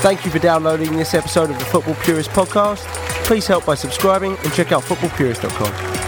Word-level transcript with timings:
Thank 0.00 0.24
you 0.24 0.30
for 0.30 0.38
downloading 0.38 0.96
this 0.96 1.14
episode 1.14 1.50
of 1.50 1.58
the 1.58 1.64
Football 1.66 1.94
Purist 1.96 2.30
podcast. 2.30 2.84
Please 3.24 3.46
help 3.46 3.64
by 3.66 3.74
subscribing 3.74 4.36
and 4.44 4.52
check 4.52 4.72
out 4.72 4.82
footballpurist.com. 4.82 6.03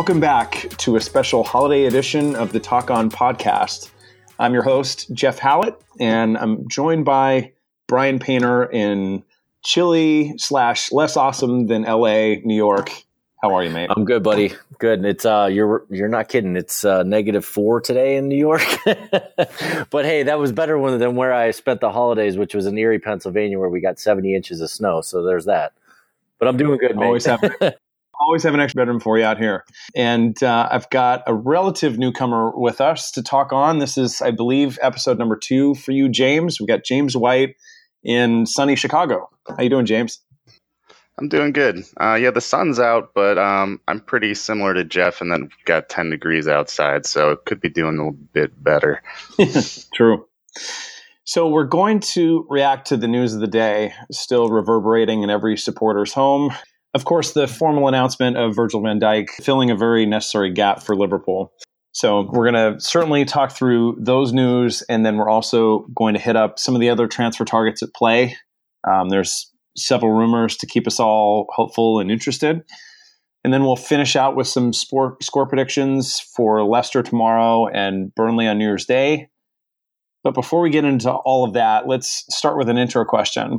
Welcome 0.00 0.18
back 0.18 0.66
to 0.78 0.96
a 0.96 1.00
special 1.02 1.44
holiday 1.44 1.84
edition 1.84 2.34
of 2.34 2.54
the 2.54 2.58
Talk 2.58 2.90
On 2.90 3.10
podcast. 3.10 3.90
I'm 4.38 4.54
your 4.54 4.62
host, 4.62 5.12
Jeff 5.12 5.38
Hallett, 5.38 5.78
and 6.00 6.38
I'm 6.38 6.66
joined 6.70 7.04
by 7.04 7.52
Brian 7.86 8.18
Painter 8.18 8.64
in 8.64 9.22
chilly 9.62 10.38
slash 10.38 10.90
less 10.90 11.18
awesome 11.18 11.66
than 11.66 11.82
LA, 11.82 12.36
New 12.42 12.56
York. 12.56 12.90
How 13.42 13.54
are 13.54 13.62
you, 13.62 13.68
mate? 13.68 13.90
I'm 13.94 14.06
good, 14.06 14.22
buddy. 14.22 14.54
Good. 14.78 15.04
It's 15.04 15.26
uh, 15.26 15.50
you're 15.52 15.84
you're 15.90 16.08
not 16.08 16.30
kidding. 16.30 16.56
It's 16.56 16.82
uh, 16.82 17.02
negative 17.02 17.44
four 17.44 17.82
today 17.82 18.16
in 18.16 18.26
New 18.26 18.38
York. 18.38 18.64
but 19.90 20.06
hey, 20.06 20.22
that 20.22 20.38
was 20.38 20.50
better 20.50 20.80
than 20.96 21.14
where 21.14 21.34
I 21.34 21.50
spent 21.50 21.82
the 21.82 21.92
holidays, 21.92 22.38
which 22.38 22.54
was 22.54 22.64
in 22.64 22.78
Erie, 22.78 23.00
Pennsylvania, 23.00 23.58
where 23.58 23.68
we 23.68 23.82
got 23.82 24.00
70 24.00 24.34
inches 24.34 24.62
of 24.62 24.70
snow. 24.70 25.02
So 25.02 25.24
there's 25.24 25.44
that. 25.44 25.74
But 26.38 26.48
I'm 26.48 26.56
doing 26.56 26.78
good, 26.78 26.96
mate. 26.96 27.04
Always 27.04 27.26
have 27.26 27.42
always 28.20 28.42
have 28.42 28.54
an 28.54 28.60
extra 28.60 28.80
bedroom 28.80 29.00
for 29.00 29.18
you 29.18 29.24
out 29.24 29.38
here. 29.38 29.64
And 29.94 30.40
uh, 30.42 30.68
I've 30.70 30.88
got 30.90 31.22
a 31.26 31.34
relative 31.34 31.98
newcomer 31.98 32.52
with 32.54 32.80
us 32.80 33.10
to 33.12 33.22
talk 33.22 33.52
on. 33.52 33.78
This 33.78 33.96
is, 33.96 34.22
I 34.22 34.30
believe, 34.30 34.78
episode 34.82 35.18
number 35.18 35.36
two 35.36 35.74
for 35.74 35.92
you, 35.92 36.08
James. 36.08 36.60
We've 36.60 36.68
got 36.68 36.84
James 36.84 37.16
White 37.16 37.56
in 38.02 38.46
sunny 38.46 38.76
Chicago. 38.76 39.28
How 39.48 39.62
you 39.62 39.70
doing, 39.70 39.86
James? 39.86 40.20
I'm 41.18 41.28
doing 41.28 41.52
good. 41.52 41.84
Uh, 42.00 42.14
yeah, 42.14 42.30
the 42.30 42.40
sun's 42.40 42.78
out, 42.78 43.10
but 43.14 43.36
um, 43.36 43.80
I'm 43.86 44.00
pretty 44.00 44.34
similar 44.34 44.72
to 44.72 44.84
Jeff, 44.84 45.20
and 45.20 45.30
then 45.30 45.50
got 45.66 45.90
10 45.90 46.08
degrees 46.08 46.48
outside, 46.48 47.04
so 47.04 47.32
it 47.32 47.44
could 47.44 47.60
be 47.60 47.68
doing 47.68 47.96
a 47.96 48.04
little 48.04 48.18
bit 48.32 48.62
better. 48.62 49.02
True. 49.94 50.26
So 51.24 51.46
we're 51.46 51.64
going 51.64 52.00
to 52.00 52.46
react 52.48 52.88
to 52.88 52.96
the 52.96 53.06
news 53.06 53.34
of 53.34 53.40
the 53.40 53.46
day, 53.46 53.92
still 54.10 54.48
reverberating 54.48 55.22
in 55.22 55.28
every 55.30 55.58
supporter's 55.58 56.14
home. 56.14 56.52
Of 56.92 57.04
course, 57.04 57.32
the 57.32 57.46
formal 57.46 57.86
announcement 57.88 58.36
of 58.36 58.56
Virgil 58.56 58.82
van 58.82 58.98
Dijk 58.98 59.28
filling 59.42 59.70
a 59.70 59.76
very 59.76 60.06
necessary 60.06 60.52
gap 60.52 60.82
for 60.82 60.96
Liverpool. 60.96 61.52
So 61.92 62.28
we're 62.32 62.50
going 62.50 62.74
to 62.74 62.80
certainly 62.80 63.24
talk 63.24 63.52
through 63.52 63.96
those 64.00 64.32
news, 64.32 64.82
and 64.88 65.04
then 65.04 65.16
we're 65.16 65.28
also 65.28 65.86
going 65.94 66.14
to 66.14 66.20
hit 66.20 66.36
up 66.36 66.58
some 66.58 66.74
of 66.74 66.80
the 66.80 66.90
other 66.90 67.06
transfer 67.06 67.44
targets 67.44 67.82
at 67.82 67.94
play. 67.94 68.36
Um, 68.88 69.08
there's 69.08 69.50
several 69.76 70.12
rumors 70.12 70.56
to 70.58 70.66
keep 70.66 70.86
us 70.86 71.00
all 71.00 71.46
hopeful 71.50 72.00
and 72.00 72.10
interested. 72.10 72.62
And 73.42 73.52
then 73.52 73.62
we'll 73.62 73.76
finish 73.76 74.16
out 74.16 74.36
with 74.36 74.46
some 74.46 74.72
score 74.72 75.16
predictions 75.48 76.20
for 76.20 76.62
Leicester 76.64 77.02
tomorrow 77.02 77.68
and 77.68 78.14
Burnley 78.14 78.46
on 78.46 78.58
New 78.58 78.66
Year's 78.66 78.84
Day. 78.84 79.28
But 80.22 80.34
before 80.34 80.60
we 80.60 80.70
get 80.70 80.84
into 80.84 81.10
all 81.10 81.44
of 81.44 81.54
that, 81.54 81.88
let's 81.88 82.26
start 82.28 82.58
with 82.58 82.68
an 82.68 82.76
intro 82.76 83.04
question. 83.06 83.58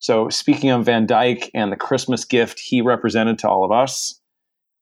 So, 0.00 0.28
speaking 0.28 0.70
of 0.70 0.84
Van 0.84 1.06
Dijk 1.06 1.50
and 1.54 1.72
the 1.72 1.76
Christmas 1.76 2.24
gift 2.24 2.60
he 2.60 2.80
represented 2.80 3.38
to 3.40 3.48
all 3.48 3.64
of 3.64 3.72
us, 3.72 4.20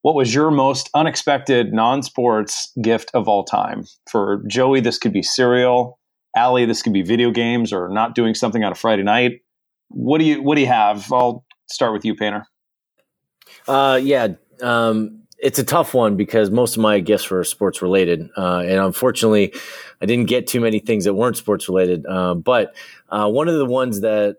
what 0.03 0.15
was 0.15 0.35
your 0.35 0.51
most 0.51 0.91
unexpected 0.95 1.73
non 1.73 2.03
sports 2.03 2.73
gift 2.81 3.11
of 3.15 3.27
all 3.27 3.45
time? 3.45 3.85
For 4.11 4.43
Joey, 4.47 4.81
this 4.81 4.99
could 4.99 5.13
be 5.13 5.23
cereal. 5.23 5.99
Allie, 6.37 6.67
this 6.67 6.83
could 6.83 6.93
be 6.93 7.03
video 7.03 7.31
games 7.31 7.73
or 7.73 7.89
not 7.89 8.15
doing 8.15 8.35
something 8.35 8.63
on 8.63 8.73
a 8.73 8.75
Friday 8.75 9.03
night. 9.03 9.41
What 9.89 10.19
do 10.19 10.25
you 10.25 10.43
What 10.43 10.57
do 10.57 10.61
you 10.61 10.67
have? 10.67 11.11
I'll 11.13 11.45
start 11.69 11.93
with 11.93 12.05
you, 12.05 12.15
Painter. 12.15 12.47
Uh, 13.67 13.99
yeah, 14.03 14.29
um, 14.63 15.23
it's 15.39 15.59
a 15.59 15.65
tough 15.65 15.95
one 15.95 16.17
because 16.17 16.51
most 16.51 16.77
of 16.77 16.83
my 16.83 17.01
gifts 17.01 17.31
were 17.31 17.43
sports 17.43 17.83
related, 17.83 18.29
uh, 18.37 18.59
and 18.59 18.79
unfortunately, 18.79 19.55
I 20.01 20.07
didn't 20.07 20.27
get 20.27 20.47
too 20.47 20.61
many 20.61 20.79
things 20.79 21.05
that 21.05 21.15
weren't 21.15 21.37
sports 21.37 21.69
related. 21.69 22.07
Uh, 22.07 22.35
but 22.35 22.75
uh, 23.09 23.29
one 23.29 23.49
of 23.49 23.55
the 23.55 23.67
ones 23.67 24.03
that 24.03 24.37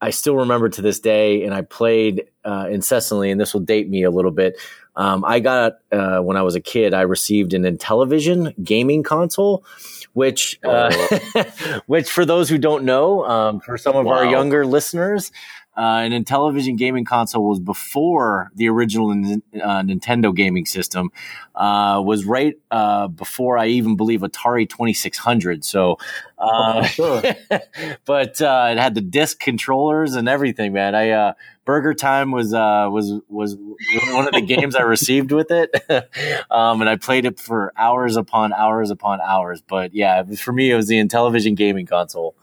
I 0.00 0.10
still 0.10 0.36
remember 0.36 0.68
to 0.68 0.82
this 0.82 1.00
day, 1.00 1.44
and 1.44 1.52
I 1.52 1.62
played 1.62 2.24
uh, 2.44 2.68
incessantly. 2.70 3.30
And 3.30 3.40
this 3.40 3.52
will 3.52 3.60
date 3.60 3.88
me 3.88 4.04
a 4.04 4.10
little 4.10 4.30
bit. 4.30 4.58
Um, 4.96 5.24
I 5.24 5.38
got 5.40 5.78
uh, 5.92 6.18
when 6.18 6.36
I 6.36 6.42
was 6.42 6.56
a 6.56 6.60
kid. 6.60 6.92
I 6.92 7.02
received 7.02 7.54
an 7.54 7.62
Intellivision 7.62 8.52
gaming 8.64 9.04
console, 9.04 9.64
which, 10.12 10.58
uh, 10.64 10.90
oh. 10.92 11.44
which 11.86 12.10
for 12.10 12.24
those 12.24 12.48
who 12.48 12.58
don't 12.58 12.84
know, 12.84 13.24
um, 13.24 13.60
for 13.60 13.78
some 13.78 13.94
of 13.94 14.06
wow. 14.06 14.14
our 14.14 14.24
younger 14.24 14.66
listeners, 14.66 15.30
uh, 15.78 16.00
an 16.00 16.10
Intellivision 16.10 16.76
gaming 16.76 17.04
console 17.04 17.48
was 17.48 17.60
before 17.60 18.50
the 18.56 18.68
original 18.68 19.10
uh, 19.10 19.82
Nintendo 19.82 20.34
gaming 20.34 20.66
system. 20.66 21.12
Uh, 21.54 22.02
was 22.04 22.24
right 22.24 22.58
uh, 22.72 23.06
before 23.06 23.58
I 23.58 23.66
even 23.66 23.96
believe 23.96 24.20
Atari 24.20 24.68
Twenty 24.68 24.92
Six 24.92 25.18
Hundred. 25.18 25.64
So, 25.64 25.98
uh, 26.36 26.80
oh, 26.80 26.82
sure. 26.82 27.22
but 28.04 28.42
uh, 28.42 28.70
it 28.72 28.78
had 28.78 28.96
the 28.96 29.00
disc 29.00 29.38
controllers 29.38 30.16
and 30.16 30.28
everything. 30.28 30.72
Man, 30.72 30.96
I 30.96 31.34
Burger 31.64 31.94
Time 31.94 32.32
was 32.32 32.50
was 32.50 33.20
was 33.28 33.54
one 33.54 34.26
of 34.26 34.34
the 34.34 34.40
games 34.40 34.74
I 34.74 34.82
received 34.82 35.30
with 35.30 35.52
it, 35.52 35.70
um, 36.50 36.80
and 36.80 36.90
I 36.90 36.96
played 36.96 37.24
it 37.24 37.38
for 37.38 37.72
hours 37.76 38.16
upon 38.16 38.52
hours 38.52 38.90
upon 38.90 39.20
hours. 39.20 39.62
But 39.62 39.94
yeah, 39.94 40.24
for 40.24 40.52
me, 40.52 40.72
it 40.72 40.76
was 40.76 40.88
the 40.88 40.96
Intellivision 40.96 41.54
gaming 41.54 41.86
console. 41.86 42.34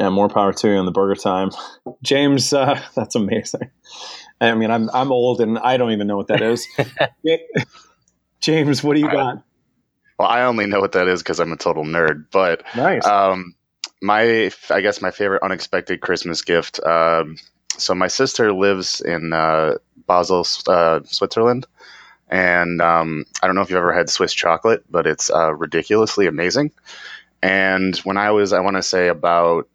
Yeah, 0.00 0.08
more 0.08 0.30
power 0.30 0.54
to 0.54 0.68
you 0.68 0.76
on 0.76 0.86
the 0.86 0.92
burger 0.92 1.14
time, 1.14 1.50
James. 2.02 2.54
Uh, 2.54 2.80
that's 2.94 3.16
amazing. 3.16 3.70
I 4.40 4.54
mean, 4.54 4.70
I'm 4.70 4.88
I'm 4.94 5.12
old 5.12 5.42
and 5.42 5.58
I 5.58 5.76
don't 5.76 5.92
even 5.92 6.06
know 6.06 6.16
what 6.16 6.28
that 6.28 6.40
is. 6.40 6.66
James, 8.40 8.82
what 8.82 8.94
do 8.94 9.00
you 9.00 9.10
got? 9.10 9.42
Well, 10.18 10.28
I 10.28 10.44
only 10.44 10.64
know 10.64 10.80
what 10.80 10.92
that 10.92 11.06
is 11.06 11.22
because 11.22 11.38
I'm 11.38 11.52
a 11.52 11.56
total 11.56 11.84
nerd. 11.84 12.24
But 12.30 12.62
nice. 12.74 13.04
Um, 13.04 13.54
my 14.00 14.50
I 14.70 14.80
guess 14.80 15.02
my 15.02 15.10
favorite 15.10 15.42
unexpected 15.42 16.00
Christmas 16.00 16.40
gift. 16.40 16.82
Um, 16.82 17.36
so 17.76 17.94
my 17.94 18.08
sister 18.08 18.54
lives 18.54 19.02
in 19.02 19.34
uh, 19.34 19.74
Basel, 20.06 20.46
uh, 20.66 21.00
Switzerland, 21.04 21.66
and 22.28 22.80
um, 22.80 23.26
I 23.42 23.46
don't 23.46 23.54
know 23.54 23.60
if 23.60 23.68
you've 23.68 23.76
ever 23.76 23.92
had 23.92 24.08
Swiss 24.08 24.32
chocolate, 24.32 24.82
but 24.90 25.06
it's 25.06 25.28
uh, 25.30 25.54
ridiculously 25.54 26.26
amazing. 26.26 26.72
And 27.42 27.94
when 27.98 28.16
I 28.16 28.30
was, 28.30 28.54
I 28.54 28.60
want 28.60 28.76
to 28.76 28.82
say 28.82 29.08
about 29.08 29.68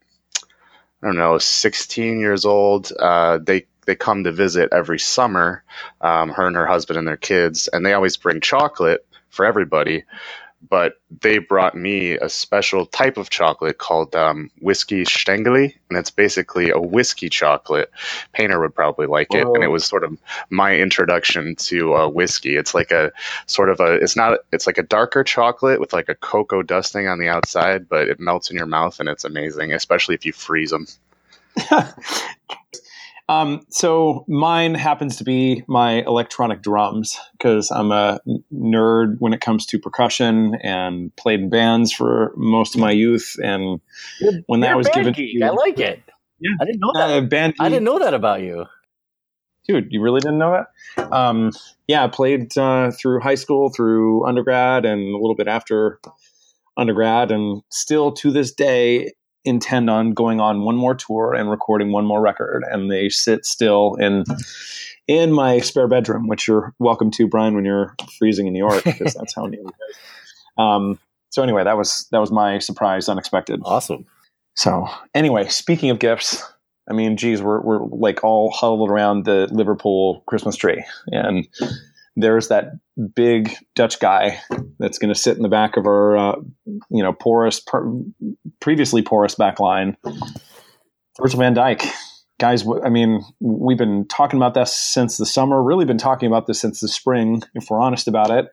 I 1.06 1.10
don't 1.10 1.18
know, 1.18 1.38
16 1.38 2.20
years 2.20 2.46
old. 2.46 2.92
Uh, 3.00 3.38
they 3.38 3.68
they 3.86 3.96
come 3.96 4.24
to 4.24 4.32
visit 4.32 4.70
every 4.72 4.98
summer, 4.98 5.64
um, 6.02 6.30
her 6.30 6.48
and 6.48 6.56
her 6.56 6.66
husband 6.66 6.98
and 6.98 7.08
their 7.08 7.16
kids, 7.16 7.68
and 7.68 7.86
they 7.86 7.94
always 7.94 8.18
bring 8.18 8.42
chocolate 8.42 9.06
for 9.30 9.46
everybody. 9.46 10.06
But 10.70 10.96
they 11.22 11.38
brought 11.38 11.76
me 11.76 12.14
a 12.14 12.30
special 12.30 12.86
type 12.86 13.18
of 13.18 13.30
chocolate 13.30 13.78
called 13.78 14.16
um, 14.16 14.50
whiskey 14.62 15.04
Stängeli, 15.04 15.74
and 15.90 15.98
it's 15.98 16.10
basically 16.10 16.70
a 16.70 16.80
whiskey 16.80 17.30
chocolate. 17.30 17.92
Painter 18.34 18.60
would 18.60 18.76
probably 18.76 19.08
like 19.08 19.34
it, 19.34 19.46
and 19.46 19.64
it 19.64 19.68
was 19.68 19.86
sort 19.86 20.04
of 20.04 20.18
my 20.50 20.76
introduction 20.76 21.56
to 21.56 21.96
uh, 21.96 22.08
whiskey. 22.08 22.56
It's 22.56 22.74
like 22.74 22.92
a 22.92 23.12
sort 23.46 23.70
of 23.70 23.80
a, 23.80 23.94
it's 23.94 24.16
not, 24.16 24.40
it's 24.52 24.68
like 24.68 24.78
a 24.78 24.84
darker 24.84 25.24
chocolate 25.24 25.80
with 25.80 25.94
like 25.94 26.10
a 26.10 26.16
cocoa 26.16 26.64
dusting 26.64 27.08
on 27.08 27.20
the 27.20 27.28
outside, 27.28 27.88
but 27.88 28.08
it 28.08 28.20
melts 28.20 28.50
in 28.50 28.58
your 28.58 28.66
mouth, 28.66 29.00
and 29.00 29.10
it's 29.10 29.26
amazing, 29.26 29.74
especially 29.74 30.16
if 30.16 30.26
you 30.26 30.34
freeze 30.34 30.72
them. 30.72 30.88
Um, 33.28 33.66
so 33.70 34.24
mine 34.28 34.76
happens 34.76 35.18
to 35.18 35.24
be 35.24 35.64
my 35.68 36.04
electronic 36.04 36.62
drums 36.62 37.18
because 37.32 37.72
I'm 37.72 37.92
a 37.92 38.20
nerd 38.54 39.16
when 39.20 39.34
it 39.34 39.42
comes 39.42 39.66
to 39.68 39.80
percussion 39.80 40.56
and 40.62 41.16
played 41.16 41.40
in 41.40 41.50
bands 41.50 41.92
for 41.92 42.34
most 42.38 42.76
of 42.76 42.82
my 42.82 42.92
youth. 42.92 43.36
And 43.44 43.82
you're, 44.22 44.34
when 44.46 44.60
that 44.60 44.78
was 44.78 44.88
given, 44.90 45.14
geek. 45.14 45.42
I 45.42 45.50
like 45.50 45.80
it. 45.80 46.04
Yeah, 46.40 46.52
I 46.62 46.66
didn't 46.66 46.82
know 46.82 46.92
that. 46.94 47.10
Uh, 47.10 47.22
band 47.22 47.56
I 47.60 47.70
didn't 47.70 47.86
know 47.86 47.98
that 48.00 48.14
about 48.14 48.42
you, 48.42 48.66
dude. 49.68 49.88
You 49.90 50.02
really 50.02 50.20
didn't 50.20 50.38
know 50.38 50.64
that? 50.96 51.12
Um, 51.12 51.52
yeah, 51.88 52.04
I 52.04 52.08
played 52.08 52.56
uh, 52.58 52.92
through 52.92 53.22
high 53.22 53.36
school, 53.36 53.70
through 53.70 54.28
undergrad, 54.28 54.86
and 54.86 55.02
a 55.02 55.18
little 55.18 55.36
bit 55.36 55.48
after 55.48 56.00
undergrad, 56.78 57.32
and 57.32 57.64
still 57.72 58.12
to 58.12 58.32
this 58.32 58.54
day 58.54 59.14
intend 59.46 59.90
on 59.90 60.14
going 60.14 60.40
on 60.40 60.62
one 60.64 60.76
more 60.76 60.96
tour 60.96 61.34
and 61.34 61.50
recording 61.50 61.92
one 61.92 62.06
more 62.06 62.22
record 62.22 62.64
and 62.70 62.92
they 62.92 63.10
sit 63.10 63.46
still 63.46 63.96
in 63.96 64.24
in 65.08 65.32
my 65.32 65.60
spare 65.60 65.88
bedroom 65.88 66.28
which 66.28 66.48
you're 66.48 66.74
welcome 66.80 67.12
to 67.12 67.28
brian 67.28 67.56
when 67.56 67.64
you're 67.66 67.96
freezing 68.18 68.48
in 68.48 68.54
new 68.54 68.60
york 68.60 68.84
because 68.84 69.14
that's 69.14 69.36
how 69.36 69.46
new 69.46 69.62
york 69.62 69.74
is. 69.90 69.96
Um, 70.58 71.00
so 71.30 71.44
anyway 71.44 71.64
that 71.64 71.78
was 71.78 72.08
that 72.12 72.20
was 72.20 72.32
my 72.32 72.60
surprise 72.60 73.10
unexpected. 73.10 73.60
Awesome. 73.66 74.06
So 74.56 74.88
anyway 75.14 75.48
speaking 75.48 75.90
of 75.90 76.00
gifts 76.00 76.44
i 76.90 76.94
mean 76.94 77.18
geez 77.18 77.42
we're, 77.42 77.62
we're 77.62 77.86
like 77.86 78.24
all 78.24 78.52
huddled 78.52 78.90
around 78.90 79.26
the 79.26 79.48
liverpool 79.52 80.24
christmas 80.28 80.56
tree 80.56 80.84
and 81.08 81.48
there's 82.16 82.48
that 82.48 82.72
big 83.16 83.52
Dutch 83.76 84.00
guy 84.00 84.40
that's 84.80 84.98
going 84.98 85.14
to 85.14 85.20
sit 85.20 85.36
in 85.36 85.44
the 85.44 85.50
back 85.50 85.78
of 85.78 85.86
our, 85.86 86.18
uh, 86.18 86.36
you 86.66 87.04
know, 87.04 87.14
porous, 87.14 87.62
previously 88.62 89.02
porous 89.02 89.36
back 89.36 89.60
line. 89.60 89.98
Virgil 91.20 91.40
van 91.40 91.56
Dijk. 91.56 91.86
Guys, 92.40 92.66
I 92.84 92.90
mean, 92.90 93.24
we've 93.40 93.78
been 93.78 94.08
talking 94.08 94.38
about 94.38 94.54
this 94.54 94.76
since 94.76 95.18
the 95.18 95.26
summer, 95.26 95.62
really 95.62 95.86
been 95.86 95.98
talking 95.98 96.28
about 96.28 96.48
this 96.48 96.60
since 96.60 96.82
the 96.82 96.88
spring, 96.88 97.42
if 97.54 97.70
we're 97.70 97.80
honest 97.80 98.08
about 98.08 98.30
it. 98.30 98.48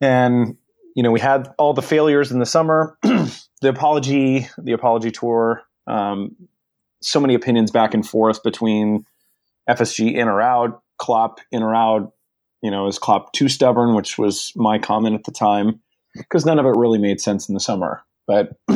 And, 0.00 0.56
you 0.94 1.02
know, 1.02 1.10
we 1.10 1.18
had 1.18 1.52
all 1.58 1.74
the 1.74 1.82
failures 1.82 2.30
in 2.30 2.38
the 2.38 2.46
summer, 2.46 2.96
the 3.02 3.68
apology, 3.68 4.48
the 4.56 4.72
apology 4.72 5.10
tour, 5.10 5.62
um, 5.88 6.36
so 7.02 7.18
many 7.18 7.34
opinions 7.34 7.70
back 7.70 7.92
and 7.92 8.06
forth 8.06 8.42
between 8.42 9.04
FSG 9.68 10.14
in 10.14 10.28
or 10.28 10.40
out, 10.40 10.82
Klopp 10.98 11.40
in 11.50 11.62
or 11.62 11.74
out, 11.74 12.12
you 12.62 12.70
know, 12.70 12.86
is 12.86 12.98
Klopp 12.98 13.32
too 13.32 13.48
stubborn, 13.48 13.94
which 13.94 14.18
was 14.18 14.52
my 14.56 14.78
comment 14.78 15.14
at 15.14 15.24
the 15.24 15.32
time, 15.32 15.80
because 16.14 16.44
none 16.44 16.58
of 16.58 16.66
it 16.66 16.76
really 16.76 16.98
made 16.98 17.20
sense 17.20 17.48
in 17.48 17.54
the 17.54 17.60
summer. 17.60 18.02
But 18.26 18.52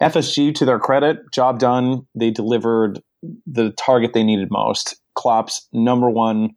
FSG, 0.00 0.54
to 0.56 0.64
their 0.64 0.78
credit, 0.78 1.30
job 1.32 1.58
done. 1.58 2.06
They 2.14 2.30
delivered 2.30 3.02
the 3.46 3.70
target 3.72 4.12
they 4.12 4.24
needed 4.24 4.50
most. 4.50 5.00
Klopp's 5.14 5.68
number 5.72 6.10
one 6.10 6.56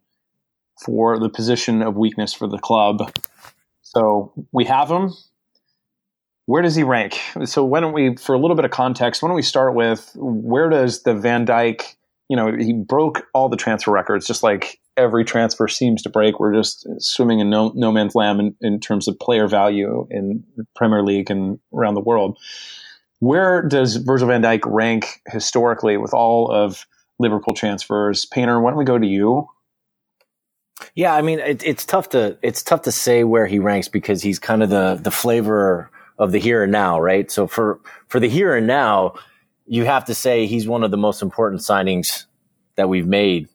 for 0.84 1.18
the 1.18 1.28
position 1.28 1.82
of 1.82 1.96
weakness 1.96 2.32
for 2.34 2.46
the 2.46 2.58
club. 2.58 3.12
So 3.82 4.32
we 4.52 4.64
have 4.64 4.90
him. 4.90 5.12
Where 6.46 6.62
does 6.62 6.76
he 6.76 6.82
rank? 6.82 7.18
So 7.44 7.64
why 7.64 7.80
don't 7.80 7.92
we, 7.92 8.16
for 8.16 8.34
a 8.34 8.38
little 8.38 8.56
bit 8.56 8.64
of 8.64 8.70
context, 8.70 9.22
why 9.22 9.28
don't 9.28 9.36
we 9.36 9.42
start 9.42 9.74
with 9.74 10.12
where 10.16 10.68
does 10.68 11.02
the 11.02 11.14
Van 11.14 11.46
Dijk? 11.46 11.82
You 12.28 12.36
know, 12.36 12.56
he 12.56 12.72
broke 12.72 13.26
all 13.34 13.48
the 13.48 13.56
transfer 13.56 13.90
records, 13.90 14.26
just 14.26 14.42
like 14.42 14.80
every 14.96 15.24
transfer 15.24 15.68
seems 15.68 16.02
to 16.02 16.10
break. 16.10 16.40
We're 16.40 16.54
just 16.54 16.86
swimming 16.98 17.40
in 17.40 17.50
no, 17.50 17.72
no 17.74 17.92
man's 17.92 18.14
land 18.14 18.40
in, 18.40 18.56
in 18.60 18.80
terms 18.80 19.08
of 19.08 19.18
player 19.18 19.46
value 19.46 20.06
in 20.10 20.44
Premier 20.74 21.02
League 21.02 21.30
and 21.30 21.58
around 21.72 21.94
the 21.94 22.00
world. 22.00 22.38
Where 23.18 23.62
does 23.62 23.96
Virgil 23.96 24.28
van 24.28 24.42
Dijk 24.42 24.60
rank 24.66 25.20
historically 25.28 25.96
with 25.96 26.12
all 26.12 26.50
of 26.50 26.86
Liverpool 27.18 27.54
transfers? 27.54 28.26
Painter, 28.26 28.60
why 28.60 28.70
don't 28.70 28.78
we 28.78 28.84
go 28.84 28.98
to 28.98 29.06
you? 29.06 29.48
Yeah, 30.94 31.14
I 31.14 31.22
mean 31.22 31.38
it, 31.38 31.64
it's 31.64 31.86
tough 31.86 32.10
to 32.10 32.38
it's 32.42 32.62
tough 32.62 32.82
to 32.82 32.92
say 32.92 33.24
where 33.24 33.46
he 33.46 33.58
ranks 33.58 33.88
because 33.88 34.22
he's 34.22 34.38
kind 34.38 34.62
of 34.62 34.68
the 34.68 34.98
the 35.00 35.10
flavor 35.10 35.90
of 36.18 36.32
the 36.32 36.38
here 36.38 36.62
and 36.62 36.72
now, 36.72 37.00
right? 37.00 37.30
So 37.30 37.46
for 37.46 37.80
for 38.08 38.20
the 38.20 38.28
here 38.28 38.54
and 38.54 38.66
now, 38.66 39.14
you 39.66 39.86
have 39.86 40.04
to 40.06 40.14
say 40.14 40.46
he's 40.46 40.68
one 40.68 40.84
of 40.84 40.90
the 40.90 40.96
most 40.98 41.22
important 41.22 41.62
signings 41.62 42.26
that 42.76 42.90
we've 42.90 43.06
made 43.06 43.48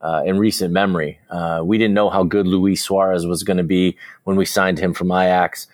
uh, 0.00 0.22
in 0.24 0.38
recent 0.38 0.72
memory. 0.72 1.18
Uh, 1.30 1.62
we 1.64 1.78
didn't 1.78 1.94
know 1.94 2.10
how 2.10 2.22
good 2.22 2.46
Luis 2.46 2.82
Suarez 2.82 3.26
was 3.26 3.42
going 3.42 3.56
to 3.56 3.64
be 3.64 3.96
when 4.24 4.36
we 4.36 4.44
signed 4.44 4.78
him 4.78 4.94
from 4.94 5.10
Ajax. 5.10 5.66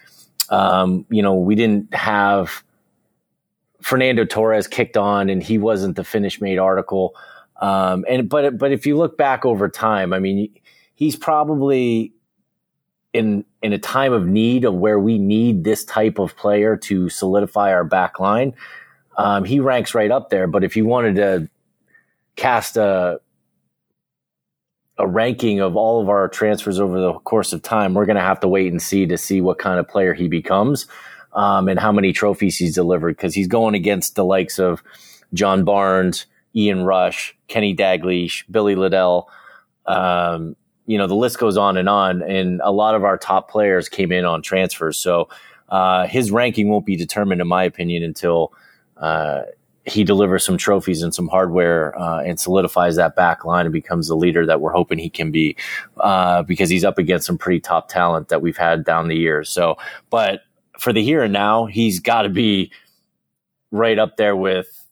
Um, 0.48 1.06
you 1.10 1.22
know, 1.22 1.34
we 1.34 1.54
didn't 1.54 1.94
have 1.94 2.64
Fernando 3.80 4.24
Torres 4.24 4.66
kicked 4.66 4.96
on, 4.96 5.28
and 5.28 5.42
he 5.42 5.58
wasn't 5.58 5.96
the 5.96 6.04
finish 6.04 6.40
made 6.40 6.58
article. 6.58 7.14
Um, 7.60 8.04
and 8.08 8.28
but 8.28 8.58
but 8.58 8.72
if 8.72 8.86
you 8.86 8.96
look 8.96 9.16
back 9.16 9.44
over 9.44 9.68
time, 9.68 10.12
I 10.12 10.18
mean, 10.18 10.52
he's 10.94 11.16
probably 11.16 12.12
in 13.12 13.44
in 13.62 13.72
a 13.72 13.78
time 13.78 14.12
of 14.12 14.26
need 14.26 14.64
of 14.64 14.74
where 14.74 14.98
we 14.98 15.18
need 15.18 15.64
this 15.64 15.84
type 15.84 16.18
of 16.18 16.36
player 16.36 16.76
to 16.76 17.08
solidify 17.08 17.72
our 17.72 17.84
back 17.84 18.18
line. 18.18 18.54
Um, 19.16 19.44
he 19.44 19.60
ranks 19.60 19.94
right 19.94 20.10
up 20.10 20.30
there. 20.30 20.46
But 20.46 20.64
if 20.64 20.76
you 20.76 20.84
wanted 20.84 21.16
to 21.16 21.48
cast 22.36 22.76
a 22.76 23.20
a 24.98 25.06
ranking 25.06 25.60
of 25.60 25.76
all 25.76 26.00
of 26.00 26.08
our 26.08 26.28
transfers 26.28 26.78
over 26.78 27.00
the 27.00 27.12
course 27.14 27.52
of 27.52 27.62
time, 27.62 27.94
we're 27.94 28.06
going 28.06 28.16
to 28.16 28.22
have 28.22 28.40
to 28.40 28.48
wait 28.48 28.70
and 28.70 28.80
see 28.80 29.06
to 29.06 29.18
see 29.18 29.40
what 29.40 29.58
kind 29.58 29.80
of 29.80 29.88
player 29.88 30.14
he 30.14 30.28
becomes 30.28 30.86
um, 31.32 31.68
and 31.68 31.80
how 31.80 31.90
many 31.90 32.12
trophies 32.12 32.56
he's 32.56 32.74
delivered 32.74 33.16
because 33.16 33.34
he's 33.34 33.48
going 33.48 33.74
against 33.74 34.14
the 34.14 34.24
likes 34.24 34.58
of 34.58 34.82
John 35.32 35.64
Barnes, 35.64 36.26
Ian 36.54 36.84
Rush, 36.84 37.36
Kenny 37.48 37.74
Dalglish, 37.74 38.44
Billy 38.50 38.76
Liddell. 38.76 39.28
Um, 39.86 40.54
you 40.86 40.98
know, 40.98 41.06
the 41.06 41.16
list 41.16 41.38
goes 41.38 41.56
on 41.56 41.76
and 41.76 41.88
on. 41.88 42.22
And 42.22 42.60
a 42.62 42.70
lot 42.70 42.94
of 42.94 43.04
our 43.04 43.18
top 43.18 43.50
players 43.50 43.88
came 43.88 44.12
in 44.12 44.24
on 44.24 44.42
transfers. 44.42 44.96
So 44.98 45.28
uh, 45.68 46.06
his 46.06 46.30
ranking 46.30 46.68
won't 46.68 46.86
be 46.86 46.96
determined, 46.96 47.40
in 47.40 47.48
my 47.48 47.64
opinion, 47.64 48.02
until 48.04 48.52
uh, 48.96 49.42
he 49.86 50.02
delivers 50.02 50.44
some 50.44 50.56
trophies 50.56 51.02
and 51.02 51.14
some 51.14 51.28
hardware 51.28 51.98
uh, 51.98 52.22
and 52.22 52.40
solidifies 52.40 52.96
that 52.96 53.14
back 53.14 53.44
line 53.44 53.66
and 53.66 53.72
becomes 53.72 54.08
the 54.08 54.16
leader 54.16 54.46
that 54.46 54.60
we're 54.60 54.72
hoping 54.72 54.98
he 54.98 55.10
can 55.10 55.30
be 55.30 55.56
uh, 55.98 56.42
because 56.42 56.70
he's 56.70 56.84
up 56.84 56.98
against 56.98 57.26
some 57.26 57.36
pretty 57.36 57.60
top 57.60 57.88
talent 57.88 58.28
that 58.28 58.40
we've 58.40 58.56
had 58.56 58.84
down 58.84 59.08
the 59.08 59.16
years. 59.16 59.50
So, 59.50 59.76
but 60.10 60.40
for 60.78 60.92
the 60.92 61.02
here 61.02 61.22
and 61.22 61.32
now, 61.32 61.66
he's 61.66 62.00
got 62.00 62.22
to 62.22 62.30
be 62.30 62.72
right 63.70 63.98
up 63.98 64.16
there 64.16 64.34
with 64.34 64.86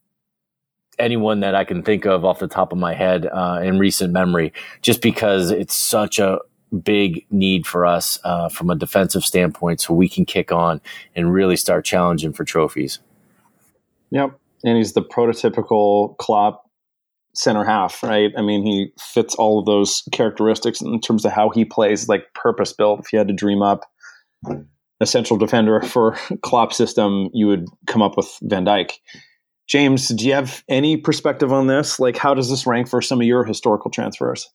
anyone 0.98 1.40
that 1.40 1.54
I 1.54 1.64
can 1.64 1.82
think 1.82 2.04
of 2.04 2.24
off 2.24 2.38
the 2.38 2.46
top 2.46 2.72
of 2.72 2.78
my 2.78 2.92
head 2.92 3.26
uh, 3.26 3.60
in 3.62 3.78
recent 3.78 4.12
memory, 4.12 4.52
just 4.82 5.00
because 5.00 5.50
it's 5.50 5.74
such 5.74 6.18
a 6.18 6.38
big 6.84 7.26
need 7.30 7.66
for 7.66 7.86
us 7.86 8.18
uh, 8.24 8.48
from 8.50 8.68
a 8.68 8.74
defensive 8.74 9.24
standpoint 9.24 9.80
so 9.80 9.94
we 9.94 10.08
can 10.08 10.26
kick 10.26 10.52
on 10.52 10.80
and 11.16 11.32
really 11.32 11.56
start 11.56 11.84
challenging 11.84 12.32
for 12.32 12.44
trophies. 12.44 12.98
Yep 14.10 14.38
and 14.64 14.76
he's 14.76 14.92
the 14.92 15.02
prototypical 15.02 16.16
Klopp 16.18 16.64
center 17.34 17.64
half, 17.64 18.02
right? 18.02 18.30
I 18.36 18.42
mean, 18.42 18.64
he 18.64 18.92
fits 18.98 19.34
all 19.34 19.58
of 19.58 19.66
those 19.66 20.02
characteristics 20.12 20.80
in 20.80 21.00
terms 21.00 21.24
of 21.24 21.32
how 21.32 21.50
he 21.50 21.64
plays, 21.64 22.08
like 22.08 22.34
purpose 22.34 22.72
built. 22.72 23.00
If 23.00 23.12
you 23.12 23.18
had 23.18 23.28
to 23.28 23.34
dream 23.34 23.62
up 23.62 23.90
a 25.00 25.06
central 25.06 25.38
defender 25.38 25.80
for 25.82 26.16
Klopp 26.42 26.72
system, 26.72 27.30
you 27.32 27.46
would 27.46 27.66
come 27.86 28.02
up 28.02 28.16
with 28.16 28.38
Van 28.42 28.64
Dijk. 28.64 28.92
James, 29.68 30.08
do 30.08 30.26
you 30.26 30.34
have 30.34 30.62
any 30.68 30.96
perspective 30.96 31.52
on 31.52 31.66
this? 31.66 31.98
Like, 31.98 32.16
how 32.16 32.34
does 32.34 32.50
this 32.50 32.66
rank 32.66 32.88
for 32.88 33.00
some 33.00 33.20
of 33.20 33.26
your 33.26 33.44
historical 33.44 33.90
transfers? 33.90 34.48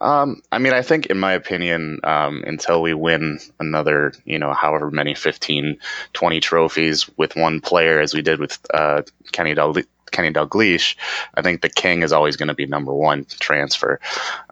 Um, 0.00 0.42
I 0.50 0.58
mean, 0.58 0.72
I 0.72 0.82
think, 0.82 1.06
in 1.06 1.18
my 1.18 1.32
opinion, 1.34 2.00
um, 2.04 2.42
until 2.46 2.80
we 2.80 2.94
win 2.94 3.38
another, 3.58 4.14
you 4.24 4.38
know, 4.38 4.52
however 4.54 4.90
many 4.90 5.14
15, 5.14 5.78
20 6.14 6.40
trophies 6.40 7.08
with 7.18 7.36
one 7.36 7.60
player, 7.60 8.00
as 8.00 8.14
we 8.14 8.22
did 8.22 8.40
with 8.40 8.58
uh, 8.72 9.02
Kenny 9.32 9.54
Dal- 9.54 9.74
Kenny 10.10 10.32
Dalglish, 10.32 10.96
I 11.34 11.42
think 11.42 11.60
the 11.60 11.68
king 11.68 12.02
is 12.02 12.12
always 12.12 12.36
going 12.36 12.48
to 12.48 12.54
be 12.54 12.66
number 12.66 12.92
one 12.92 13.26
transfer. 13.40 14.00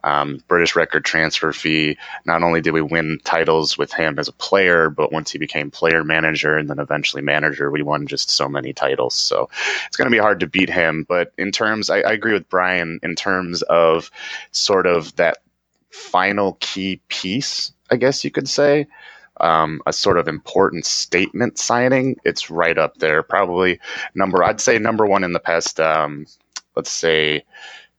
Um, 0.02 0.42
British 0.48 0.76
record 0.76 1.04
transfer 1.04 1.52
fee. 1.52 1.98
Not 2.24 2.42
only 2.42 2.60
did 2.60 2.72
we 2.72 2.82
win 2.82 3.20
titles 3.24 3.76
with 3.76 3.92
him 3.92 4.18
as 4.18 4.28
a 4.28 4.32
player, 4.32 4.90
but 4.90 5.12
once 5.12 5.30
he 5.30 5.38
became 5.38 5.70
player 5.70 6.04
manager 6.04 6.56
and 6.56 6.68
then 6.68 6.78
eventually 6.78 7.22
manager, 7.22 7.70
we 7.70 7.82
won 7.82 8.06
just 8.06 8.30
so 8.30 8.48
many 8.48 8.72
titles. 8.72 9.14
So 9.14 9.50
it's 9.86 9.96
going 9.96 10.06
to 10.06 10.14
be 10.16 10.18
hard 10.18 10.40
to 10.40 10.46
beat 10.46 10.70
him. 10.70 11.04
But 11.08 11.32
in 11.38 11.52
terms, 11.52 11.90
I, 11.90 12.00
I 12.00 12.12
agree 12.12 12.32
with 12.32 12.48
Brian 12.48 13.00
in 13.02 13.16
terms 13.16 13.62
of 13.62 14.10
sort 14.52 14.86
of 14.86 15.14
that 15.16 15.38
final 15.90 16.56
key 16.60 17.00
piece, 17.08 17.72
I 17.90 17.96
guess 17.96 18.24
you 18.24 18.30
could 18.30 18.48
say 18.48 18.86
um, 19.40 19.80
a 19.86 19.92
sort 19.92 20.18
of 20.18 20.28
important 20.28 20.84
statement 20.86 21.58
signing, 21.58 22.16
it's 22.24 22.50
right 22.50 22.76
up 22.76 22.98
there. 22.98 23.22
Probably 23.22 23.80
number, 24.14 24.42
I'd 24.42 24.60
say 24.60 24.78
number 24.78 25.06
one 25.06 25.24
in 25.24 25.32
the 25.32 25.40
past, 25.40 25.80
um, 25.80 26.26
let's 26.76 26.90
say, 26.90 27.44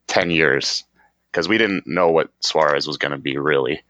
10 0.08 0.32
years, 0.32 0.84
because 1.32 1.48
we 1.48 1.58
didn't 1.58 1.88
know 1.88 2.10
what 2.10 2.32
Suarez 2.40 2.88
was 2.88 2.98
going 2.98 3.12
to 3.12 3.18
be 3.18 3.38
really. 3.38 3.82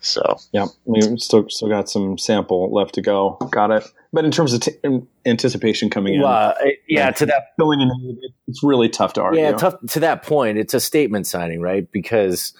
So, 0.00 0.38
yeah, 0.52 0.66
we 0.84 1.00
still, 1.16 1.48
still 1.48 1.68
got 1.68 1.88
some 1.88 2.18
sample 2.18 2.70
left 2.72 2.94
to 2.94 3.00
go. 3.00 3.38
Got 3.50 3.70
it. 3.70 3.84
But 4.12 4.26
in 4.26 4.30
terms 4.30 4.52
of 4.52 4.60
t- 4.60 4.76
anticipation 5.24 5.88
coming 5.88 6.14
in, 6.14 6.22
uh, 6.22 6.54
yeah, 6.86 7.10
to 7.10 7.26
that 7.26 7.54
filling 7.56 7.80
in, 7.80 8.20
it's 8.46 8.62
really 8.62 8.90
tough 8.90 9.14
to 9.14 9.22
argue. 9.22 9.40
Yeah, 9.40 9.52
tough 9.52 9.74
to 9.90 10.00
that 10.00 10.22
point. 10.22 10.58
It's 10.58 10.74
a 10.74 10.78
statement 10.78 11.26
signing, 11.26 11.60
right? 11.60 11.90
Because 11.90 12.52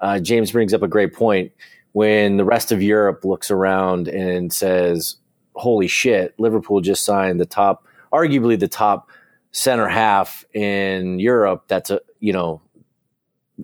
uh, 0.00 0.18
James 0.18 0.50
brings 0.50 0.74
up 0.74 0.82
a 0.82 0.88
great 0.88 1.14
point 1.14 1.52
when 1.92 2.36
the 2.36 2.44
rest 2.44 2.72
of 2.72 2.82
Europe 2.82 3.24
looks 3.24 3.50
around 3.50 4.08
and 4.08 4.52
says, 4.52 5.16
holy 5.54 5.88
shit, 5.88 6.34
Liverpool 6.38 6.80
just 6.80 7.04
signed 7.04 7.40
the 7.40 7.46
top, 7.46 7.86
arguably 8.12 8.58
the 8.58 8.68
top 8.68 9.10
center 9.52 9.88
half 9.88 10.44
in 10.54 11.18
Europe. 11.18 11.64
That's 11.68 11.90
a, 11.90 12.00
you 12.20 12.32
know, 12.32 12.60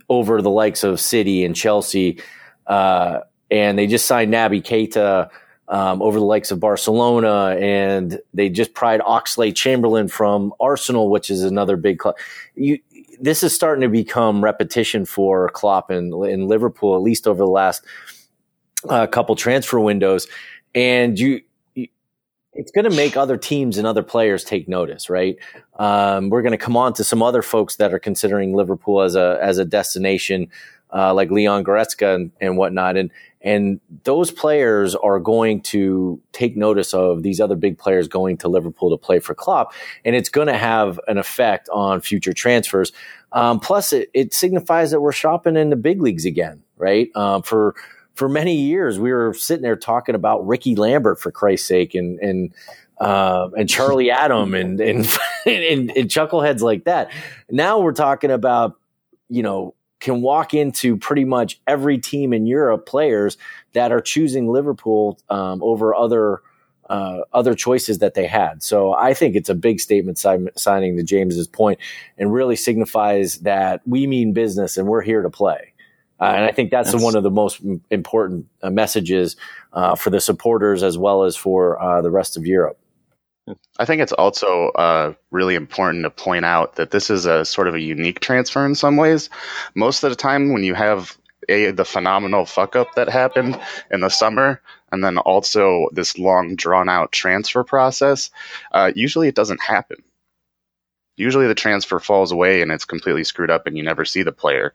over 0.09 0.42
the 0.42 0.50
likes 0.50 0.85
of 0.85 1.00
City 1.00 1.45
and 1.45 1.54
Chelsea. 1.54 2.21
Uh, 2.66 3.21
and 3.50 3.78
they 3.78 3.87
just 3.87 4.06
signed 4.06 4.33
Naby 4.33 4.62
Keita 4.62 5.30
um, 5.68 6.02
over 6.02 6.18
the 6.18 6.25
likes 6.25 6.50
of 6.50 6.61
Barcelona, 6.61 7.56
and 7.61 8.21
they 8.35 8.49
just 8.49 8.75
pried 8.75 9.00
Oxlade-Chamberlain 9.00 10.09
from 10.09 10.52
Arsenal, 10.61 11.11
which 11.11 11.30
is 11.30 11.42
another 11.42 11.76
big 11.76 11.99
club. 11.99 12.16
You, 12.54 12.78
this 13.21 13.42
is 13.42 13.54
starting 13.54 13.83
to 13.83 13.88
become 13.88 14.45
repetition 14.45 15.04
for 15.06 15.49
Klopp 15.50 15.90
and 15.90 16.12
in 16.26 16.47
Liverpool, 16.47 16.95
at 16.95 17.02
least 17.02 17.26
over 17.26 17.38
the 17.38 17.50
last 17.50 17.85
a 18.88 19.09
couple 19.09 19.37
transfer 19.37 19.78
windows, 19.81 20.26
and 20.75 21.19
you 21.19 21.40
it's 22.57 22.71
going 22.71 22.88
to 22.88 22.97
make 22.97 23.16
other 23.16 23.37
teams 23.37 23.76
and 23.78 23.87
other 23.87 24.02
players 24.02 24.43
take 24.43 24.66
notice, 24.66 25.11
right? 25.11 25.37
Um, 25.78 26.31
we're 26.31 26.43
going 26.43 26.52
to 26.52 26.59
come 26.59 26.76
on 26.76 26.95
to 26.95 27.05
some 27.05 27.23
other 27.23 27.43
folks 27.43 27.76
that 27.76 27.93
are 27.93 27.99
considering 27.99 28.55
Liverpool 28.55 29.02
as 29.02 29.14
a 29.14 29.38
as 29.43 29.59
a 29.59 29.64
destination 29.64 30.49
uh, 30.93 31.12
like 31.12 31.31
Leon 31.31 31.64
Goretzka 31.64 32.14
and, 32.14 32.33
and 32.40 32.57
whatnot. 32.57 32.97
And 32.97 33.11
and 33.43 33.81
those 34.05 34.33
players 34.33 34.95
are 34.97 35.21
going 35.21 35.61
to 35.62 36.21
take 36.33 36.57
notice 36.57 36.93
of 36.95 37.23
these 37.23 37.40
other 37.40 37.55
big 37.55 37.78
players 37.78 38.09
going 38.09 38.38
to 38.38 38.49
Liverpool 38.49 38.90
to 38.90 38.97
play 38.97 39.21
for 39.21 39.35
Klopp, 39.35 39.73
and 40.05 40.16
it's 40.16 40.28
going 40.28 40.49
to 40.49 40.57
have 40.57 40.99
an 41.07 41.19
effect 41.19 41.69
on 41.69 42.00
future 42.00 42.33
transfers. 42.33 42.93
Um, 43.33 43.61
plus, 43.61 43.93
it, 43.93 44.11
it, 44.14 44.33
signifies 44.33 44.90
that 44.93 45.00
we're 45.00 45.12
shopping 45.12 45.57
in 45.57 45.71
the 45.71 45.76
big 45.76 46.00
leagues 46.00 46.25
again, 46.25 46.62
right? 46.76 47.14
Um, 47.14 47.43
for 47.43 47.75
for 48.17 48.29
many 48.29 48.55
years, 48.55 48.99
we 48.99 49.13
were 49.13 49.35
sitting 49.35 49.63
there 49.63 49.77
talking 49.77 50.15
about 50.15 50.47
Ricky 50.47 50.75
Lambert 50.75 51.21
for 51.21 51.31
Christ's 51.31 51.69
sake, 51.69 51.95
and 51.95 52.19
and 52.21 52.55
uh, 52.99 53.51
and 53.57 53.69
Charlie 53.69 54.11
Adam, 54.11 54.55
and 54.55 54.81
and, 54.81 55.07
and 55.47 55.91
and 55.91 56.09
chuckleheads 56.11 56.63
like 56.63 56.85
that. 56.85 57.13
Now 57.51 57.79
we're 57.79 57.93
talking 57.93 58.31
about 58.31 58.77
you 59.29 59.43
know 59.43 59.75
can 60.01 60.21
walk 60.21 60.55
into 60.55 60.97
pretty 60.97 61.25
much 61.25 61.61
every 61.67 61.99
team 61.99 62.33
in 62.33 62.47
Europe 62.47 62.87
players 62.87 63.39
that 63.73 63.93
are 63.93 64.01
choosing 64.01 64.49
Liverpool 64.49 65.19
um, 65.31 65.63
over 65.63 65.95
other 65.95 66.41
uh, 66.89 67.21
other 67.33 67.55
choices 67.55 67.99
that 67.99 68.15
they 68.15 68.27
had. 68.27 68.63
So 68.63 68.95
I 68.95 69.13
think 69.13 69.35
it's 69.35 69.49
a 69.49 69.55
big 69.55 69.81
statement 69.81 70.19
si- 70.19 70.49
signing 70.57 70.97
to 70.97 71.03
James's 71.03 71.49
point 71.49 71.81
and 72.17 72.33
really 72.33 72.57
signifies 72.57 73.39
that 73.39 73.83
we 73.87 74.07
mean 74.07 74.33
business 74.33 74.77
and 74.77 74.87
we're 74.87 75.03
here 75.03 75.23
to 75.23 75.31
play. 75.31 75.73
Uh, 76.21 76.25
and 76.25 76.45
I 76.45 76.53
think 76.53 76.71
that's, 76.71 76.93
that's, 76.93 77.03
one 77.03 77.15
of 77.15 77.23
the 77.23 77.31
most 77.31 77.61
important 77.91 78.47
uh, 78.63 78.71
messages 78.71 79.37
uh, 79.73 79.95
for 79.95 80.11
the 80.11 80.21
supporters 80.21 80.83
as 80.83 80.97
well 80.97 81.25
as 81.25 81.37
for 81.37 81.81
uh, 81.81 82.01
the 82.01 82.11
rest 82.11 82.37
of 82.37 82.47
Europe. 82.47 82.79
I 83.79 83.85
think 83.85 84.03
it's 84.03 84.13
also 84.13 84.71
uh, 84.71 85.13
really 85.31 85.55
important 85.55 86.03
to 86.05 86.11
point 86.11 86.45
out 86.45 86.77
that 86.77 86.91
this 86.91 87.11
is 87.11 87.27
a 87.27 87.45
sort 87.45 87.69
of 87.69 87.75
a 87.75 87.81
unique 87.81 88.21
transfer 88.21 88.67
in 88.67 88.75
some 88.75 88.97
ways. 88.97 89.31
Most 89.75 90.03
of 90.03 90.11
the 90.11 90.17
time, 90.17 90.53
when 90.53 90.65
you 90.65 90.75
have 90.75 91.17
a 91.49 91.71
the 91.71 91.85
phenomenal 91.85 92.45
fuck 92.45 92.75
up 92.75 92.95
that 92.97 93.09
happened 93.09 93.61
in 93.91 94.01
the 94.01 94.09
summer, 94.09 94.61
and 94.91 95.05
then 95.05 95.19
also 95.19 95.89
this 95.93 96.19
long 96.19 96.57
drawn 96.57 96.89
out 96.89 97.13
transfer 97.13 97.63
process, 97.63 98.31
uh, 98.73 98.91
usually 98.97 99.29
it 99.29 99.37
doesn't 99.37 99.63
happen. 99.63 99.99
Usually 101.17 101.47
the 101.47 101.55
transfer 101.55 102.01
falls 102.01 102.33
away 102.33 102.63
and 102.63 102.73
it's 102.73 102.85
completely 102.85 103.23
screwed 103.23 103.51
up, 103.51 103.67
and 103.67 103.77
you 103.77 103.85
never 103.85 104.05
see 104.05 104.25
the 104.25 104.33
player. 104.33 104.75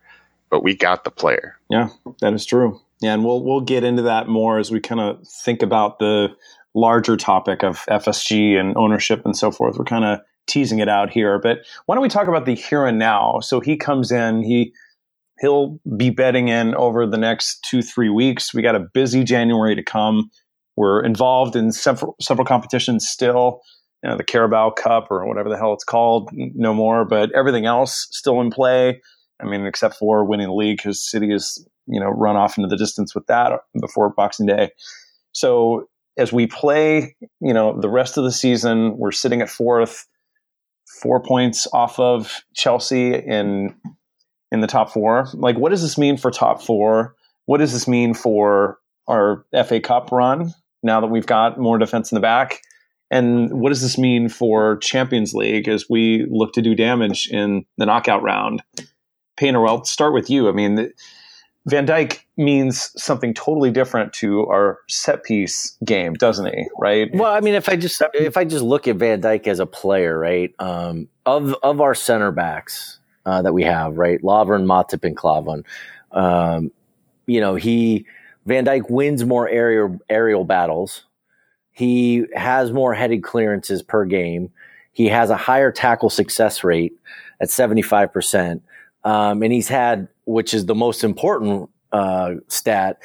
But 0.52 0.64
we 0.64 0.76
got 0.76 1.06
the 1.06 1.12
player. 1.12 1.58
Yeah, 1.70 1.90
that 2.20 2.34
is 2.34 2.46
true. 2.46 2.80
Yeah, 3.02 3.14
and 3.14 3.26
we'll 3.26 3.44
we'll 3.44 3.62
get 3.62 3.84
into 3.84 4.04
that 4.04 4.28
more 4.28 4.60
as 4.60 4.70
we 4.70 4.80
kind 4.80 5.02
of 5.02 5.26
think 5.28 5.64
about 5.64 5.98
the 5.98 6.28
larger 6.76 7.18
topic 7.18 7.64
of 7.64 7.80
FSG 7.90 8.60
and 8.60 8.78
ownership 8.78 9.22
and 9.26 9.36
so 9.36 9.52
forth. 9.52 9.78
We're 9.78 9.86
kind 9.86 10.06
of 10.06 10.20
teasing 10.48 10.80
it 10.80 10.90
out 10.90 11.10
here, 11.10 11.40
but 11.40 11.60
why 11.86 11.96
don't 11.96 12.02
we 12.02 12.10
talk 12.10 12.28
about 12.28 12.46
the 12.46 12.56
here 12.56 12.86
and 12.86 13.00
now? 13.00 13.40
So 13.42 13.60
he 13.60 13.78
comes 13.78 14.12
in, 14.12 14.44
he 14.44 14.74
he'll 15.40 15.80
be 15.98 16.10
betting 16.12 16.50
in 16.50 16.76
over 16.76 17.08
the 17.08 17.18
next 17.18 17.66
two 17.70 17.82
three 17.82 18.10
weeks. 18.10 18.54
We 18.54 18.62
got 18.62 18.76
a 18.76 18.88
busy 18.94 19.24
January 19.24 19.76
to 19.76 19.84
come. 19.84 20.30
We're 20.76 21.04
involved 21.04 21.56
in 21.56 21.72
several 21.72 22.16
several 22.22 22.46
competitions 22.46 23.08
still. 23.08 23.62
You 24.04 24.10
know, 24.10 24.18
the 24.18 24.24
Carabao 24.24 24.72
Cup 24.72 25.08
or 25.12 25.28
whatever 25.28 25.50
the 25.50 25.58
hell 25.58 25.74
it's 25.74 25.84
called, 25.84 26.30
no 26.34 26.74
more, 26.74 27.06
but 27.06 27.32
everything 27.36 27.66
else 27.68 28.08
still 28.12 28.42
in 28.42 28.50
play. 28.50 29.00
I 29.42 29.46
mean, 29.46 29.66
except 29.66 29.96
for 29.96 30.24
winning 30.24 30.48
the 30.48 30.54
league, 30.54 30.78
because 30.78 31.02
City 31.02 31.34
is 31.34 31.66
you 31.88 32.00
know 32.00 32.10
run 32.10 32.36
off 32.36 32.58
into 32.58 32.68
the 32.68 32.78
distance 32.78 33.16
with 33.16 33.26
that 33.28 33.62
before 33.80 34.10
Boxing 34.10 34.46
Day. 34.46 34.72
So 35.34 35.88
as 36.18 36.34
we 36.34 36.48
play, 36.48 37.16
you 37.40 37.54
know, 37.54 37.80
the 37.80 37.90
rest 37.90 38.18
of 38.18 38.24
the 38.24 38.32
season, 38.32 38.98
we're 38.98 39.12
sitting 39.12 39.42
at 39.42 39.50
fourth, 39.50 40.08
four 41.02 41.22
points 41.22 41.68
off 41.74 42.00
of 42.00 42.44
Chelsea 42.54 43.14
in 43.14 43.76
in 44.52 44.60
the 44.60 44.68
top 44.68 44.92
four. 44.92 45.28
Like, 45.34 45.58
what 45.58 45.70
does 45.70 45.82
this 45.82 45.98
mean 45.98 46.18
for 46.18 46.30
top 46.30 46.62
four? 46.62 47.16
What 47.46 47.60
does 47.60 47.74
this 47.74 47.88
mean 47.88 48.14
for 48.14 48.78
our 49.08 49.46
FA 49.66 49.80
Cup 49.80 50.12
run 50.12 50.54
now 50.84 51.00
that 51.00 51.08
we've 51.08 51.26
got 51.26 51.58
more 51.58 51.78
defense 51.78 52.12
in 52.12 52.16
the 52.16 52.22
back? 52.22 52.62
And 53.10 53.52
what 53.60 53.70
does 53.70 53.82
this 53.82 53.98
mean 53.98 54.30
for 54.30 54.78
Champions 54.78 55.34
League 55.34 55.68
as 55.68 55.86
we 55.90 56.26
look 56.30 56.54
to 56.54 56.62
do 56.62 56.76
damage 56.76 57.30
in 57.30 57.66
the 57.78 57.86
knockout 57.86 58.24
round? 58.24 58.62
Painter, 59.38 59.62
well, 59.62 59.84
start 59.86 60.14
with 60.14 60.30
you. 60.30 60.50
I 60.50 60.52
mean, 60.52 60.92
Van 61.68 61.86
Dijk 61.86 62.22
means 62.38 62.92
something 63.02 63.34
totally 63.34 63.70
different 63.70 64.14
to 64.14 64.48
our 64.48 64.80
set 64.88 65.24
piece 65.24 65.78
game, 65.86 66.14
doesn't 66.14 66.48
he? 66.48 66.66
Right. 66.78 67.10
Well, 67.14 67.32
I 67.32 67.40
mean, 67.40 67.54
if 67.54 67.70
I 67.70 67.76
just 67.76 68.02
if 68.16 68.36
I 68.36 68.46
just 68.46 68.64
look 68.64 68.88
at 68.88 68.96
Van 68.96 69.22
Dijk 69.22 69.48
as 69.48 69.60
a 69.60 69.68
player, 69.68 70.18
right, 70.18 70.54
um, 70.58 71.08
of 71.26 71.56
of 71.62 71.80
our 71.80 71.94
center 71.94 72.32
backs 72.32 73.00
uh, 73.26 73.44
that 73.44 73.54
we 73.54 73.64
have, 73.64 73.98
right, 73.98 74.20
Lovren, 74.24 74.66
Matip, 74.66 75.04
and 75.06 75.16
Klavan, 75.16 75.64
um, 76.12 76.72
you 77.28 77.40
know, 77.40 77.54
he 77.56 78.08
Van 78.48 78.66
Dijk 78.66 78.90
wins 78.90 79.24
more 79.24 79.48
aerial 79.48 80.00
aerial 80.10 80.46
battles. 80.46 81.06
He 81.74 82.26
has 82.34 82.72
more 82.72 82.96
headed 82.96 83.24
clearances 83.24 83.84
per 83.84 84.06
game. 84.06 84.52
He 84.94 85.08
has 85.10 85.30
a 85.30 85.38
higher 85.38 85.72
tackle 85.72 86.10
success 86.10 86.64
rate 86.64 86.94
at 87.40 87.52
seventy 87.52 87.84
five 87.84 88.12
percent. 88.12 88.64
Um, 89.04 89.42
and 89.42 89.52
he's 89.52 89.68
had, 89.68 90.08
which 90.26 90.54
is 90.54 90.66
the 90.66 90.76
most 90.76 91.04
important 91.04 91.70
uh, 91.92 92.36
stat, 92.48 93.00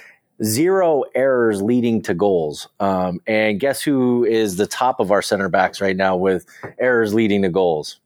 zero 0.45 1.05
errors 1.15 1.63
leading 1.63 2.03
to 2.03 2.15
goals. 2.15 2.69
Um, 2.81 3.21
and 3.27 3.59
guess 3.59 3.83
who 3.83 4.25
is 4.25 4.57
the 4.57 4.67
top 4.67 5.01
of 5.01 5.11
our 5.11 5.23
center 5.23 5.49
backs 5.49 5.81
right 5.81 5.97
now 5.97 6.17
with 6.17 6.47
errors 6.79 7.15
leading 7.15 7.43
to 7.43 7.49
goals? 7.49 7.99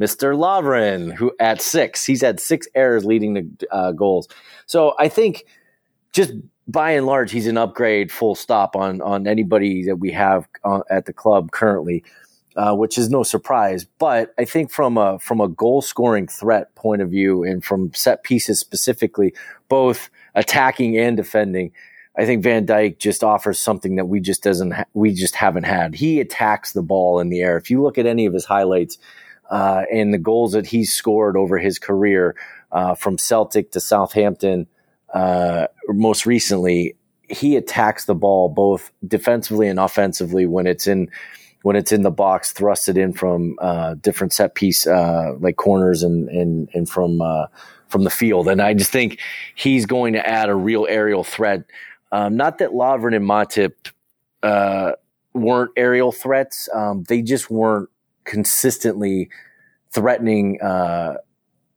Mr. 0.00 0.34
Lovren, 0.34 1.12
who 1.14 1.32
at 1.38 1.60
six, 1.60 2.04
he's 2.04 2.22
had 2.22 2.40
six 2.40 2.66
errors 2.74 3.04
leading 3.04 3.34
to 3.34 3.72
uh, 3.72 3.92
goals. 3.92 4.28
So 4.66 4.94
I 4.98 5.08
think 5.08 5.44
just 6.12 6.32
by 6.66 6.92
and 6.92 7.06
large, 7.06 7.30
he's 7.30 7.46
an 7.46 7.58
upgrade, 7.58 8.10
full 8.10 8.34
stop 8.34 8.74
on 8.74 9.00
on 9.02 9.26
anybody 9.26 9.84
that 9.84 9.96
we 9.96 10.10
have 10.12 10.48
uh, 10.64 10.80
at 10.90 11.06
the 11.06 11.12
club 11.12 11.50
currently 11.50 12.02
uh, 12.56 12.74
which 12.74 12.98
is 12.98 13.10
no 13.10 13.22
surprise. 13.22 13.86
But 13.98 14.34
I 14.38 14.44
think 14.44 14.70
from 14.70 14.98
a 14.98 15.18
from 15.18 15.40
a 15.40 15.48
goal 15.48 15.82
scoring 15.82 16.26
threat 16.26 16.74
point 16.74 17.02
of 17.02 17.10
view, 17.10 17.44
and 17.44 17.64
from 17.64 17.92
set 17.94 18.22
pieces 18.22 18.60
specifically, 18.60 19.34
both 19.68 20.10
attacking 20.34 20.98
and 20.98 21.16
defending, 21.16 21.72
I 22.16 22.26
think 22.26 22.42
Van 22.42 22.66
Dijk 22.66 22.98
just 22.98 23.24
offers 23.24 23.58
something 23.58 23.96
that 23.96 24.06
we 24.06 24.20
just 24.20 24.42
doesn't 24.42 24.72
ha- 24.72 24.84
we 24.94 25.14
just 25.14 25.34
haven't 25.34 25.64
had. 25.64 25.94
He 25.94 26.20
attacks 26.20 26.72
the 26.72 26.82
ball 26.82 27.20
in 27.20 27.28
the 27.28 27.40
air. 27.40 27.56
If 27.56 27.70
you 27.70 27.82
look 27.82 27.98
at 27.98 28.06
any 28.06 28.26
of 28.26 28.34
his 28.34 28.44
highlights 28.44 28.98
uh, 29.50 29.84
and 29.92 30.12
the 30.12 30.18
goals 30.18 30.52
that 30.52 30.66
he's 30.66 30.92
scored 30.92 31.36
over 31.36 31.58
his 31.58 31.78
career, 31.78 32.36
uh, 32.72 32.94
from 32.94 33.18
Celtic 33.18 33.70
to 33.72 33.80
Southampton, 33.80 34.66
uh, 35.12 35.66
most 35.88 36.26
recently, 36.26 36.96
he 37.28 37.56
attacks 37.56 38.06
the 38.06 38.14
ball 38.14 38.48
both 38.48 38.90
defensively 39.06 39.68
and 39.68 39.78
offensively 39.78 40.46
when 40.46 40.66
it's 40.66 40.86
in 40.86 41.10
when 41.62 41.76
it's 41.76 41.92
in 41.92 42.02
the 42.02 42.10
box, 42.10 42.52
thrust 42.52 42.88
it 42.88 42.96
in 42.96 43.12
from 43.12 43.56
uh, 43.60 43.94
different 43.94 44.32
set 44.32 44.54
piece 44.54 44.86
uh, 44.86 45.34
like 45.38 45.56
corners 45.56 46.02
and 46.02 46.28
and 46.28 46.68
and 46.74 46.88
from 46.88 47.20
uh, 47.20 47.46
from 47.88 48.04
the 48.04 48.10
field. 48.10 48.48
And 48.48 48.60
I 48.60 48.74
just 48.74 48.90
think 48.90 49.20
he's 49.54 49.86
going 49.86 50.14
to 50.14 50.26
add 50.26 50.48
a 50.48 50.54
real 50.54 50.86
aerial 50.88 51.24
threat. 51.24 51.64
Um, 52.10 52.36
not 52.36 52.58
that 52.58 52.70
Lovren 52.70 53.14
and 53.14 53.24
Matip 53.24 53.90
uh, 54.42 54.92
weren't 55.32 55.70
aerial 55.76 56.12
threats; 56.12 56.68
um, 56.74 57.04
they 57.04 57.22
just 57.22 57.50
weren't 57.50 57.88
consistently 58.24 59.30
threatening 59.90 60.60
uh, 60.60 61.16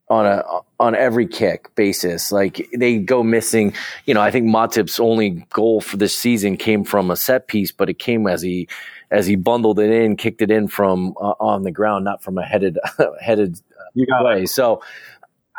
on 0.09 0.25
a 0.25 0.43
on 0.79 0.95
every 0.95 1.27
kick 1.27 1.73
basis. 1.75 2.31
Like 2.31 2.67
they 2.73 2.97
go 2.97 3.23
missing. 3.23 3.73
You 4.05 4.13
know, 4.13 4.21
I 4.21 4.31
think 4.31 4.47
Matip's 4.47 4.99
only 4.99 5.45
goal 5.51 5.81
for 5.81 5.97
this 5.97 6.17
season 6.17 6.57
came 6.57 6.83
from 6.83 7.11
a 7.11 7.15
set 7.15 7.47
piece, 7.47 7.71
but 7.71 7.89
it 7.89 7.99
came 7.99 8.27
as 8.27 8.41
he 8.41 8.67
as 9.11 9.27
he 9.27 9.35
bundled 9.35 9.79
it 9.79 9.91
in, 9.91 10.17
kicked 10.17 10.41
it 10.41 10.51
in 10.51 10.67
from 10.67 11.13
uh, 11.19 11.33
on 11.39 11.63
the 11.63 11.71
ground, 11.71 12.05
not 12.05 12.23
from 12.23 12.37
a 12.37 12.43
headed 12.43 12.77
headed 13.21 13.59
you 13.93 14.05
got 14.05 14.25
way. 14.25 14.43
It. 14.43 14.49
So 14.49 14.81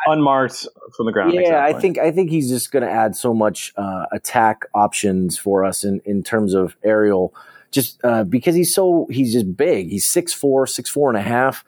unmarked 0.05 0.67
from 0.95 1.05
the 1.05 1.11
ground. 1.11 1.33
Yeah, 1.33 1.41
exactly. 1.41 1.75
I 1.75 1.79
think 1.79 1.97
I 1.97 2.11
think 2.11 2.29
he's 2.29 2.49
just 2.49 2.71
going 2.71 2.83
to 2.83 2.89
add 2.89 3.15
so 3.15 3.33
much 3.33 3.73
uh, 3.77 4.05
attack 4.11 4.65
options 4.73 5.37
for 5.37 5.65
us 5.65 5.83
in 5.83 6.01
in 6.05 6.23
terms 6.23 6.53
of 6.53 6.77
aerial, 6.83 7.33
just 7.71 7.99
uh, 8.03 8.23
because 8.23 8.55
he's 8.55 8.73
so 8.73 9.07
he's 9.09 9.33
just 9.33 9.55
big. 9.55 9.89
He's 9.89 10.05
six 10.05 10.33
four, 10.33 10.67
six 10.67 10.89
four 10.89 11.09
and 11.09 11.17
a 11.17 11.21
half. 11.21 11.65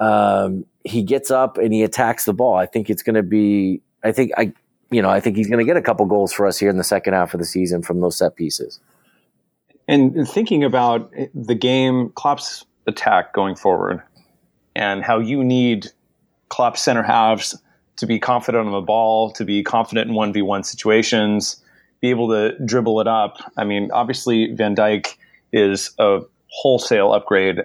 Um, 0.00 0.66
he 0.84 1.02
gets 1.02 1.30
up 1.30 1.58
and 1.58 1.72
he 1.72 1.82
attacks 1.82 2.24
the 2.24 2.34
ball. 2.34 2.56
I 2.56 2.66
think 2.66 2.90
it's 2.90 3.02
going 3.02 3.16
to 3.16 3.22
be. 3.22 3.82
I 4.02 4.12
think 4.12 4.32
I. 4.36 4.52
You 4.90 5.02
know, 5.02 5.10
I 5.10 5.18
think 5.18 5.36
he's 5.36 5.48
going 5.48 5.58
to 5.58 5.64
get 5.64 5.76
a 5.76 5.82
couple 5.82 6.06
goals 6.06 6.32
for 6.32 6.46
us 6.46 6.56
here 6.56 6.70
in 6.70 6.76
the 6.76 6.84
second 6.84 7.14
half 7.14 7.34
of 7.34 7.40
the 7.40 7.46
season 7.46 7.82
from 7.82 8.00
those 8.00 8.16
set 8.16 8.36
pieces. 8.36 8.78
And 9.86 10.26
thinking 10.26 10.64
about 10.64 11.12
the 11.34 11.54
game, 11.54 12.10
Klopp's 12.10 12.64
attack 12.86 13.32
going 13.32 13.54
forward, 13.54 14.02
and 14.74 15.02
how 15.02 15.18
you 15.18 15.44
need 15.44 15.88
Klopp 16.48 16.78
center 16.78 17.02
halves 17.02 17.56
to 17.96 18.06
be 18.06 18.18
confident 18.18 18.66
on 18.66 18.72
the 18.72 18.80
ball, 18.80 19.30
to 19.32 19.44
be 19.44 19.62
confident 19.62 20.08
in 20.08 20.14
one 20.14 20.32
v 20.32 20.42
one 20.42 20.64
situations, 20.64 21.62
be 22.00 22.10
able 22.10 22.28
to 22.28 22.58
dribble 22.64 23.00
it 23.00 23.06
up. 23.06 23.36
I 23.56 23.64
mean, 23.64 23.90
obviously 23.92 24.52
Van 24.52 24.74
Dijk 24.74 25.16
is 25.52 25.90
a 25.98 26.20
wholesale 26.48 27.12
upgrade 27.12 27.60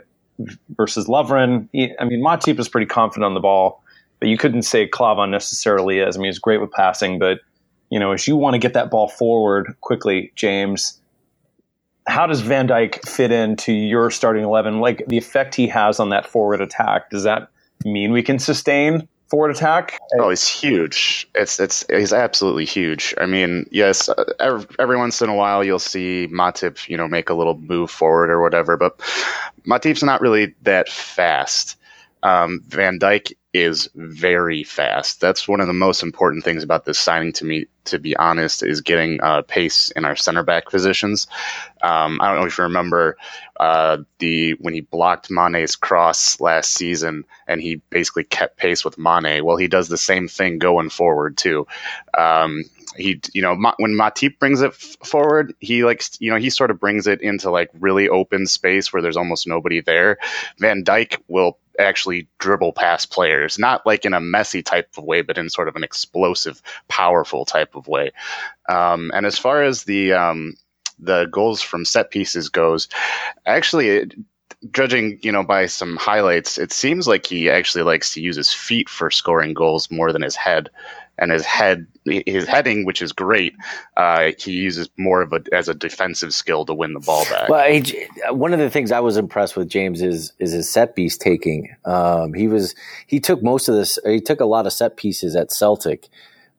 versus 0.78 1.08
Lovren. 1.08 1.68
I 2.00 2.06
mean, 2.06 2.24
Matip 2.24 2.60
is 2.60 2.70
pretty 2.70 2.88
confident 2.88 3.26
on 3.26 3.34
the 3.34 3.40
ball, 3.40 3.84
but 4.20 4.30
you 4.30 4.38
couldn't 4.38 4.64
say 4.64 4.88
Klavan 4.88 5.32
necessarily 5.32 6.00
is. 6.00 6.16
I 6.16 6.20
mean, 6.20 6.28
he's 6.28 6.40
great 6.40 6.62
with 6.62 6.72
passing, 6.72 7.18
but 7.20 7.40
you 7.90 8.00
know, 8.00 8.12
as 8.12 8.28
you 8.28 8.36
want 8.36 8.54
to 8.54 8.60
get 8.60 8.74
that 8.74 8.92
ball 8.92 9.08
forward 9.08 9.76
quickly, 9.82 10.32
James, 10.36 11.00
how 12.10 12.28
does 12.28 12.42
Van 12.42 12.68
Dijk 12.68 13.08
fit 13.08 13.32
into 13.32 13.72
your 13.72 14.12
starting 14.12 14.44
eleven? 14.44 14.80
Like 14.80 15.06
the 15.08 15.18
effect 15.18 15.56
he 15.56 15.68
has 15.68 16.00
on 16.00 16.10
that 16.10 16.26
forward 16.26 16.62
attack, 16.62 17.10
does 17.10 17.24
that 17.24 17.50
mean 17.86 18.12
we 18.12 18.24
can 18.24 18.40
sustain 18.40 19.08
forward 19.28 19.52
attack? 19.52 20.00
Oh, 20.18 20.30
he's 20.30 20.48
huge. 20.48 21.30
It's 21.36 21.60
it's 21.60 21.86
he's 21.90 22.12
absolutely 22.12 22.66
huge. 22.66 23.14
I 23.20 23.26
mean, 23.26 23.68
yes, 23.72 24.10
uh, 24.10 24.34
every, 24.40 24.66
every 24.80 24.98
once 24.98 25.22
in 25.22 25.30
a 25.30 25.36
while 25.36 25.64
you'll 25.64 25.80
see 25.80 26.28
Matip, 26.32 26.90
you 26.90 26.98
know, 26.98 27.08
make 27.08 27.30
a 27.30 27.36
little 27.36 27.58
move 27.60 27.92
forward 27.92 28.30
or 28.32 28.42
whatever, 28.42 28.76
but 28.76 28.98
Matip's 29.68 30.04
not 30.04 30.22
really 30.22 30.56
that 30.64 30.90
fast. 30.90 31.76
Um, 32.24 32.62
Van 32.68 33.00
Dijk 33.00 33.34
is 33.52 33.90
very 33.96 34.64
fast. 34.64 35.20
That's 35.20 35.48
one 35.48 35.60
of 35.60 35.68
the 35.68 35.74
most 35.74 36.04
important 36.04 36.44
things 36.44 36.64
about 36.64 36.86
this 36.86 37.00
signing 37.00 37.34
to 37.34 37.46
me, 37.46 37.66
to 37.86 37.98
be 37.98 38.16
honest, 38.16 38.62
is 38.62 38.82
getting 38.82 39.20
uh, 39.22 39.42
pace 39.42 39.90
in 39.96 40.06
our 40.06 40.16
center 40.16 40.44
back 40.44 40.70
positions. 40.70 41.28
Um, 41.82 42.20
I 42.22 42.28
don't 42.28 42.42
know 42.42 42.46
if 42.46 42.58
you 42.58 42.66
remember 42.66 43.18
uh, 43.60 43.98
the 44.20 44.54
when 44.60 44.76
he 44.76 44.82
blocked 44.82 45.32
Mane's 45.32 45.76
cross 45.76 46.40
last 46.40 46.72
season, 46.74 47.26
and 47.48 47.60
he 47.60 47.82
basically 47.90 48.24
kept 48.24 48.58
pace 48.58 48.86
with 48.86 49.00
Mane. 49.00 49.44
Well, 49.44 49.58
he 49.58 49.68
does 49.68 49.88
the 49.88 49.98
same 49.98 50.28
thing 50.28 50.60
going 50.60 50.90
forward 50.90 51.38
too. 51.38 51.66
Um, 52.16 52.66
he, 52.98 53.22
you 53.34 53.42
know, 53.42 53.56
when 53.78 53.94
Matip 53.94 54.40
brings 54.40 54.62
it 54.62 54.72
f- 54.72 54.98
forward, 55.04 55.56
he 55.60 55.84
likes, 55.84 56.18
you 56.20 56.32
know, 56.32 56.38
he 56.38 56.50
sort 56.50 56.72
of 56.72 56.80
brings 56.80 57.08
it 57.08 57.22
into 57.22 57.50
like 57.50 57.70
really 57.80 58.10
open 58.10 58.46
space 58.48 58.92
where 58.92 59.02
there's 59.02 59.18
almost 59.18 59.48
nobody 59.48 59.82
there. 59.82 60.18
Van 60.58 60.84
Dijk 60.84 61.18
will 61.28 61.58
actually 61.80 62.28
dribble 62.40 62.74
past 62.74 63.12
players, 63.12 63.58
not 63.58 63.86
like 63.86 64.06
in 64.06 64.14
a 64.14 64.20
messy 64.20 64.62
type 64.62 64.90
of 64.98 65.04
way, 65.04 65.22
but 65.22 65.38
in 65.38 65.50
sort 65.50 65.68
of 65.68 65.76
an 65.76 65.84
explosive, 65.84 66.62
powerful 66.88 67.46
type 67.46 67.76
of 67.76 67.88
way. 67.88 68.12
Um, 68.68 69.12
and 69.14 69.26
as 69.26 69.38
far 69.38 69.64
as 69.64 69.84
the 69.84 70.14
um, 70.14 70.56
the 71.00 71.26
goals 71.26 71.62
from 71.62 71.86
set 71.86 72.12
pieces 72.12 72.50
goes, 72.50 72.88
actually, 73.46 73.90
it, 73.90 74.14
judging 74.72 75.20
you 75.22 75.32
know 75.32 75.44
by 75.44 75.66
some 75.66 75.96
highlights, 75.98 76.58
it 76.58 76.72
seems 76.72 77.08
like 77.08 77.26
he 77.26 77.50
actually 77.50 77.84
likes 77.84 78.14
to 78.14 78.22
use 78.22 78.36
his 78.36 78.54
feet 78.54 78.90
for 78.90 79.10
scoring 79.10 79.54
goals 79.54 79.90
more 79.90 80.12
than 80.12 80.22
his 80.22 80.36
head 80.36 80.70
and 81.20 81.32
his 81.32 81.46
head 81.46 81.86
his 82.06 82.48
heading, 82.48 82.86
which 82.86 83.02
is 83.02 83.12
great. 83.12 83.54
Uh, 83.96 84.32
he 84.40 84.52
uses 84.52 84.90
more 84.98 85.22
of 85.22 85.34
a 85.34 85.42
as 85.54 85.70
a 85.70 85.74
defensive 85.74 86.34
skill 86.34 86.66
to 86.66 86.74
win 86.74 86.94
the 86.94 87.00
ball 87.00 87.26
back. 87.26 87.50
Well, 87.50 87.72
he, 87.72 88.08
one 88.30 88.54
of 88.54 88.60
the 88.60 88.70
things 88.70 88.92
I 88.92 89.00
was 89.00 89.18
impressed 89.18 89.56
with 89.56 89.70
James 89.70 90.02
is 90.02 90.34
is 90.40 90.52
his 90.52 90.70
set 90.70 90.96
piece 90.96 91.18
taking. 91.18 91.76
Um, 91.86 92.34
he 92.34 92.48
was 92.48 92.74
he 93.06 93.20
took 93.20 93.44
most 93.44 93.68
of 93.68 93.76
this. 93.76 94.00
He 94.06 94.22
took 94.22 94.40
a 94.40 94.46
lot 94.46 94.66
of 94.66 94.74
set 94.74 94.98
pieces 94.98 95.36
at 95.36 95.52
Celtic. 95.52 96.08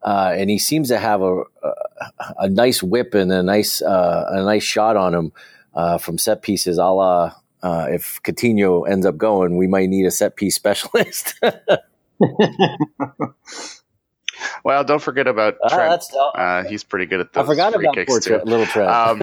Uh, 0.03 0.33
and 0.35 0.49
he 0.49 0.59
seems 0.59 0.89
to 0.89 0.99
have 0.99 1.21
a, 1.21 1.43
a, 1.63 1.75
a 2.39 2.49
nice 2.49 2.83
whip 2.83 3.15
and 3.15 3.31
a 3.31 3.43
nice 3.43 3.83
uh, 3.83 4.25
a 4.31 4.43
nice 4.43 4.63
shot 4.63 4.97
on 4.97 5.13
him 5.13 5.33
uh, 5.75 5.99
from 5.99 6.17
set 6.17 6.41
pieces. 6.41 6.79
A 6.79 6.85
la 6.85 7.35
uh, 7.63 7.87
if 7.91 8.23
Coutinho 8.23 8.89
ends 8.89 9.05
up 9.05 9.19
going, 9.19 9.59
we 9.59 9.67
might 9.67 9.91
need 9.91 10.07
a 10.07 10.11
set 10.11 10.37
piece 10.37 10.57
specialist. 10.57 11.39
Well, 14.65 14.85
don't 14.85 15.03
forget 15.03 15.27
about 15.27 15.57
ah, 15.65 15.69
Trent. 15.69 16.03
Uh, 16.35 16.65
he's 16.65 16.85
pretty 16.85 17.07
good 17.07 17.21
at 17.21 17.33
those. 17.33 17.45
I 17.45 17.47
forgot 17.47 17.75
about 17.75 17.95
kicks 17.95 18.25
too. 18.25 18.41
little 18.45 18.67
Trent. 18.67 18.91
Um, 18.91 19.23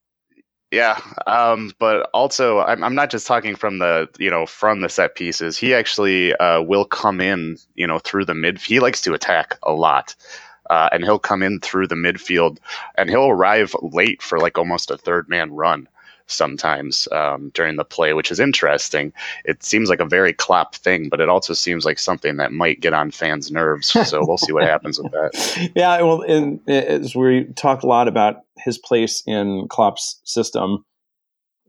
yeah, 0.70 1.00
um, 1.26 1.72
but 1.78 2.10
also 2.14 2.60
I'm, 2.60 2.82
I'm, 2.82 2.94
not 2.94 3.10
just 3.10 3.26
talking 3.26 3.56
from 3.56 3.78
the 3.78 4.08
you 4.18 4.30
know 4.30 4.46
from 4.46 4.80
the 4.80 4.88
set 4.88 5.14
pieces. 5.14 5.56
He 5.56 5.74
actually 5.74 6.34
uh, 6.36 6.62
will 6.62 6.84
come 6.84 7.20
in 7.20 7.56
you 7.74 7.86
know 7.86 7.98
through 7.98 8.24
the 8.24 8.34
mid. 8.34 8.58
He 8.58 8.80
likes 8.80 9.00
to 9.02 9.14
attack 9.14 9.58
a 9.62 9.72
lot. 9.72 10.14
Uh, 10.68 10.88
and 10.92 11.02
he'll 11.02 11.18
come 11.18 11.42
in 11.42 11.58
through 11.58 11.88
the 11.88 11.96
midfield 11.96 12.58
and 12.96 13.10
he'll 13.10 13.26
arrive 13.26 13.74
late 13.82 14.22
for 14.22 14.38
like 14.38 14.56
almost 14.56 14.88
a 14.88 14.96
third 14.96 15.28
man 15.28 15.50
run 15.50 15.88
sometimes 16.30 17.08
um, 17.12 17.50
during 17.54 17.76
the 17.76 17.84
play, 17.84 18.12
which 18.12 18.30
is 18.30 18.40
interesting. 18.40 19.12
It 19.44 19.62
seems 19.62 19.88
like 19.88 20.00
a 20.00 20.04
very 20.04 20.32
Klopp 20.32 20.74
thing, 20.74 21.08
but 21.08 21.20
it 21.20 21.28
also 21.28 21.52
seems 21.52 21.84
like 21.84 21.98
something 21.98 22.36
that 22.36 22.52
might 22.52 22.80
get 22.80 22.92
on 22.92 23.10
fans' 23.10 23.50
nerves. 23.50 23.88
So 24.10 24.24
we'll 24.24 24.38
see 24.38 24.52
what 24.52 24.64
happens 24.64 24.98
with 24.98 25.12
that. 25.12 25.70
Yeah, 25.74 26.00
well, 26.02 26.22
in, 26.22 26.60
as 26.68 27.14
we 27.14 27.44
talk 27.54 27.82
a 27.82 27.86
lot 27.86 28.08
about 28.08 28.42
his 28.56 28.78
place 28.78 29.22
in 29.26 29.68
Klopp's 29.68 30.20
system, 30.24 30.84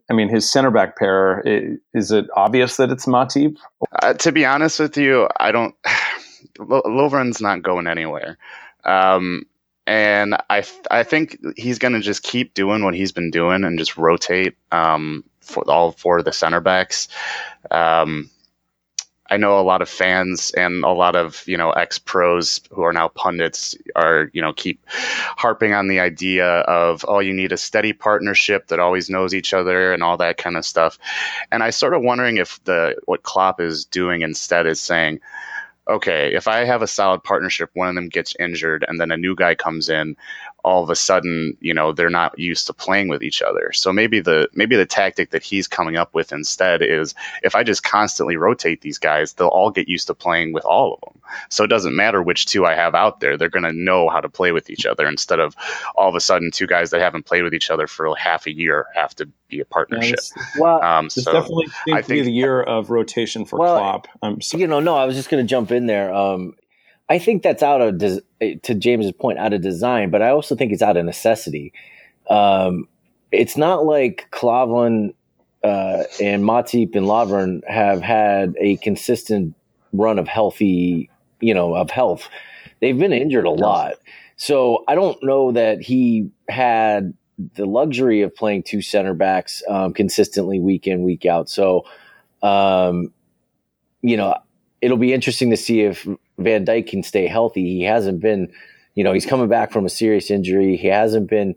I 0.10 0.14
mean, 0.14 0.30
his 0.30 0.52
center 0.52 0.72
back 0.72 0.98
pair, 0.98 1.42
is 1.94 2.12
it 2.12 2.26
obvious 2.36 2.78
that 2.78 2.92
it's 2.92 3.06
Matip? 3.06 3.58
Uh, 4.02 4.14
to 4.16 4.32
be 4.32 4.46
honest 4.46 4.80
with 4.80 4.98
you, 4.98 5.30
I 5.40 5.52
don't. 5.52 5.76
Lovren's 6.60 7.40
not 7.40 7.62
going 7.62 7.88
anywhere. 7.88 8.38
Um, 8.84 9.46
and 9.92 10.36
I 10.50 10.64
I 10.90 11.04
think 11.04 11.38
he's 11.58 11.78
going 11.78 11.94
to 11.96 12.00
just 12.00 12.24
keep 12.24 12.54
doing 12.54 12.82
what 12.82 12.94
he's 12.94 13.12
been 13.12 13.30
doing 13.30 13.66
and 13.66 13.78
just 13.78 13.98
rotate 13.98 14.56
um, 14.72 15.26
for 15.42 15.70
all 15.70 15.92
four 15.92 16.20
of 16.20 16.24
the 16.24 16.32
center 16.32 16.62
backs. 16.62 17.10
Um, 17.70 18.30
I 19.30 19.36
know 19.36 19.60
a 19.60 19.68
lot 19.68 19.82
of 19.82 19.90
fans 19.90 20.52
and 20.52 20.86
a 20.86 20.92
lot 20.92 21.18
of 21.18 21.44
you 21.46 21.58
know 21.58 21.72
ex 21.72 22.00
pros 22.00 22.62
who 22.72 22.84
are 22.84 22.94
now 22.94 23.10
pundits 23.10 23.76
are 23.94 24.30
you 24.32 24.42
know 24.42 24.54
keep 24.54 24.80
harping 24.88 25.74
on 25.74 25.90
the 25.90 26.00
idea 26.00 26.48
of 26.48 27.04
oh 27.06 27.20
you 27.20 27.34
need 27.34 27.52
a 27.52 27.58
steady 27.58 27.92
partnership 27.92 28.68
that 28.68 28.80
always 28.80 29.10
knows 29.10 29.34
each 29.34 29.54
other 29.54 29.92
and 29.92 30.04
all 30.04 30.16
that 30.16 30.38
kind 30.38 30.56
of 30.56 30.66
stuff, 30.66 31.00
and 31.52 31.62
I 31.62 31.72
sort 31.72 31.96
of 31.96 32.02
wondering 32.02 32.38
if 32.38 32.64
the 32.64 32.96
what 33.08 33.24
Klopp 33.24 33.60
is 33.60 33.84
doing 33.84 34.22
instead 34.22 34.68
is 34.68 34.80
saying 34.80 35.20
okay, 35.90 36.34
if 36.34 36.48
I 36.48 36.66
have 36.66 36.82
a 36.82 36.88
solid 36.88 37.24
partnership, 37.24 37.70
one 37.74 37.90
of 37.90 37.96
them 37.96 38.10
gets 38.10 38.36
injured 38.40 38.86
and 38.88 39.00
then 39.00 39.12
a 39.12 39.18
new 39.18 39.36
guy 39.36 39.56
comes 39.56 39.90
in, 39.90 40.16
all 40.64 40.84
of 40.84 40.90
a 40.90 40.96
sudden, 40.96 41.58
you 41.60 41.74
know, 41.74 41.92
they're 41.92 42.10
not 42.10 42.38
used 42.38 42.68
to 42.68 42.74
playing 42.74 43.08
with 43.08 43.24
each 43.24 43.42
other. 43.42 43.72
So 43.74 43.92
maybe 43.92 44.20
the 44.20 44.50
maybe 44.54 44.76
the 44.76 44.86
tactic 44.86 45.32
that 45.32 45.44
he's 45.44 45.68
coming 45.68 45.98
up 45.98 46.14
with 46.14 46.32
instead 46.32 46.82
is 46.82 47.16
if 47.44 47.56
I 47.56 47.64
just 47.64 47.84
constantly 47.84 48.38
rotate 48.38 48.82
these 48.82 48.98
guys, 48.98 49.34
they'll 49.34 49.48
all 49.48 49.72
get 49.72 49.88
used 49.88 50.08
to 50.08 50.14
playing 50.14 50.54
with 50.54 50.66
all 50.66 50.94
of 50.94 51.02
them. 51.02 51.22
So 51.50 51.64
it 51.64 51.68
doesn't 51.68 51.96
matter 51.96 52.22
which 52.22 52.46
two 52.46 52.66
I 52.66 52.76
have 52.76 52.96
out 52.96 53.20
there; 53.20 53.38
they're 53.38 53.50
going 53.50 53.64
to 53.64 53.74
know 53.74 54.10
how 54.10 54.20
to 54.20 54.30
play 54.30 54.52
with 54.52 54.70
each 54.70 54.86
other 54.86 55.08
instead 55.08 55.40
of 55.40 55.56
all 55.96 56.10
of 56.10 56.16
a 56.16 56.22
sudden 56.22 56.52
two 56.52 56.68
guys 56.68 56.92
that 56.92 57.02
haven't 57.02 57.26
played 57.26 57.44
with 57.44 57.54
each 57.54 57.70
other 57.70 57.88
for 57.88 58.14
half 58.16 58.46
a 58.48 58.52
year 58.52 58.88
have 58.94 59.16
to 59.16 59.30
be 59.48 59.60
a 59.60 59.66
partnership. 59.66 60.20
well, 60.58 60.82
um, 60.84 61.10
so 61.10 61.32
definitely 61.32 61.68
I 61.92 62.02
think 62.02 62.26
the 62.26 62.32
year 62.32 62.62
of 62.62 62.90
rotation 62.90 63.46
for 63.46 63.60
well, 63.60 63.78
Klopp. 63.78 64.08
Um, 64.22 64.42
so. 64.42 64.58
You 64.58 64.68
know, 64.68 64.80
no, 64.80 64.96
I 64.96 65.06
was 65.06 65.16
just 65.16 65.30
going 65.30 65.44
to 65.44 65.50
jump 65.50 65.72
in 65.72 65.86
there. 65.88 66.14
Um, 66.14 66.56
I 67.12 67.20
think 67.20 67.44
that's 67.44 67.62
out 67.62 67.82
of 67.82 67.98
des- 67.98 68.58
to 68.64 68.74
James's 68.74 69.12
point, 69.12 69.38
out 69.38 69.52
of 69.52 69.60
design, 69.60 70.12
but 70.12 70.22
I 70.22 70.30
also 70.30 70.56
think 70.56 70.72
it's 70.72 70.82
out 70.82 70.96
of 70.96 71.04
necessity. 71.04 71.74
Um, 72.30 72.88
it's 73.34 73.58
not 73.58 73.86
like 73.86 74.28
Klavan 74.32 75.14
uh, 75.62 76.04
and 76.22 76.46
Matip 76.46 76.96
and 76.96 77.06
Lovren 77.06 77.68
have 77.68 78.02
had 78.02 78.56
a 78.58 78.78
consistent 78.78 79.56
run 79.92 80.20
of 80.20 80.30
healthy, 80.30 81.10
you 81.42 81.54
know, 81.54 81.76
of 81.76 81.92
health. 81.92 82.30
They've 82.80 82.98
been 82.98 83.12
injured 83.12 83.46
a 83.46 83.52
lot. 83.52 83.96
So 84.38 84.86
I 84.88 84.96
don't 84.96 85.22
know 85.22 85.52
that 85.52 85.82
he 85.82 86.32
had 86.48 87.14
the 87.56 87.66
luxury 87.66 88.22
of 88.22 88.34
playing 88.34 88.64
two 88.64 88.82
center 88.82 89.14
backs 89.14 89.62
um, 89.68 89.92
consistently 89.94 90.62
week 90.62 90.88
in, 90.88 91.04
week 91.04 91.26
out. 91.26 91.50
So, 91.50 91.84
um, 92.42 93.12
you 94.02 94.16
know, 94.16 94.38
it'll 94.80 94.96
be 94.96 95.12
interesting 95.12 95.50
to 95.52 95.58
see 95.58 95.82
if 95.82 96.08
Van 96.44 96.66
Dijk 96.66 96.88
can 96.88 97.04
stay 97.04 97.28
healthy. 97.28 97.78
He 97.78 97.84
hasn't 97.84 98.20
been, 98.20 98.52
you 98.96 99.04
know, 99.04 99.14
he's 99.14 99.26
coming 99.26 99.48
back 99.48 99.72
from 99.72 99.86
a 99.86 99.90
serious 99.90 100.32
injury. 100.32 100.78
He 100.78 100.88
hasn't 100.88 101.30
been, 101.30 101.56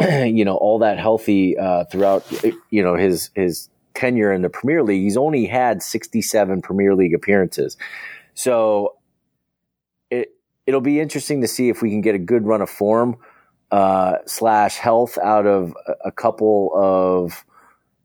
you 0.00 0.44
know, 0.44 0.56
all 0.56 0.78
that 0.80 0.98
healthy 0.98 1.56
uh, 1.56 1.84
throughout, 1.84 2.24
you 2.70 2.82
know, 2.82 2.96
his 2.96 3.30
his 3.34 3.68
tenure 3.94 4.32
in 4.32 4.42
the 4.42 4.50
Premier 4.50 4.82
League. 4.82 5.02
He's 5.02 5.16
only 5.16 5.46
had 5.46 5.82
67 5.82 6.62
Premier 6.62 6.94
League 6.94 7.14
appearances. 7.14 7.76
So 8.34 8.96
it 10.10 10.34
it'll 10.66 10.80
be 10.80 11.00
interesting 11.00 11.40
to 11.42 11.48
see 11.48 11.68
if 11.68 11.82
we 11.82 11.90
can 11.90 12.00
get 12.00 12.14
a 12.14 12.18
good 12.18 12.46
run 12.46 12.62
of 12.62 12.70
form 12.70 13.16
uh, 13.70 14.18
slash 14.26 14.76
health 14.76 15.18
out 15.18 15.46
of 15.46 15.74
a 16.04 16.12
couple 16.12 16.70
of 16.74 17.44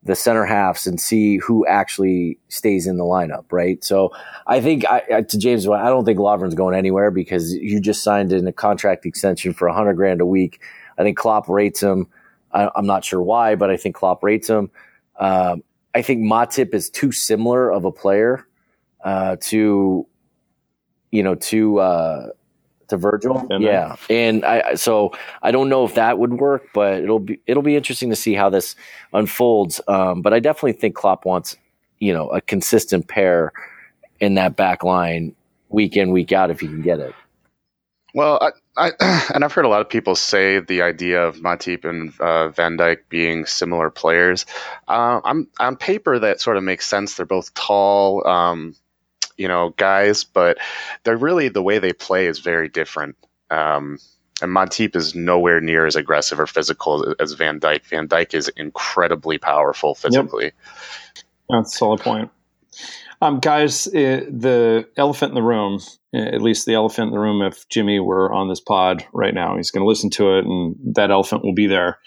the 0.03 0.15
center 0.15 0.45
halves 0.45 0.87
and 0.87 1.01
see 1.01 1.37
who 1.37 1.65
actually 1.65 2.39
stays 2.49 2.87
in 2.87 2.97
the 2.97 3.03
lineup, 3.03 3.45
right? 3.51 3.83
So 3.83 4.11
I 4.45 4.61
think 4.61 4.85
I, 4.85 5.21
to 5.21 5.37
James, 5.37 5.67
I 5.67 5.89
don't 5.89 6.05
think 6.05 6.19
Lovren's 6.19 6.55
going 6.55 6.75
anywhere 6.75 7.11
because 7.11 7.53
you 7.53 7.79
just 7.79 8.03
signed 8.03 8.31
in 8.31 8.47
a 8.47 8.53
contract 8.53 9.05
extension 9.05 9.53
for 9.53 9.67
a 9.67 9.73
hundred 9.73 9.95
grand 9.95 10.21
a 10.21 10.25
week. 10.25 10.61
I 10.97 11.03
think 11.03 11.17
Klopp 11.17 11.49
rates 11.49 11.81
him. 11.81 12.07
I, 12.51 12.69
am 12.75 12.85
not 12.85 13.03
sure 13.03 13.21
why, 13.21 13.55
but 13.55 13.69
I 13.69 13.77
think 13.77 13.95
Klopp 13.95 14.23
rates 14.23 14.49
him. 14.49 14.71
Um, 15.19 15.63
I 15.93 16.01
think 16.01 16.21
Matip 16.21 16.73
is 16.73 16.89
too 16.89 17.11
similar 17.11 17.71
of 17.71 17.83
a 17.83 17.91
player 17.91 18.47
uh, 19.03 19.37
to, 19.41 20.07
you 21.11 21.23
know, 21.23 21.35
to 21.35 21.79
uh, 21.79 22.27
to 22.89 22.97
Virgil. 22.97 23.47
Yeah, 23.59 23.95
and 24.09 24.43
I 24.45 24.75
so 24.75 25.13
I 25.41 25.51
don't 25.51 25.69
know 25.69 25.85
if 25.85 25.95
that 25.95 26.19
would 26.19 26.33
work, 26.33 26.63
but 26.73 27.01
it'll 27.01 27.19
be 27.19 27.39
it'll 27.47 27.63
be 27.63 27.75
interesting 27.75 28.09
to 28.09 28.15
see 28.15 28.33
how 28.33 28.49
this 28.49 28.75
unfolds. 29.13 29.81
Um, 29.87 30.21
but 30.21 30.33
I 30.33 30.39
definitely 30.39 30.73
think 30.73 30.95
Klopp 30.95 31.25
wants 31.25 31.57
you 31.99 32.13
know 32.13 32.29
a 32.29 32.41
consistent 32.41 33.07
pair 33.07 33.51
in 34.19 34.35
that 34.35 34.55
back 34.55 34.83
line 34.83 35.35
week 35.69 35.97
in 35.97 36.11
week 36.11 36.31
out 36.31 36.49
if 36.49 36.61
you 36.61 36.69
can 36.69 36.81
get 36.81 36.99
it. 36.99 37.13
Well, 38.13 38.39
I, 38.41 38.91
I, 38.99 39.29
and 39.33 39.43
I've 39.43 39.53
heard 39.53 39.65
a 39.65 39.69
lot 39.69 39.81
of 39.81 39.89
people 39.89 40.15
say 40.15 40.59
the 40.59 40.81
idea 40.81 41.23
of 41.23 41.37
Matip 41.37 41.85
and 41.85 42.19
uh, 42.19 42.49
Van 42.49 42.77
Dijk 42.77 42.97
being 43.09 43.45
similar 43.45 43.89
players. 43.89 44.45
Uh, 44.87 45.21
I'm 45.23 45.47
on 45.59 45.75
paper 45.75 46.17
that 46.19 46.41
sort 46.41 46.57
of 46.57 46.63
makes 46.63 46.87
sense. 46.87 47.15
They're 47.15 47.25
both 47.25 47.53
tall, 47.53 48.25
um, 48.27 48.75
you 49.37 49.47
know, 49.47 49.73
guys, 49.77 50.23
but 50.23 50.57
they're 51.03 51.17
really 51.17 51.49
the 51.49 51.63
way 51.63 51.79
they 51.79 51.93
play 51.93 52.27
is 52.27 52.39
very 52.39 52.69
different. 52.69 53.15
Um, 53.49 53.97
and 54.41 54.51
Matip 54.51 54.95
is 54.95 55.15
nowhere 55.15 55.61
near 55.61 55.85
as 55.85 55.95
aggressive 55.95 56.39
or 56.39 56.47
physical 56.47 57.15
as 57.19 57.33
Van 57.33 57.59
Dijk. 57.59 57.85
Van 57.85 58.07
Dijk 58.07 58.33
is 58.33 58.49
incredibly 58.49 59.37
powerful 59.37 59.95
physically. 59.95 60.45
Yep. 60.45 60.53
That's 61.49 61.73
a 61.73 61.77
solid 61.77 62.01
point. 62.01 62.29
Um, 63.19 63.39
guys, 63.39 63.87
uh, 63.87 64.25
the 64.29 64.87
elephant 64.95 65.31
in 65.31 65.35
the 65.35 65.41
room, 65.41 65.79
uh, 66.13 66.19
at 66.19 66.41
least 66.41 66.67
the 66.67 66.75
elephant 66.75 67.07
in 67.07 67.13
the 67.13 67.19
room, 67.19 67.41
if 67.41 67.67
Jimmy 67.69 67.99
were 67.99 68.31
on 68.31 68.47
this 68.47 68.59
pod 68.59 69.05
right 69.11 69.33
now, 69.33 69.57
he's 69.57 69.71
going 69.71 69.81
to 69.81 69.87
listen 69.87 70.11
to 70.11 70.37
it 70.37 70.45
and 70.45 70.75
that 70.95 71.09
elephant 71.09 71.43
will 71.43 71.55
be 71.55 71.67
there. 71.67 71.97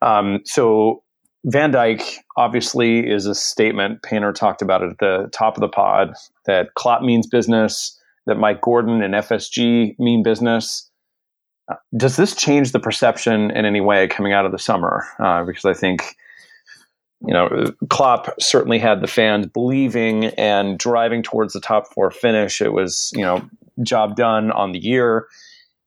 Um, 0.00 0.40
so, 0.44 1.02
Van 1.44 1.72
Dijk 1.72 2.16
obviously 2.36 3.08
is 3.08 3.26
a 3.26 3.34
statement. 3.34 4.02
Painter 4.02 4.32
talked 4.32 4.62
about 4.62 4.82
it 4.82 4.90
at 4.90 4.98
the 4.98 5.28
top 5.32 5.56
of 5.56 5.60
the 5.60 5.68
pod 5.68 6.14
that 6.46 6.74
Klopp 6.74 7.02
means 7.02 7.26
business, 7.26 7.98
that 8.26 8.36
Mike 8.36 8.60
Gordon 8.62 9.02
and 9.02 9.14
FSG 9.14 9.98
mean 9.98 10.22
business. 10.22 10.90
Uh, 11.70 11.76
does 11.96 12.16
this 12.16 12.34
change 12.34 12.72
the 12.72 12.80
perception 12.80 13.50
in 13.50 13.64
any 13.64 13.80
way 13.80 14.08
coming 14.08 14.32
out 14.32 14.46
of 14.46 14.52
the 14.52 14.58
summer? 14.58 15.04
Uh, 15.18 15.44
because 15.44 15.64
I 15.64 15.74
think 15.74 16.16
you 17.26 17.32
know, 17.32 17.72
Klopp 17.88 18.28
certainly 18.40 18.78
had 18.78 19.00
the 19.00 19.06
fans 19.06 19.46
believing 19.46 20.26
and 20.36 20.78
driving 20.78 21.22
towards 21.22 21.54
the 21.54 21.60
top 21.60 21.92
four 21.92 22.10
finish. 22.10 22.60
It 22.60 22.72
was, 22.72 23.10
you 23.14 23.22
know, 23.22 23.48
job 23.82 24.16
done 24.16 24.50
on 24.52 24.72
the 24.72 24.78
year. 24.78 25.26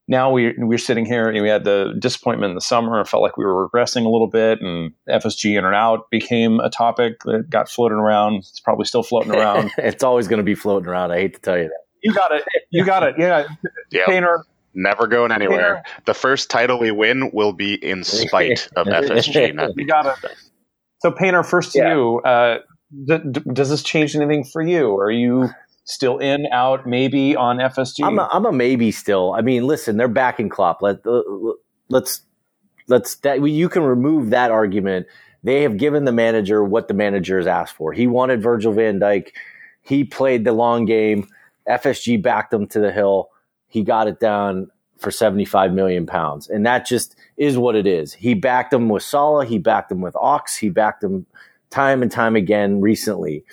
Now 0.07 0.31
we 0.31 0.53
we're 0.57 0.77
sitting 0.77 1.05
here 1.05 1.27
and 1.27 1.41
we 1.41 1.49
had 1.49 1.65
the 1.65 1.93
disappointment 1.99 2.51
in 2.51 2.55
the 2.55 2.61
summer. 2.61 2.99
It 3.01 3.07
felt 3.07 3.23
like 3.23 3.35
we 3.35 3.43
were 3.43 3.67
regressing 3.67 4.05
a 4.05 4.09
little 4.09 4.29
bit, 4.29 4.61
and 4.61 4.93
FSG 5.09 5.57
in 5.57 5.65
and 5.65 5.75
out 5.75 6.09
became 6.09 6.59
a 6.61 6.69
topic 6.69 7.23
that 7.25 7.49
got 7.49 7.69
floated 7.69 7.95
around. 7.95 8.35
It's 8.35 8.59
probably 8.59 8.85
still 8.85 9.03
floating 9.03 9.31
around. 9.35 9.71
it's 9.77 10.03
always 10.03 10.27
going 10.27 10.37
to 10.37 10.43
be 10.43 10.55
floating 10.55 10.87
around. 10.87 11.11
I 11.11 11.17
hate 11.17 11.33
to 11.35 11.41
tell 11.41 11.57
you 11.57 11.65
that. 11.65 11.81
You 12.03 12.13
got 12.13 12.31
it. 12.31 12.43
You 12.69 12.85
got 12.85 13.03
it. 13.03 13.15
Yeah. 13.17 13.47
Yep. 13.91 14.05
Painter. 14.07 14.45
Never 14.73 15.07
going 15.07 15.31
anywhere. 15.31 15.83
The 16.05 16.13
first 16.13 16.51
title 16.51 16.79
we 16.79 16.91
win 16.91 17.31
will 17.33 17.51
be 17.51 17.73
in 17.73 18.03
spite 18.03 18.69
of 18.75 18.85
FSG. 18.87 19.73
you 19.75 19.87
got 19.87 20.05
it. 20.05 20.31
So, 20.99 21.11
Painter, 21.11 21.41
first 21.43 21.71
to 21.73 21.79
yeah. 21.79 21.93
you. 21.93 22.19
Uh, 22.19 22.57
th- 23.07 23.21
does 23.53 23.69
this 23.69 23.81
change 23.81 24.15
anything 24.15 24.43
for 24.43 24.61
you? 24.61 24.95
Are 24.95 25.11
you 25.11 25.49
still 25.87 26.19
in, 26.19 26.45
out, 26.51 26.85
maybe 26.85 27.35
on 27.35 27.57
FSG? 27.57 28.05
I'm 28.05 28.19
a, 28.19 28.29
I'm 28.31 28.45
a 28.45 28.51
maybe 28.51 28.91
still. 28.91 29.33
I 29.33 29.41
mean, 29.41 29.65
listen, 29.65 29.97
they're 29.97 30.07
backing 30.07 30.49
Klopp. 30.49 30.81
Let, 30.81 30.99
let's 31.89 32.21
let's 32.87 33.15
that 33.15 33.41
you 33.41 33.69
can 33.69 33.83
remove 33.83 34.29
that 34.29 34.51
argument. 34.51 35.07
They 35.43 35.63
have 35.63 35.77
given 35.77 36.05
the 36.05 36.11
manager 36.11 36.63
what 36.63 36.87
the 36.87 36.93
manager 36.93 37.37
has 37.37 37.47
asked 37.47 37.75
for. 37.75 37.93
He 37.93 38.07
wanted 38.07 38.41
Virgil 38.41 38.73
Van 38.73 38.99
Dijk. 38.99 39.29
He 39.81 40.03
played 40.03 40.43
the 40.43 40.51
long 40.51 40.85
game. 40.85 41.27
FSG 41.67 42.21
backed 42.21 42.53
him 42.53 42.67
to 42.67 42.79
the 42.79 42.91
hill. 42.91 43.29
He 43.67 43.83
got 43.83 44.07
it 44.07 44.19
down 44.19 44.69
for 44.97 45.11
75 45.11 45.73
million 45.73 46.05
pounds. 46.05 46.49
And 46.49 46.65
that 46.65 46.85
just 46.85 47.15
is 47.37 47.57
what 47.57 47.75
it 47.75 47.85
is. 47.85 48.13
He 48.13 48.33
backed 48.33 48.73
him 48.73 48.89
with 48.89 49.03
Salah. 49.03 49.45
He 49.45 49.59
backed 49.59 49.91
him 49.91 50.01
with 50.01 50.15
Ox. 50.15 50.57
He 50.57 50.69
backed 50.69 51.03
him 51.03 51.25
time 51.69 52.01
and 52.01 52.11
time 52.11 52.35
again 52.35 52.81
recently. 52.81 53.43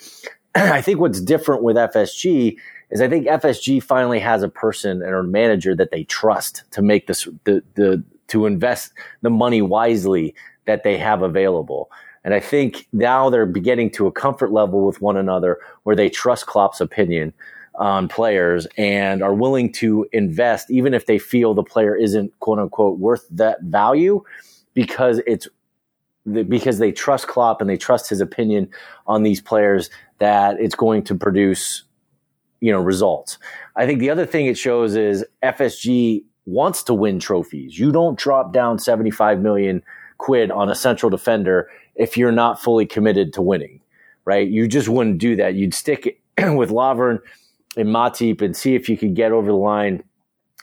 I 0.71 0.81
think 0.81 0.99
what's 0.99 1.19
different 1.19 1.63
with 1.63 1.75
FSG 1.75 2.55
is 2.89 3.01
I 3.01 3.09
think 3.09 3.27
FSG 3.27 3.83
finally 3.83 4.19
has 4.19 4.41
a 4.41 4.49
person 4.49 5.01
or 5.01 5.19
a 5.19 5.23
manager 5.23 5.75
that 5.75 5.91
they 5.91 6.05
trust 6.05 6.63
to 6.71 6.81
make 6.81 7.07
this, 7.07 7.27
the, 7.43 7.61
the, 7.75 8.03
to 8.27 8.45
invest 8.45 8.93
the 9.21 9.29
money 9.29 9.61
wisely 9.61 10.33
that 10.65 10.83
they 10.83 10.97
have 10.97 11.21
available. 11.21 11.91
And 12.23 12.33
I 12.33 12.39
think 12.39 12.87
now 12.93 13.29
they're 13.29 13.45
getting 13.45 13.91
to 13.91 14.07
a 14.07 14.11
comfort 14.11 14.51
level 14.51 14.85
with 14.85 15.01
one 15.01 15.17
another 15.17 15.59
where 15.83 15.95
they 15.95 16.09
trust 16.09 16.47
Klopp's 16.47 16.81
opinion 16.81 17.33
on 17.75 18.07
players 18.07 18.65
and 18.77 19.21
are 19.21 19.33
willing 19.33 19.71
to 19.73 20.07
invest, 20.13 20.71
even 20.71 20.93
if 20.93 21.05
they 21.05 21.19
feel 21.19 21.53
the 21.53 21.63
player 21.63 21.95
isn't 21.95 22.37
quote 22.39 22.59
unquote 22.59 22.97
worth 22.97 23.27
that 23.29 23.61
value, 23.63 24.23
because 24.73 25.21
it's 25.27 25.47
because 26.31 26.79
they 26.79 26.91
trust 26.91 27.27
Klopp 27.27 27.61
and 27.61 27.69
they 27.69 27.77
trust 27.77 28.09
his 28.09 28.21
opinion 28.21 28.69
on 29.05 29.23
these 29.23 29.41
players 29.41 29.89
that 30.19 30.59
it's 30.59 30.75
going 30.75 31.03
to 31.03 31.15
produce, 31.15 31.83
you 32.61 32.71
know, 32.71 32.79
results. 32.79 33.37
I 33.75 33.85
think 33.85 33.99
the 33.99 34.09
other 34.09 34.25
thing 34.25 34.47
it 34.47 34.57
shows 34.57 34.95
is 34.95 35.25
FSG 35.43 36.23
wants 36.45 36.83
to 36.83 36.93
win 36.93 37.19
trophies. 37.19 37.77
You 37.77 37.91
don't 37.91 38.17
drop 38.17 38.53
down 38.53 38.79
75 38.79 39.39
million 39.39 39.83
quid 40.17 40.51
on 40.51 40.69
a 40.69 40.75
central 40.75 41.09
defender 41.09 41.69
if 41.95 42.17
you're 42.17 42.31
not 42.31 42.61
fully 42.61 42.85
committed 42.85 43.33
to 43.33 43.41
winning, 43.41 43.81
right? 44.25 44.47
You 44.47 44.67
just 44.67 44.87
wouldn't 44.87 45.17
do 45.17 45.35
that. 45.35 45.55
You'd 45.55 45.73
stick 45.73 46.21
with 46.37 46.69
Lovren 46.69 47.19
and 47.77 47.89
Matip 47.89 48.41
and 48.41 48.55
see 48.55 48.75
if 48.75 48.89
you 48.89 48.97
could 48.97 49.15
get 49.15 49.31
over 49.31 49.47
the 49.47 49.53
line 49.53 50.03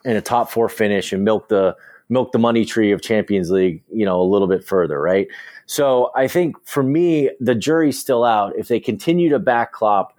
in 0.05 0.17
a 0.17 0.21
top 0.21 0.51
four 0.51 0.69
finish 0.69 1.13
and 1.13 1.25
milk 1.25 1.49
the 1.49 1.77
milk 2.09 2.33
the 2.33 2.39
money 2.39 2.65
tree 2.65 2.93
of 2.93 3.01
Champions 3.01 3.51
League, 3.51 3.83
you 3.93 4.05
know, 4.05 4.21
a 4.21 4.25
little 4.25 4.49
bit 4.49 4.65
further, 4.65 5.01
right? 5.01 5.29
So 5.67 6.11
I 6.15 6.29
think 6.29 6.57
for 6.67 6.83
me, 6.83 7.31
the 7.41 7.55
jury's 7.55 7.99
still 7.99 8.25
out. 8.25 8.55
If 8.57 8.69
they 8.69 8.81
continue 8.81 9.29
to 9.31 9.39
back 9.39 9.73
Klopp, 9.73 10.15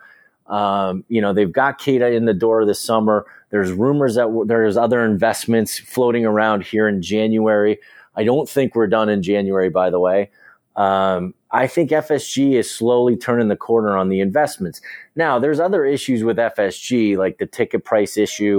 um, 0.48 1.04
you 1.08 1.22
know, 1.22 1.34
they've 1.34 1.52
got 1.52 1.80
Keita 1.80 2.16
in 2.16 2.26
the 2.26 2.34
door 2.34 2.66
this 2.66 2.80
summer. 2.80 3.26
There's 3.50 3.72
rumors 3.72 4.16
that 4.16 4.24
w- 4.24 4.46
there's 4.46 4.78
other 4.78 5.04
investments 5.04 5.80
floating 5.80 6.26
around 6.26 6.64
here 6.64 6.88
in 6.88 7.02
January. 7.02 7.80
I 8.16 8.24
don't 8.24 8.48
think 8.50 8.76
we're 8.76 8.88
done 8.88 9.10
in 9.10 9.24
January, 9.24 9.70
by 9.70 9.90
the 9.90 10.00
way. 10.00 10.32
Um, 10.76 11.34
I 11.52 11.68
think 11.68 11.92
FSG 11.92 12.54
is 12.54 12.70
slowly 12.70 13.16
turning 13.16 13.48
the 13.48 13.56
corner 13.56 13.96
on 13.96 14.10
the 14.10 14.20
investments. 14.20 14.82
Now, 15.16 15.38
there's 15.38 15.60
other 15.60 15.86
issues 15.86 16.24
with 16.24 16.38
FSG, 16.38 17.16
like 17.16 17.38
the 17.38 17.46
ticket 17.46 17.86
price 17.86 18.18
issue 18.18 18.58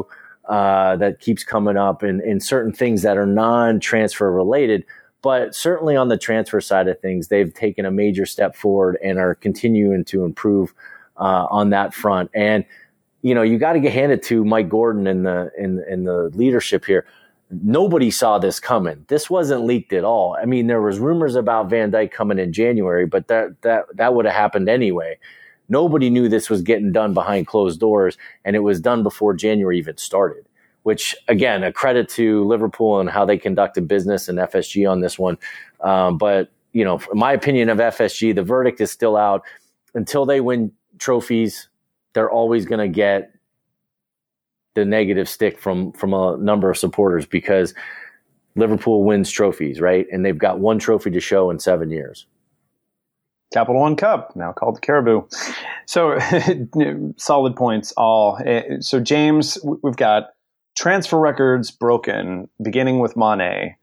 uh, 0.49 0.97
that 0.97 1.21
keeps 1.21 1.43
coming 1.43 1.77
up, 1.77 2.03
and, 2.03 2.21
and 2.21 2.43
certain 2.43 2.73
things 2.73 3.03
that 3.03 3.19
are 3.19 3.27
non-transfer 3.27 4.31
related. 4.31 4.85
But 5.25 5.55
certainly 5.57 5.97
on 5.97 6.09
the 6.09 6.19
transfer 6.19 6.61
side 6.61 6.87
of 6.87 7.01
things, 7.01 7.29
they've 7.29 7.53
taken 7.53 7.85
a 7.85 7.91
major 7.91 8.27
step 8.27 8.55
forward 8.55 8.99
and 9.03 9.19
are 9.19 9.35
continuing 9.35 10.05
to 10.05 10.25
improve 10.25 10.73
uh, 11.17 11.47
on 11.51 11.71
that 11.71 11.95
front. 11.95 12.31
And 12.35 12.65
you 13.23 13.35
know, 13.35 13.43
you 13.43 13.59
got 13.59 13.73
to 13.73 13.81
get 13.81 13.95
handed 13.95 14.23
to 14.25 14.45
Mike 14.45 14.69
Gordon 14.69 15.07
and 15.07 15.25
the 15.25 15.51
in, 15.59 15.83
in 15.89 16.05
the 16.05 16.31
leadership 16.35 16.85
here 16.85 17.07
nobody 17.63 18.11
saw 18.11 18.39
this 18.39 18.59
coming. 18.59 19.05
This 19.09 19.29
wasn't 19.29 19.65
leaked 19.65 19.93
at 19.93 20.05
all. 20.05 20.37
I 20.41 20.45
mean, 20.45 20.67
there 20.67 20.81
was 20.81 20.99
rumors 20.99 21.35
about 21.35 21.71
Van 21.71 21.91
Dijk 21.91 22.11
coming 22.11 22.39
in 22.39 22.53
January, 22.53 23.07
but 23.07 23.29
that 23.29 23.61
that 23.63 23.85
that 23.95 24.15
would 24.15 24.25
have 24.25 24.35
happened 24.35 24.69
anyway. 24.69 25.19
Nobody 25.69 26.11
knew 26.11 26.29
this 26.29 26.51
was 26.51 26.63
getting 26.63 26.93
done 26.93 27.15
behind 27.15 27.47
closed 27.47 27.81
doors, 27.81 28.19
and 28.45 28.55
it 28.55 28.61
was 28.61 28.81
done 28.81 29.03
before 29.03 29.35
January 29.35 29.79
even 29.79 29.97
started. 29.97 30.47
Which 30.85 31.15
again, 31.29 31.65
a 31.65 31.73
credit 31.73 32.09
to 32.11 32.45
Liverpool 32.45 33.01
and 33.01 33.11
how 33.11 33.25
they 33.25 33.37
conducted 33.37 33.89
business 33.89 34.29
and 34.29 34.39
FSG 34.39 34.91
on 34.91 35.01
this 35.01 35.19
one. 35.19 35.39
Um, 35.81 36.17
but 36.19 36.51
you 36.73 36.85
know, 36.85 37.01
my 37.13 37.33
opinion 37.33 37.69
of 37.69 37.79
FSG, 37.79 38.35
the 38.35 38.43
verdict 38.43 38.81
is 38.81 38.91
still 38.91 39.17
out. 39.17 39.43
Until 39.95 40.27
they 40.27 40.41
win 40.41 40.73
trophies, 40.99 41.69
they're 42.13 42.31
always 42.31 42.67
going 42.67 42.81
to 42.81 42.89
get 42.89 43.33
the 44.75 44.85
negative 44.85 45.29
stick 45.29 45.59
from 45.59 45.93
from 45.93 46.13
a 46.13 46.37
number 46.37 46.71
of 46.71 46.77
supporters 46.77 47.27
because 47.27 47.75
Liverpool 48.57 49.05
wins 49.05 49.31
trophies, 49.31 49.81
right? 49.81 50.07
And 50.13 50.25
they've 50.25 50.39
got 50.39 50.59
one 50.61 50.79
trophy 50.79 51.11
to 51.11 51.21
show 51.21 51.51
in 51.51 51.59
seven 51.59 51.91
years. 51.91 52.27
Capital 53.53 53.81
One 53.81 53.95
Cup, 53.95 54.35
now 54.35 54.53
called 54.53 54.77
the 54.77 54.81
Carabao. 54.81 55.29
So, 55.87 56.19
solid 57.17 57.55
points 57.55 57.93
all. 57.97 58.39
Eh, 58.45 58.79
so, 58.81 58.99
James, 58.99 59.59
we've 59.83 59.97
got 59.97 60.31
transfer 60.75 61.19
records 61.19 61.71
broken, 61.71 62.49
beginning 62.63 62.99
with 62.99 63.17
Mane 63.17 63.77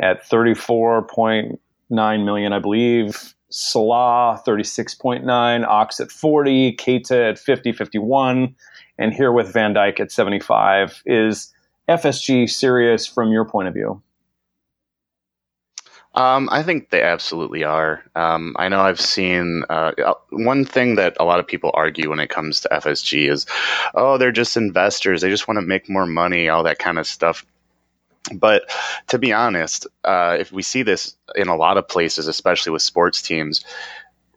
at 0.00 0.24
34.9 0.28 2.24
million, 2.24 2.52
I 2.52 2.58
believe. 2.58 3.34
Salah, 3.50 4.42
36.9. 4.46 5.66
Ox 5.66 6.00
at 6.00 6.10
40. 6.10 6.76
Keita 6.76 7.30
at 7.30 7.38
50, 7.38 7.72
51 7.72 8.54
and 8.98 9.12
here 9.12 9.32
with 9.32 9.52
Van 9.52 9.74
Dijk 9.74 10.00
at 10.00 10.12
75. 10.12 11.02
Is 11.06 11.52
FSG 11.88 12.48
serious 12.48 13.06
from 13.06 13.30
your 13.30 13.44
point 13.44 13.68
of 13.68 13.74
view? 13.74 14.02
Um, 16.14 16.48
I 16.50 16.62
think 16.62 16.90
they 16.90 17.02
absolutely 17.02 17.64
are. 17.64 18.04
Um, 18.14 18.54
I 18.56 18.68
know 18.68 18.80
I've 18.80 19.00
seen 19.00 19.64
uh, 19.68 19.92
uh, 19.98 20.14
one 20.30 20.64
thing 20.64 20.94
that 20.96 21.16
a 21.18 21.24
lot 21.24 21.40
of 21.40 21.46
people 21.46 21.72
argue 21.74 22.10
when 22.10 22.20
it 22.20 22.30
comes 22.30 22.60
to 22.60 22.68
FSG 22.68 23.28
is, 23.28 23.46
oh, 23.94 24.16
they're 24.16 24.30
just 24.30 24.56
investors. 24.56 25.20
They 25.20 25.30
just 25.30 25.48
want 25.48 25.58
to 25.58 25.66
make 25.66 25.90
more 25.90 26.06
money, 26.06 26.48
all 26.48 26.64
that 26.64 26.78
kind 26.78 27.00
of 27.00 27.06
stuff. 27.08 27.44
But 28.32 28.70
to 29.08 29.18
be 29.18 29.32
honest, 29.32 29.88
uh, 30.04 30.36
if 30.38 30.52
we 30.52 30.62
see 30.62 30.84
this 30.84 31.16
in 31.34 31.48
a 31.48 31.56
lot 31.56 31.78
of 31.78 31.88
places, 31.88 32.28
especially 32.28 32.72
with 32.72 32.82
sports 32.82 33.20
teams, 33.20 33.64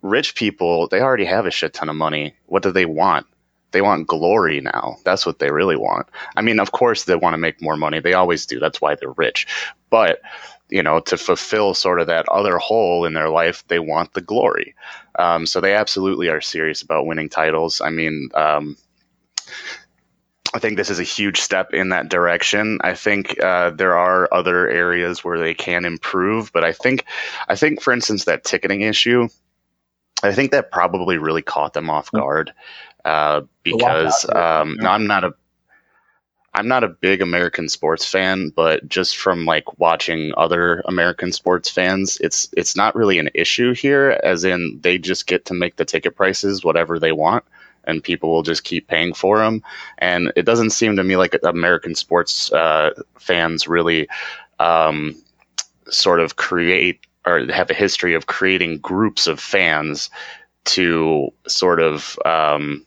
rich 0.01 0.33
people, 0.33 0.87
they 0.87 1.01
already 1.01 1.25
have 1.25 1.45
a 1.45 1.51
shit 1.51 1.73
ton 1.75 1.89
of 1.89 1.95
money. 1.95 2.35
What 2.47 2.63
do 2.63 2.71
they 2.71 2.85
want? 2.85 3.27
they 3.71 3.81
want 3.81 4.07
glory 4.07 4.61
now. 4.61 4.97
That's 5.03 5.25
what 5.25 5.39
they 5.39 5.51
really 5.51 5.75
want. 5.75 6.07
I 6.35 6.41
mean, 6.41 6.59
of 6.59 6.71
course 6.71 7.03
they 7.03 7.15
want 7.15 7.33
to 7.33 7.37
make 7.37 7.61
more 7.61 7.75
money. 7.75 7.99
They 7.99 8.13
always 8.13 8.45
do. 8.45 8.59
That's 8.59 8.81
why 8.81 8.95
they're 8.95 9.11
rich. 9.11 9.47
But 9.89 10.21
you 10.69 10.83
know, 10.83 10.99
to 10.99 11.17
fulfill 11.17 11.73
sort 11.73 11.99
of 11.99 12.07
that 12.07 12.27
other 12.29 12.57
hole 12.57 13.05
in 13.05 13.13
their 13.13 13.29
life, 13.29 13.63
they 13.67 13.79
want 13.79 14.13
the 14.13 14.21
glory. 14.21 14.75
Um, 15.17 15.45
so 15.45 15.61
they 15.61 15.73
absolutely 15.73 16.29
are 16.29 16.41
serious 16.41 16.81
about 16.81 17.05
winning 17.05 17.29
titles. 17.29 17.81
I 17.81 17.89
mean, 17.89 18.29
um, 18.33 18.77
I 20.53 20.59
think 20.59 20.77
this 20.77 20.89
is 20.89 20.99
a 20.99 21.03
huge 21.03 21.39
step 21.39 21.73
in 21.73 21.89
that 21.89 22.09
direction. 22.09 22.79
I 22.81 22.93
think 22.93 23.41
uh, 23.41 23.71
there 23.71 23.97
are 23.97 24.33
other 24.33 24.69
areas 24.69 25.23
where 25.23 25.39
they 25.39 25.53
can 25.53 25.85
improve, 25.85 26.51
but 26.53 26.63
I 26.63 26.73
think, 26.73 27.05
I 27.47 27.55
think, 27.55 27.81
for 27.81 27.93
instance, 27.93 28.25
that 28.25 28.43
ticketing 28.43 28.81
issue, 28.81 29.27
I 30.23 30.33
think 30.33 30.51
that 30.51 30.71
probably 30.71 31.17
really 31.17 31.41
caught 31.41 31.73
them 31.73 31.89
off 31.89 32.09
hmm. 32.09 32.17
guard 32.17 32.53
uh, 33.05 33.41
because 33.63 34.25
um, 34.33 34.77
no, 34.79 34.89
I'm 34.89 35.07
not 35.07 35.23
a 35.23 35.33
I'm 36.57 36.67
not 36.67 36.83
a 36.83 36.89
big 36.89 37.21
American 37.21 37.69
sports 37.69 38.03
fan, 38.03 38.49
but 38.49 38.89
just 38.89 39.15
from 39.15 39.45
like 39.45 39.77
watching 39.77 40.33
other 40.37 40.81
American 40.85 41.31
sports 41.31 41.69
fans, 41.69 42.17
it's 42.19 42.49
it's 42.57 42.75
not 42.75 42.95
really 42.95 43.19
an 43.19 43.29
issue 43.35 43.75
here. 43.75 44.19
As 44.23 44.43
in, 44.43 44.79
they 44.81 44.97
just 44.97 45.27
get 45.27 45.45
to 45.45 45.53
make 45.53 45.75
the 45.75 45.85
ticket 45.85 46.15
prices 46.15 46.63
whatever 46.63 46.97
they 46.97 47.11
want, 47.11 47.43
and 47.83 48.03
people 48.03 48.31
will 48.31 48.41
just 48.41 48.63
keep 48.63 48.87
paying 48.87 49.13
for 49.13 49.37
them. 49.37 49.61
And 49.99 50.33
it 50.35 50.45
doesn't 50.45 50.71
seem 50.71 50.95
to 50.95 51.03
me 51.03 51.15
like 51.15 51.37
American 51.43 51.93
sports 51.93 52.51
uh, 52.51 52.89
fans 53.19 53.67
really 53.67 54.07
um, 54.57 55.15
sort 55.89 56.19
of 56.19 56.37
create 56.37 57.05
or 57.23 57.45
have 57.51 57.69
a 57.69 57.75
history 57.75 58.15
of 58.15 58.25
creating 58.25 58.79
groups 58.79 59.27
of 59.27 59.39
fans 59.39 60.09
to 60.65 61.29
sort 61.47 61.79
of 61.79 62.17
um, 62.25 62.83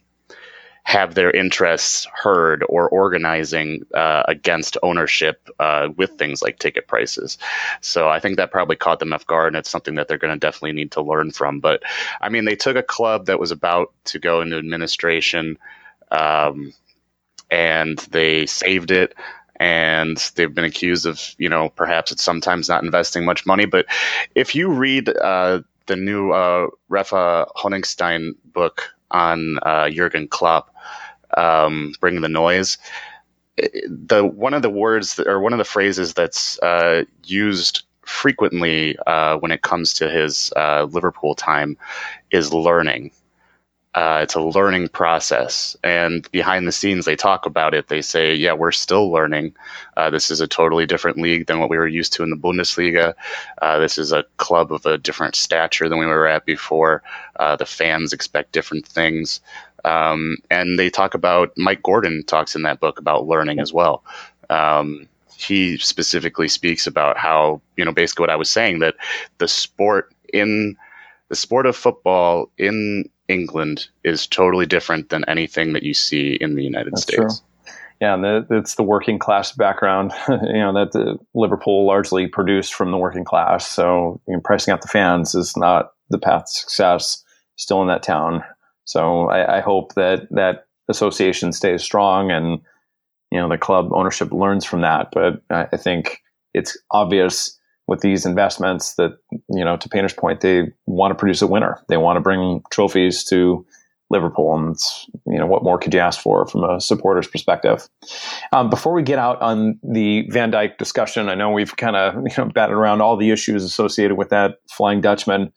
have 0.83 1.14
their 1.14 1.31
interests 1.31 2.07
heard 2.12 2.64
or 2.69 2.88
organizing 2.88 3.87
uh, 3.95 4.23
against 4.27 4.77
ownership 4.83 5.49
uh, 5.59 5.88
with 5.97 6.12
things 6.12 6.43
like 6.43 6.59
ticket 6.59 6.88
prices. 6.88 7.38
So 7.81 8.09
I 8.09 8.19
think 8.19 8.37
that 8.37 8.51
probably 8.51 8.77
caught 8.77 8.99
them 8.99 9.12
off 9.12 9.27
guard, 9.27 9.49
and 9.49 9.57
it's 9.57 9.71
something 9.71 9.97
that 9.97 10.09
they're 10.09 10.19
going 10.19 10.35
to 10.35 10.38
definitely 10.38 10.73
need 10.73 10.93
to 10.93 11.03
learn 11.03 11.31
from. 11.31 11.61
But 11.61 11.83
I 12.21 12.29
mean, 12.29 12.45
they 12.45 12.57
took 12.57 12.77
a 12.77 12.83
club 12.83 13.27
that 13.27 13.38
was 13.38 13.51
about 13.51 13.93
to 14.07 14.19
go 14.19 14.40
into 14.40 14.57
administration, 14.57 15.59
um, 16.11 16.73
and 17.51 17.99
they 18.11 18.47
saved 18.47 18.90
it. 18.90 19.14
And 19.57 20.16
they've 20.37 20.55
been 20.55 20.64
accused 20.64 21.05
of, 21.05 21.21
you 21.37 21.51
know, 21.51 21.69
perhaps 21.69 22.12
it's 22.12 22.23
sometimes 22.23 22.71
not 22.71 22.83
investing 22.83 23.27
much 23.27 23.45
money. 23.45 23.66
But 23.66 23.85
if 24.35 24.55
you 24.55 24.71
read 24.71 25.11
uh, 25.11 25.61
the 25.85 25.97
new 25.97 26.31
uh, 26.31 26.69
Rafa 26.88 27.47
Honigstein 27.57 28.33
book 28.43 28.95
on 29.11 29.59
uh, 29.62 29.90
Jurgen 29.90 30.29
Klopp, 30.29 30.75
um, 31.37 31.92
"Bring 32.01 32.20
the 32.20 32.29
Noise." 32.29 32.79
The 33.88 34.25
one 34.25 34.55
of 34.55 34.62
the 34.62 34.70
words 34.70 35.16
that, 35.16 35.27
or 35.27 35.40
one 35.40 35.53
of 35.53 35.59
the 35.59 35.64
phrases 35.64 36.14
that's 36.14 36.59
uh, 36.61 37.05
used 37.25 37.83
frequently 38.03 38.96
uh, 39.07 39.37
when 39.37 39.53
it 39.53 39.62
comes 39.62 39.92
to 39.94 40.09
his 40.09 40.53
uh, 40.57 40.85
Liverpool 40.90 41.35
time 41.35 41.77
is 42.31 42.53
learning. 42.53 43.12
Uh, 43.94 44.20
it's 44.22 44.37
a 44.37 44.40
learning 44.40 44.88
process. 44.88 45.76
And 45.83 46.31
behind 46.31 46.66
the 46.66 46.72
scenes, 46.72 47.05
they 47.05 47.16
talk 47.16 47.44
about 47.44 47.74
it. 47.74 47.88
They 47.88 48.03
say, 48.03 48.35
yeah, 48.35 48.53
we're 48.53 48.70
still 48.70 49.11
learning. 49.11 49.53
Uh, 49.96 50.11
this 50.11 50.31
is 50.31 50.40
a 50.40 50.46
totally 50.46 50.87
different 50.87 51.18
league 51.18 51.46
than 51.46 51.59
what 51.59 51.70
we 51.70 51.76
were 51.76 51.88
used 51.88 52.12
to 52.12 52.22
in 52.22 52.31
the 52.31 52.37
Bundesliga. 52.37 53.14
Uh, 53.61 53.79
this 53.81 53.98
is 53.98 54.12
a 54.12 54.24
club 54.37 54.72
of 54.72 54.87
a 54.87 54.96
different 54.96 55.35
stature 55.35 55.88
than 55.88 55.98
we 55.98 56.07
were 56.07 56.29
at 56.29 56.46
before. 56.46 57.03
Uh, 57.37 57.57
the 57.57 57.66
fans 57.66 58.12
expect 58.12 58.53
different 58.53 58.87
things. 58.87 59.40
Um, 59.85 60.37
and 60.50 60.79
they 60.79 60.88
talk 60.88 61.14
about, 61.14 61.53
Mike 61.57 61.83
Gordon 61.83 62.22
talks 62.22 62.55
in 62.55 62.62
that 62.62 62.79
book 62.79 63.00
about 63.00 63.26
learning 63.26 63.59
as 63.59 63.72
well. 63.72 64.05
Um, 64.50 65.09
he 65.37 65.79
specifically 65.79 66.48
speaks 66.48 66.87
about 66.87 67.16
how, 67.16 67.61
you 67.76 67.85
know, 67.85 67.92
basically 67.92 68.22
what 68.22 68.31
I 68.31 68.37
was 68.37 68.50
saying 68.50 68.81
that 68.81 68.94
the 69.38 69.48
sport 69.48 70.12
in 70.33 70.76
the 71.31 71.37
sport 71.37 71.64
of 71.64 71.77
football 71.77 72.51
in 72.59 73.09
England 73.29 73.87
is 74.05 74.27
totally 74.27 74.66
different 74.66 75.09
than 75.09 75.25
anything 75.29 75.73
that 75.73 75.85
you 75.85 75.95
see 75.95 76.37
in 76.40 76.57
the 76.57 76.64
United 76.64 76.93
That's 76.93 77.03
States. 77.03 77.40
True. 77.40 77.75
Yeah, 78.01 78.14
and 78.14 78.25
the, 78.25 78.47
it's 78.51 78.75
the 78.75 78.83
working 78.83 79.19
class 79.19 79.53
background, 79.53 80.12
you 80.29 80.55
know, 80.55 80.73
that 80.73 80.93
the 80.93 81.19
Liverpool 81.35 81.87
largely 81.87 82.27
produced 82.27 82.75
from 82.75 82.90
the 82.90 82.97
working 82.99 83.25
class. 83.25 83.69
So 83.69 84.21
you 84.27 84.35
know, 84.35 84.40
pricing 84.40 84.73
out 84.73 84.83
the 84.83 84.88
fans 84.88 85.35
is 85.35 85.57
not 85.57 85.93
the 86.09 86.19
path 86.19 86.47
to 86.47 86.53
success 86.53 87.23
still 87.57 87.83
in 87.83 87.88
that 87.88 88.03
town. 88.03 88.43
So 88.85 89.29
I, 89.29 89.59
I 89.59 89.61
hope 89.61 89.95
that 89.95 90.27
that 90.31 90.66
association 90.88 91.53
stays 91.53 91.83
strong 91.83 92.33
and 92.33 92.61
you 93.31 93.38
know 93.38 93.49
the 93.49 93.59
club 93.59 93.90
ownership 93.93 94.33
learns 94.33 94.64
from 94.64 94.81
that. 94.81 95.11
But 95.12 95.43
I, 95.51 95.69
I 95.73 95.77
think 95.77 96.23
it's 96.55 96.77
obvious 96.90 97.60
with 97.90 98.03
these 98.03 98.24
investments 98.24 98.94
that, 98.94 99.18
you 99.48 99.64
know, 99.64 99.76
to 99.76 99.88
Painter's 99.88 100.14
point, 100.14 100.40
they 100.40 100.72
want 100.87 101.11
to 101.11 101.16
produce 101.16 101.42
a 101.42 101.46
winner. 101.48 101.83
They 101.88 101.96
want 101.96 102.16
to 102.16 102.20
bring 102.20 102.62
trophies 102.70 103.24
to 103.24 103.66
Liverpool. 104.11 104.57
And, 104.57 104.76
you 105.26 105.38
know, 105.40 105.46
what 105.46 105.64
more 105.64 105.76
could 105.76 105.92
you 105.92 105.98
ask 105.98 106.20
for 106.20 106.46
from 106.46 106.62
a 106.62 106.81
supporter's 106.81 107.26
perspective? 107.26 107.88
Um, 108.53 108.70
before 108.70 108.92
we 108.92 109.03
get 109.03 109.18
out 109.18 109.42
on 109.42 109.81
the 109.83 110.24
Van 110.31 110.53
Dijk 110.53 110.79
discussion, 110.79 111.29
I 111.29 111.35
know 111.35 111.50
we've 111.50 111.76
kind 111.76 111.96
of, 111.96 112.14
you 112.24 112.33
know, 112.38 112.44
batted 112.44 112.76
around 112.76 113.00
all 113.00 113.16
the 113.16 113.33
issues 113.33 113.64
associated 113.64 114.16
with 114.16 114.29
that 114.31 114.59
Flying 114.70 115.00
Dutchman. 115.00 115.53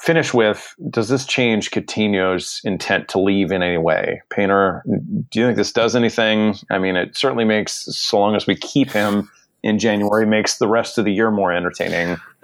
Finish 0.00 0.34
with 0.34 0.74
Does 0.90 1.08
this 1.08 1.24
change 1.26 1.70
Coutinho's 1.70 2.60
intent 2.64 3.06
to 3.10 3.20
leave 3.20 3.52
in 3.52 3.62
any 3.62 3.78
way? 3.78 4.20
Painter, 4.30 4.82
do 5.30 5.40
you 5.40 5.46
think 5.46 5.56
this 5.56 5.72
does 5.72 5.94
anything? 5.94 6.56
I 6.70 6.78
mean, 6.78 6.96
it 6.96 7.16
certainly 7.16 7.44
makes, 7.44 7.86
so 7.96 8.18
long 8.18 8.34
as 8.34 8.48
we 8.48 8.56
keep 8.56 8.90
him 8.90 9.30
in 9.66 9.80
January 9.80 10.26
makes 10.26 10.58
the 10.58 10.68
rest 10.68 10.96
of 10.96 11.04
the 11.04 11.12
year 11.12 11.30
more 11.32 11.52
entertaining. 11.52 12.16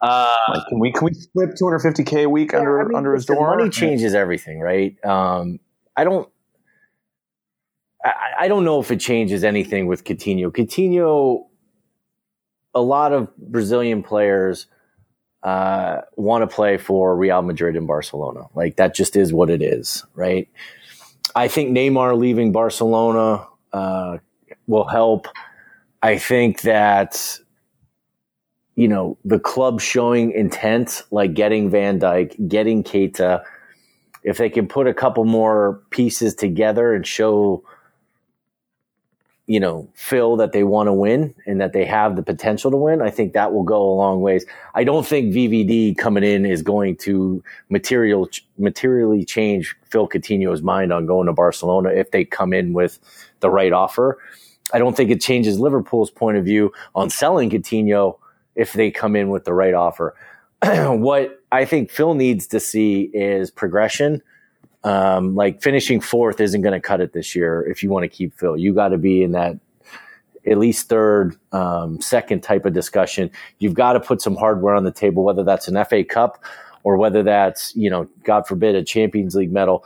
uh, 0.00 0.36
like, 0.48 0.66
can 0.68 0.78
we 0.78 0.92
can 0.92 1.06
we 1.06 1.12
slip 1.12 1.50
250k 1.60 2.24
a 2.24 2.28
week 2.28 2.52
yeah, 2.52 2.60
under 2.60 2.80
I 2.80 2.84
mean, 2.84 2.96
under 2.96 3.14
his 3.14 3.26
door? 3.26 3.56
Money 3.56 3.68
changes 3.68 4.14
everything, 4.14 4.60
right? 4.60 4.96
Um, 5.04 5.58
I 5.96 6.04
don't. 6.04 6.28
I, 8.04 8.12
I 8.40 8.48
don't 8.48 8.64
know 8.64 8.80
if 8.80 8.92
it 8.92 9.00
changes 9.00 9.42
anything 9.42 9.86
with 9.86 10.04
Coutinho. 10.04 10.52
Coutinho, 10.52 11.46
a 12.74 12.80
lot 12.80 13.12
of 13.12 13.36
Brazilian 13.36 14.04
players 14.04 14.68
uh, 15.42 16.02
want 16.14 16.48
to 16.48 16.54
play 16.54 16.76
for 16.76 17.16
Real 17.16 17.42
Madrid 17.42 17.74
and 17.74 17.88
Barcelona. 17.88 18.46
Like 18.54 18.76
that 18.76 18.94
just 18.94 19.16
is 19.16 19.32
what 19.32 19.50
it 19.50 19.62
is, 19.62 20.04
right? 20.14 20.48
I 21.34 21.48
think 21.48 21.76
Neymar 21.76 22.16
leaving 22.16 22.52
Barcelona 22.52 23.48
uh, 23.72 24.18
will 24.68 24.86
help. 24.86 25.26
I 26.04 26.18
think 26.18 26.60
that 26.62 27.38
you 28.76 28.88
know 28.88 29.16
the 29.24 29.38
club 29.38 29.80
showing 29.80 30.32
intent, 30.32 31.02
like 31.10 31.32
getting 31.32 31.70
Van 31.70 31.98
Dijk, 31.98 32.46
getting 32.46 32.84
Keita, 32.84 33.42
if 34.22 34.36
they 34.36 34.50
can 34.50 34.68
put 34.68 34.86
a 34.86 34.92
couple 34.92 35.24
more 35.24 35.80
pieces 35.88 36.34
together 36.34 36.92
and 36.92 37.06
show 37.06 37.64
you 39.46 39.58
know 39.58 39.88
Phil 39.94 40.36
that 40.36 40.52
they 40.52 40.62
want 40.62 40.88
to 40.88 40.92
win 40.92 41.34
and 41.46 41.58
that 41.62 41.72
they 41.72 41.86
have 41.86 42.16
the 42.16 42.22
potential 42.22 42.70
to 42.70 42.76
win, 42.76 43.00
I 43.00 43.08
think 43.08 43.32
that 43.32 43.54
will 43.54 43.62
go 43.62 43.82
a 43.82 43.94
long 43.94 44.20
ways. 44.20 44.44
I 44.74 44.84
don't 44.84 45.06
think 45.06 45.32
VVD 45.32 45.96
coming 45.96 46.22
in 46.22 46.44
is 46.44 46.60
going 46.60 46.96
to 46.98 47.42
material 47.70 48.28
materially 48.58 49.24
change 49.24 49.74
Phil 49.88 50.06
Coutinho's 50.06 50.60
mind 50.60 50.92
on 50.92 51.06
going 51.06 51.28
to 51.28 51.32
Barcelona 51.32 51.88
if 51.88 52.10
they 52.10 52.26
come 52.26 52.52
in 52.52 52.74
with 52.74 52.98
the 53.40 53.48
right 53.48 53.72
offer. 53.72 54.18
I 54.74 54.78
don't 54.78 54.96
think 54.96 55.10
it 55.10 55.20
changes 55.20 55.60
Liverpool's 55.60 56.10
point 56.10 56.36
of 56.36 56.44
view 56.44 56.72
on 56.96 57.08
selling 57.08 57.48
Coutinho 57.48 58.18
if 58.56 58.72
they 58.72 58.90
come 58.90 59.14
in 59.14 59.30
with 59.30 59.44
the 59.44 59.54
right 59.54 59.72
offer. 59.72 60.16
what 60.64 61.40
I 61.52 61.64
think 61.64 61.90
Phil 61.90 62.14
needs 62.14 62.48
to 62.48 62.58
see 62.58 63.02
is 63.14 63.52
progression. 63.52 64.20
Um, 64.82 65.36
like 65.36 65.62
finishing 65.62 66.00
fourth 66.00 66.40
isn't 66.40 66.60
going 66.60 66.74
to 66.74 66.80
cut 66.80 67.00
it 67.00 67.12
this 67.12 67.36
year 67.36 67.62
if 67.62 67.84
you 67.84 67.88
want 67.88 68.02
to 68.02 68.08
keep 68.08 68.36
Phil. 68.36 68.56
You 68.56 68.74
got 68.74 68.88
to 68.88 68.98
be 68.98 69.22
in 69.22 69.30
that 69.32 69.58
at 70.44 70.58
least 70.58 70.88
third, 70.88 71.36
um, 71.52 72.00
second 72.00 72.42
type 72.42 72.66
of 72.66 72.72
discussion. 72.72 73.30
You've 73.60 73.74
got 73.74 73.92
to 73.92 74.00
put 74.00 74.20
some 74.20 74.34
hardware 74.34 74.74
on 74.74 74.82
the 74.82 74.90
table, 74.90 75.22
whether 75.22 75.44
that's 75.44 75.68
an 75.68 75.82
FA 75.84 76.02
Cup 76.02 76.42
or 76.82 76.96
whether 76.96 77.22
that's, 77.22 77.74
you 77.76 77.88
know, 77.88 78.08
God 78.24 78.46
forbid, 78.46 78.74
a 78.74 78.82
Champions 78.82 79.36
League 79.36 79.52
medal 79.52 79.84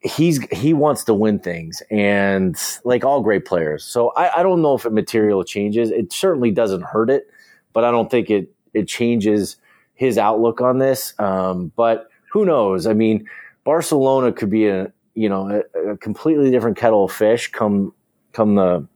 he's 0.00 0.42
he 0.50 0.72
wants 0.72 1.04
to 1.04 1.14
win 1.14 1.38
things 1.38 1.82
and 1.90 2.56
like 2.84 3.04
all 3.04 3.20
great 3.20 3.44
players. 3.44 3.84
So 3.84 4.12
I, 4.16 4.40
I 4.40 4.42
don't 4.42 4.62
know 4.62 4.74
if 4.74 4.86
it 4.86 4.92
material 4.92 5.44
changes. 5.44 5.90
It 5.90 6.12
certainly 6.12 6.50
doesn't 6.50 6.82
hurt 6.82 7.10
it 7.10 7.28
but 7.72 7.84
i 7.84 7.90
don't 7.90 8.10
think 8.10 8.30
it 8.30 8.52
it 8.72 8.86
changes 8.86 9.56
his 9.94 10.16
outlook 10.16 10.62
on 10.62 10.78
this. 10.78 11.12
Um, 11.18 11.72
but 11.76 12.08
who 12.32 12.44
knows? 12.44 12.86
I 12.86 12.94
mean 12.94 13.26
barcelona 13.64 14.32
could 14.32 14.50
be 14.50 14.66
a 14.68 14.92
you 15.14 15.28
know 15.28 15.62
a, 15.74 15.90
a, 15.90 15.96
completely 15.96 16.50
different 16.50 16.76
kettle 16.76 17.04
of 17.04 17.12
fish 17.12 17.50
come 17.50 17.92
come 18.32 18.54
the 18.54 18.86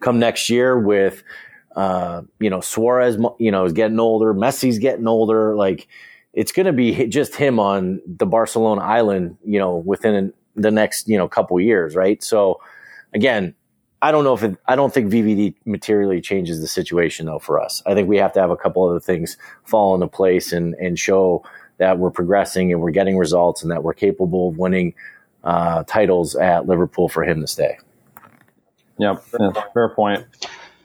come 0.00 0.18
next 0.18 0.48
year 0.48 0.78
with 0.78 1.22
uh, 1.76 2.22
you 2.40 2.50
know 2.50 2.60
suarez 2.60 3.18
you 3.38 3.50
know 3.50 3.64
is 3.64 3.72
getting 3.72 4.00
older. 4.00 4.32
Messi's 4.32 4.78
getting 4.78 5.06
older. 5.06 5.56
Like 5.56 5.88
it's 6.38 6.52
going 6.52 6.66
to 6.66 6.72
be 6.72 7.08
just 7.08 7.34
him 7.34 7.58
on 7.58 8.00
the 8.06 8.24
Barcelona 8.24 8.80
island, 8.80 9.36
you 9.44 9.58
know, 9.58 9.78
within 9.78 10.32
the 10.54 10.70
next, 10.70 11.08
you 11.08 11.18
know, 11.18 11.26
couple 11.26 11.58
years, 11.60 11.96
right? 11.96 12.22
So 12.22 12.60
again, 13.12 13.56
I 14.02 14.12
don't 14.12 14.22
know 14.22 14.34
if 14.34 14.44
it, 14.44 14.56
I 14.68 14.76
don't 14.76 14.94
think 14.94 15.12
VVD 15.12 15.56
materially 15.64 16.20
changes 16.20 16.60
the 16.60 16.68
situation 16.68 17.26
though 17.26 17.40
for 17.40 17.60
us. 17.60 17.82
I 17.86 17.94
think 17.94 18.08
we 18.08 18.18
have 18.18 18.32
to 18.34 18.40
have 18.40 18.50
a 18.50 18.56
couple 18.56 18.88
other 18.88 19.00
things 19.00 19.36
fall 19.64 19.96
into 19.96 20.06
place 20.06 20.52
and 20.52 20.74
and 20.74 20.96
show 20.96 21.44
that 21.78 21.98
we're 21.98 22.12
progressing 22.12 22.70
and 22.70 22.80
we're 22.80 22.92
getting 22.92 23.18
results 23.18 23.62
and 23.62 23.72
that 23.72 23.82
we're 23.82 23.92
capable 23.92 24.50
of 24.50 24.58
winning 24.58 24.94
uh, 25.42 25.82
titles 25.88 26.36
at 26.36 26.68
Liverpool 26.68 27.08
for 27.08 27.24
him 27.24 27.40
to 27.40 27.48
stay. 27.48 27.78
Yeah, 28.96 29.16
fair 29.74 29.88
point. 29.88 30.24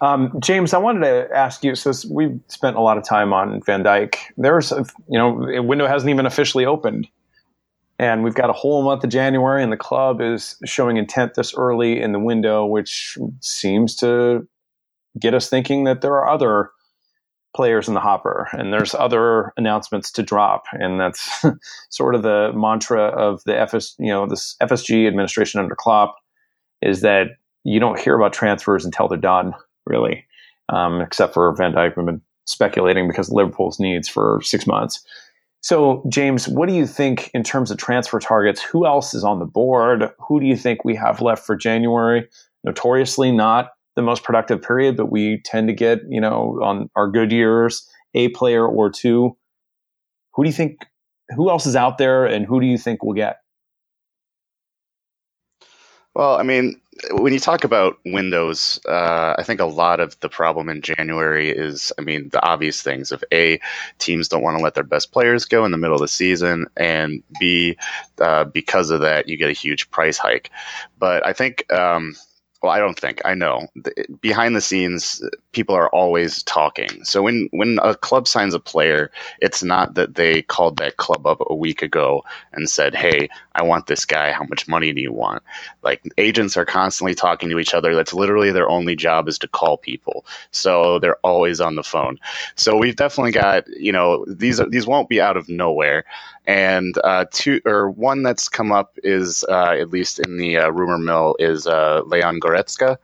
Um, 0.03 0.37
James, 0.41 0.73
I 0.73 0.79
wanted 0.79 0.99
to 1.05 1.33
ask 1.33 1.63
you. 1.63 1.75
So 1.75 1.93
we've 2.11 2.37
spent 2.49 2.75
a 2.75 2.81
lot 2.81 2.97
of 2.97 3.05
time 3.05 3.31
on 3.31 3.61
Van 3.61 3.85
Dijk, 3.85 4.17
There's, 4.35 4.73
a, 4.73 4.85
you 5.07 5.17
know, 5.17 5.63
window 5.63 5.87
hasn't 5.87 6.09
even 6.09 6.25
officially 6.25 6.65
opened, 6.65 7.07
and 7.97 8.21
we've 8.21 8.35
got 8.35 8.49
a 8.49 8.53
whole 8.53 8.83
month 8.83 9.05
of 9.05 9.09
January, 9.09 9.63
and 9.63 9.71
the 9.71 9.77
club 9.77 10.19
is 10.19 10.57
showing 10.65 10.97
intent 10.97 11.35
this 11.35 11.53
early 11.53 12.01
in 12.01 12.11
the 12.11 12.19
window, 12.19 12.65
which 12.65 13.17
seems 13.39 13.95
to 13.95 14.45
get 15.17 15.33
us 15.33 15.49
thinking 15.49 15.85
that 15.85 16.01
there 16.01 16.15
are 16.15 16.27
other 16.27 16.71
players 17.55 17.87
in 17.87 17.93
the 17.93 17.99
hopper 18.01 18.49
and 18.51 18.73
there's 18.73 18.95
other 18.95 19.53
announcements 19.57 20.11
to 20.11 20.23
drop. 20.23 20.63
And 20.71 20.99
that's 20.99 21.45
sort 21.91 22.15
of 22.15 22.23
the 22.23 22.51
mantra 22.55 23.03
of 23.03 23.43
the 23.45 23.55
FS 23.57 23.95
you 23.99 24.07
know 24.07 24.25
this 24.25 24.55
FSG 24.59 25.07
administration 25.07 25.59
under 25.59 25.75
Klopp 25.75 26.15
is 26.81 27.01
that 27.01 27.27
you 27.63 27.79
don't 27.79 27.99
hear 27.99 28.15
about 28.15 28.33
transfers 28.33 28.83
until 28.83 29.07
they're 29.07 29.19
done 29.19 29.53
really 29.85 30.25
um, 30.69 31.01
except 31.01 31.33
for 31.33 31.53
Van 31.55 31.73
Dijk 31.73 31.95
we've 31.95 32.05
been 32.05 32.21
speculating 32.45 33.07
because 33.07 33.29
Liverpool's 33.29 33.79
needs 33.79 34.07
for 34.07 34.39
six 34.43 34.67
months 34.67 35.03
so 35.61 36.03
James 36.09 36.47
what 36.47 36.67
do 36.67 36.75
you 36.75 36.85
think 36.85 37.29
in 37.33 37.43
terms 37.43 37.71
of 37.71 37.77
transfer 37.77 38.19
targets 38.19 38.61
who 38.61 38.85
else 38.85 39.13
is 39.13 39.23
on 39.23 39.39
the 39.39 39.45
board 39.45 40.09
who 40.19 40.39
do 40.39 40.45
you 40.45 40.57
think 40.57 40.83
we 40.83 40.95
have 40.95 41.21
left 41.21 41.45
for 41.45 41.55
January 41.55 42.27
notoriously 42.63 43.31
not 43.31 43.71
the 43.95 44.01
most 44.01 44.23
productive 44.23 44.61
period, 44.61 44.97
but 44.97 45.11
we 45.11 45.41
tend 45.43 45.67
to 45.67 45.73
get, 45.73 45.99
you 46.09 46.19
know, 46.19 46.59
on 46.63 46.89
our 46.95 47.09
good 47.09 47.31
years, 47.31 47.87
a 48.13 48.29
player 48.29 48.65
or 48.65 48.89
two. 48.89 49.37
Who 50.33 50.43
do 50.43 50.49
you 50.49 50.53
think, 50.53 50.79
who 51.35 51.49
else 51.49 51.65
is 51.65 51.75
out 51.75 51.97
there 51.97 52.25
and 52.25 52.45
who 52.45 52.59
do 52.59 52.65
you 52.65 52.77
think 52.77 53.03
we'll 53.03 53.13
get? 53.13 53.37
Well, 56.15 56.35
I 56.35 56.43
mean, 56.43 56.79
when 57.12 57.34
you 57.34 57.39
talk 57.39 57.63
about 57.63 57.97
windows, 58.06 58.79
uh, 58.88 59.36
I 59.38 59.43
think 59.43 59.60
a 59.60 59.65
lot 59.65 59.99
of 59.99 60.19
the 60.19 60.29
problem 60.29 60.69
in 60.69 60.82
January 60.82 61.49
is, 61.49 61.91
I 61.97 62.01
mean, 62.01 62.29
the 62.29 62.41
obvious 62.43 62.82
things 62.82 63.12
of 63.12 63.23
A, 63.32 63.60
teams 63.99 64.27
don't 64.27 64.43
want 64.43 64.58
to 64.58 64.63
let 64.63 64.75
their 64.75 64.84
best 64.84 65.12
players 65.12 65.45
go 65.45 65.65
in 65.65 65.71
the 65.71 65.77
middle 65.77 65.95
of 65.95 66.01
the 66.01 66.08
season, 66.08 66.67
and 66.77 67.23
B, 67.39 67.77
uh, 68.19 68.45
because 68.45 68.89
of 68.89 69.01
that, 69.01 69.27
you 69.27 69.38
get 69.38 69.49
a 69.49 69.53
huge 69.53 69.89
price 69.91 70.17
hike. 70.17 70.51
But 70.99 71.25
I 71.25 71.34
think, 71.34 71.71
um, 71.71 72.15
well, 72.63 72.71
I 72.71 72.80
don't 72.80 72.97
think 72.97 73.21
I 73.26 73.34
know. 73.36 73.67
Behind 74.21 74.56
the 74.56 74.62
scenes, 74.62 75.21
people 75.52 75.76
are 75.76 75.89
always 75.89 76.41
talking. 76.43 77.04
So 77.04 77.21
when 77.21 77.49
when 77.52 77.78
a 77.84 77.93
club 77.93 78.26
signs 78.26 78.54
a 78.54 78.60
player, 78.60 79.12
it's 79.41 79.63
not 79.63 79.95
that 79.95 80.15
they 80.15 80.43
called 80.43 80.78
that 80.78 80.95
club 80.95 81.28
up 81.28 81.39
a 81.49 81.56
week 81.56 81.82
ago 81.82 82.23
and 82.54 82.69
said, 82.69 82.95
"Hey, 82.95 83.28
I 83.56 83.63
want 83.63 83.88
this 83.88 84.06
guy. 84.06 84.32
How 84.32 84.45
much 84.45 84.69
money 84.69 84.93
do 84.93 85.02
you 85.02 85.12
want?" 85.12 85.43
Like 85.84 86.04
agents 86.17 86.56
are 86.56 86.63
constantly 86.63 87.13
talking 87.15 87.49
to 87.49 87.60
each 87.60 87.73
other. 87.73 87.93
That's 87.95 88.13
literally 88.13 88.52
their 88.52 88.69
only 88.69 88.95
job 88.95 89.28
is 89.28 89.38
to 89.39 89.47
call 89.49 89.78
people. 89.78 90.26
So 90.52 90.99
they're 90.99 91.19
always 91.21 91.60
on 91.60 91.76
the 91.76 91.84
phone. 91.84 92.17
So 92.56 92.78
we've 92.78 92.95
definitely 92.95 93.34
got 93.34 93.67
you 93.78 93.91
know 93.91 94.23
these 94.26 94.62
these 94.69 94.88
won't 94.88 95.10
be 95.10 95.19
out 95.19 95.36
of 95.36 95.49
nowhere. 95.49 96.06
And 96.45 96.95
uh, 97.03 97.25
two 97.32 97.62
or 97.65 97.89
one 97.89 98.23
that's 98.23 98.49
come 98.49 98.71
up 98.71 98.97
is 99.03 99.45
uh, 99.47 99.75
at 99.79 99.89
least 99.89 100.19
in 100.19 100.38
the 100.38 100.58
uh, 100.58 100.69
rumor 100.69 100.97
mill 100.97 101.36
is 101.39 101.67
uh, 101.67 102.01
Leon 102.06 102.39
Goretzka. 102.39 102.97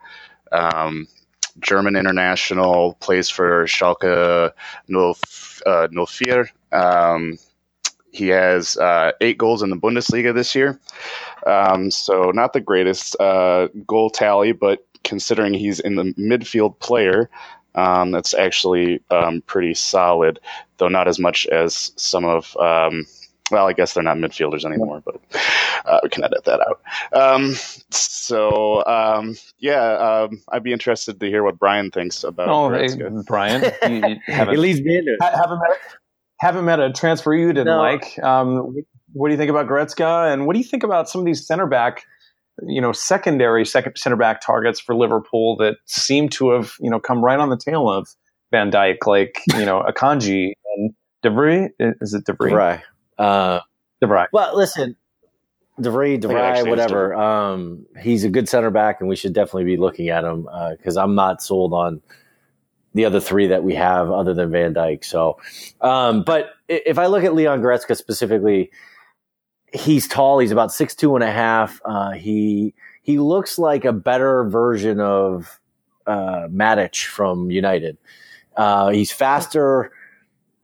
Um, 0.51 1.07
German 1.59 1.95
international, 1.95 2.95
plays 2.95 3.29
for 3.29 3.65
Schalke 3.65 4.51
04. 4.87 6.49
Uh, 6.71 6.75
um, 6.75 7.37
he 8.11 8.27
has 8.29 8.77
uh, 8.77 9.11
eight 9.21 9.37
goals 9.37 9.61
in 9.61 9.69
the 9.69 9.75
Bundesliga 9.75 10.33
this 10.33 10.55
year. 10.55 10.79
Um, 11.45 11.91
so, 11.91 12.31
not 12.31 12.53
the 12.53 12.61
greatest 12.61 13.15
uh, 13.19 13.67
goal 13.85 14.09
tally, 14.09 14.51
but 14.51 14.85
considering 15.03 15.53
he's 15.53 15.79
in 15.79 15.95
the 15.95 16.13
midfield 16.17 16.79
player, 16.79 17.29
um, 17.75 18.11
that's 18.11 18.33
actually 18.33 19.01
um, 19.09 19.41
pretty 19.41 19.73
solid, 19.73 20.39
though 20.77 20.87
not 20.87 21.07
as 21.07 21.19
much 21.19 21.45
as 21.47 21.91
some 21.95 22.25
of 22.25 22.55
um, 22.57 23.05
well, 23.51 23.67
I 23.67 23.73
guess 23.73 23.93
they're 23.93 24.03
not 24.03 24.17
midfielders 24.17 24.65
anymore, 24.65 25.01
but 25.03 25.19
uh, 25.85 25.99
we 26.03 26.09
can 26.09 26.23
edit 26.23 26.45
that 26.45 26.59
out. 26.61 26.81
Um, 27.13 27.53
so, 27.89 28.85
um, 28.85 29.35
yeah, 29.59 30.27
um, 30.29 30.41
I'd 30.51 30.63
be 30.63 30.73
interested 30.73 31.19
to 31.19 31.25
hear 31.27 31.43
what 31.43 31.59
Brian 31.59 31.91
thinks 31.91 32.23
about. 32.23 32.49
Oh, 32.49 32.69
hey, 32.69 32.87
Brian, 33.25 33.63
you, 33.87 34.07
you 34.07 34.17
haven't, 34.27 34.55
it 34.55 34.59
leads 34.59 34.81
me 34.81 35.01
haven't 35.21 35.59
met, 35.59 35.79
haven't 36.39 36.65
met 36.65 36.79
a 36.79 36.91
transfer 36.91 37.33
you 37.33 37.47
didn't 37.47 37.67
no. 37.67 37.79
like. 37.79 38.17
Um, 38.23 38.75
what 39.13 39.29
do 39.29 39.33
you 39.33 39.37
think 39.37 39.49
about 39.49 39.67
Goretzka, 39.67 40.31
and 40.31 40.45
what 40.45 40.53
do 40.53 40.59
you 40.59 40.65
think 40.65 40.83
about 40.83 41.09
some 41.09 41.19
of 41.19 41.25
these 41.25 41.45
center 41.45 41.67
back? 41.67 42.03
You 42.61 42.81
know, 42.81 42.91
secondary 42.91 43.65
second 43.65 43.97
center 43.97 44.17
back 44.17 44.41
targets 44.41 44.79
for 44.79 44.93
Liverpool 44.93 45.55
that 45.57 45.77
seem 45.85 46.29
to 46.29 46.51
have 46.51 46.73
you 46.79 46.89
know 46.89 46.99
come 46.99 47.23
right 47.23 47.39
on 47.39 47.49
the 47.49 47.57
tail 47.57 47.89
of 47.89 48.07
Van 48.51 48.71
Dijk, 48.71 49.05
like 49.05 49.41
you 49.57 49.65
know 49.65 49.81
Akanji 49.89 50.53
and 50.75 50.93
De 51.23 51.29
Vrij. 51.29 51.69
Is 51.79 52.13
it 52.13 52.25
De 52.25 52.33
Vrij? 52.33 52.81
Uh, 53.19 53.59
DeVry. 54.01 54.27
Well, 54.31 54.57
listen, 54.57 54.95
DeVry, 55.79 56.19
DeVry, 56.19 56.67
whatever. 56.67 57.13
Um, 57.13 57.85
he's 58.01 58.23
a 58.23 58.29
good 58.29 58.49
center 58.49 58.71
back, 58.71 59.01
and 59.01 59.09
we 59.09 59.15
should 59.15 59.33
definitely 59.33 59.65
be 59.65 59.77
looking 59.77 60.09
at 60.09 60.23
him 60.23 60.47
uh 60.51 60.71
because 60.71 60.97
uh, 60.97 61.03
I'm 61.03 61.15
not 61.15 61.41
sold 61.43 61.73
on 61.73 62.01
the 62.93 63.05
other 63.05 63.19
three 63.19 63.47
that 63.47 63.63
we 63.63 63.75
have 63.75 64.09
other 64.09 64.33
than 64.33 64.51
Van 64.51 64.73
Dijk. 64.73 65.05
So, 65.05 65.37
um, 65.81 66.23
but 66.23 66.51
if 66.67 66.97
I 66.97 67.05
look 67.05 67.23
at 67.23 67.35
Leon 67.35 67.61
Goretzka 67.61 67.95
specifically, 67.95 68.71
he's 69.73 70.07
tall. 70.07 70.39
He's 70.39 70.51
about 70.51 70.71
six 70.71 70.95
two 70.95 71.15
and 71.15 71.23
a 71.23 71.31
half. 71.31 71.81
Uh, 71.85 72.11
he 72.11 72.73
he 73.01 73.19
looks 73.19 73.59
like 73.59 73.85
a 73.85 73.93
better 73.93 74.43
version 74.45 74.99
of 74.99 75.59
uh, 76.07 76.47
Matic 76.49 77.05
from 77.05 77.51
United. 77.51 77.97
Uh, 78.55 78.89
he's 78.89 79.11
faster. 79.11 79.91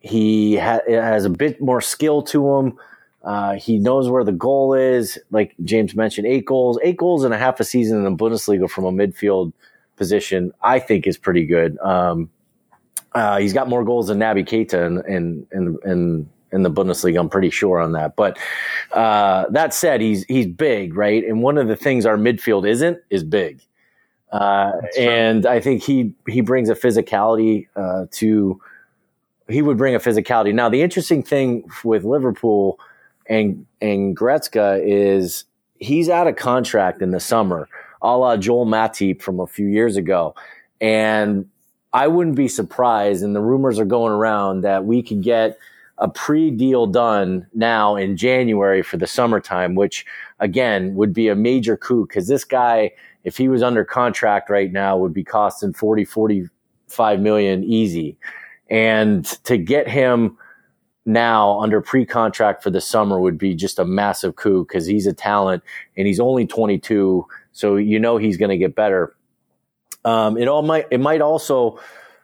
He 0.05 0.57
ha- 0.57 0.81
has 0.87 1.25
a 1.25 1.29
bit 1.29 1.59
more 1.59 1.81
skill 1.81 2.21
to 2.23 2.55
him. 2.55 2.77
Uh, 3.23 3.55
he 3.55 3.79
knows 3.79 4.07
where 4.07 4.23
the 4.23 4.31
goal 4.31 4.75
is. 4.75 5.17
Like 5.31 5.55
James 5.63 5.95
mentioned, 5.95 6.27
eight 6.27 6.45
goals, 6.45 6.77
eight 6.83 6.97
goals 6.97 7.23
in 7.25 7.33
a 7.33 7.37
half 7.37 7.59
a 7.59 7.63
season 7.63 7.97
in 7.97 8.03
the 8.03 8.23
Bundesliga 8.23 8.69
from 8.69 8.85
a 8.85 8.91
midfield 8.91 9.51
position, 9.95 10.53
I 10.61 10.77
think 10.77 11.07
is 11.07 11.17
pretty 11.17 11.45
good. 11.47 11.79
Um, 11.79 12.29
uh, 13.13 13.39
he's 13.39 13.53
got 13.53 13.67
more 13.67 13.83
goals 13.83 14.07
than 14.07 14.19
Naby 14.19 14.45
Keita 14.45 14.85
in, 14.85 15.03
in, 15.11 15.47
in, 15.51 15.77
in, 15.85 16.29
in 16.51 16.63
the 16.63 16.69
Bundesliga. 16.69 17.19
I'm 17.19 17.29
pretty 17.29 17.49
sure 17.49 17.79
on 17.79 17.93
that. 17.93 18.15
But 18.15 18.37
uh, 18.91 19.45
that 19.49 19.73
said, 19.73 20.01
he's 20.01 20.23
he's 20.25 20.47
big, 20.47 20.95
right? 20.95 21.23
And 21.23 21.41
one 21.41 21.57
of 21.57 21.67
the 21.67 21.75
things 21.75 22.05
our 22.05 22.17
midfield 22.17 22.67
isn't 22.67 22.99
is 23.09 23.23
big. 23.23 23.61
Uh, 24.31 24.73
and 24.99 25.45
I 25.45 25.59
think 25.61 25.81
he 25.81 26.13
he 26.27 26.41
brings 26.41 26.69
a 26.69 26.75
physicality 26.75 27.67
uh, 27.75 28.05
to 28.11 28.61
he 29.47 29.61
would 29.61 29.77
bring 29.77 29.95
a 29.95 29.99
physicality. 29.99 30.53
Now, 30.53 30.69
the 30.69 30.81
interesting 30.81 31.23
thing 31.23 31.63
with 31.83 32.03
Liverpool 32.03 32.79
and 33.27 33.65
and 33.81 34.15
Goretzka 34.15 34.81
is 34.83 35.45
he's 35.79 36.09
out 36.09 36.27
of 36.27 36.35
contract 36.35 37.01
in 37.01 37.11
the 37.11 37.19
summer, 37.19 37.67
a 38.01 38.17
la 38.17 38.37
Joel 38.37 38.65
Matip 38.65 39.21
from 39.21 39.39
a 39.39 39.47
few 39.47 39.67
years 39.67 39.97
ago, 39.97 40.35
and 40.81 41.47
I 41.93 42.07
wouldn't 42.07 42.35
be 42.35 42.47
surprised. 42.47 43.23
And 43.23 43.35
the 43.35 43.41
rumors 43.41 43.79
are 43.79 43.85
going 43.85 44.13
around 44.13 44.61
that 44.61 44.85
we 44.85 45.01
could 45.01 45.21
get 45.21 45.57
a 45.97 46.09
pre-deal 46.09 46.87
done 46.87 47.47
now 47.53 47.95
in 47.95 48.17
January 48.17 48.81
for 48.81 48.97
the 48.97 49.07
summertime, 49.07 49.75
which 49.75 50.05
again 50.39 50.93
would 50.95 51.13
be 51.13 51.29
a 51.29 51.35
major 51.35 51.77
coup 51.77 52.05
because 52.05 52.27
this 52.27 52.43
guy, 52.43 52.91
if 53.23 53.37
he 53.37 53.47
was 53.47 53.63
under 53.63 53.85
contract 53.85 54.49
right 54.49 54.71
now, 54.71 54.97
would 54.97 55.13
be 55.13 55.23
costing 55.23 55.71
40, 55.71 56.03
45 56.03 57.19
million 57.21 57.63
easy. 57.63 58.17
And 58.69 59.25
to 59.43 59.57
get 59.57 59.87
him 59.87 60.37
now 61.05 61.59
under 61.59 61.81
pre-contract 61.81 62.63
for 62.63 62.71
the 62.71 62.81
summer 62.81 63.19
would 63.19 63.37
be 63.37 63.53
just 63.53 63.77
a 63.77 63.85
massive 63.85 64.35
coup 64.35 64.65
because 64.65 64.87
he's 64.87 65.05
a 65.05 65.13
talent 65.13 65.63
and 65.95 66.07
he's 66.07 66.19
only 66.19 66.47
22. 66.47 67.25
So 67.51 67.75
you 67.75 67.99
know 67.99 68.17
he's 68.17 68.37
going 68.37 68.49
to 68.49 68.57
get 68.57 68.75
better. 68.75 69.15
Um, 70.03 70.37
it 70.37 70.47
all 70.47 70.63
might, 70.63 70.87
it 70.91 70.99
might 70.99 71.21
also 71.21 71.79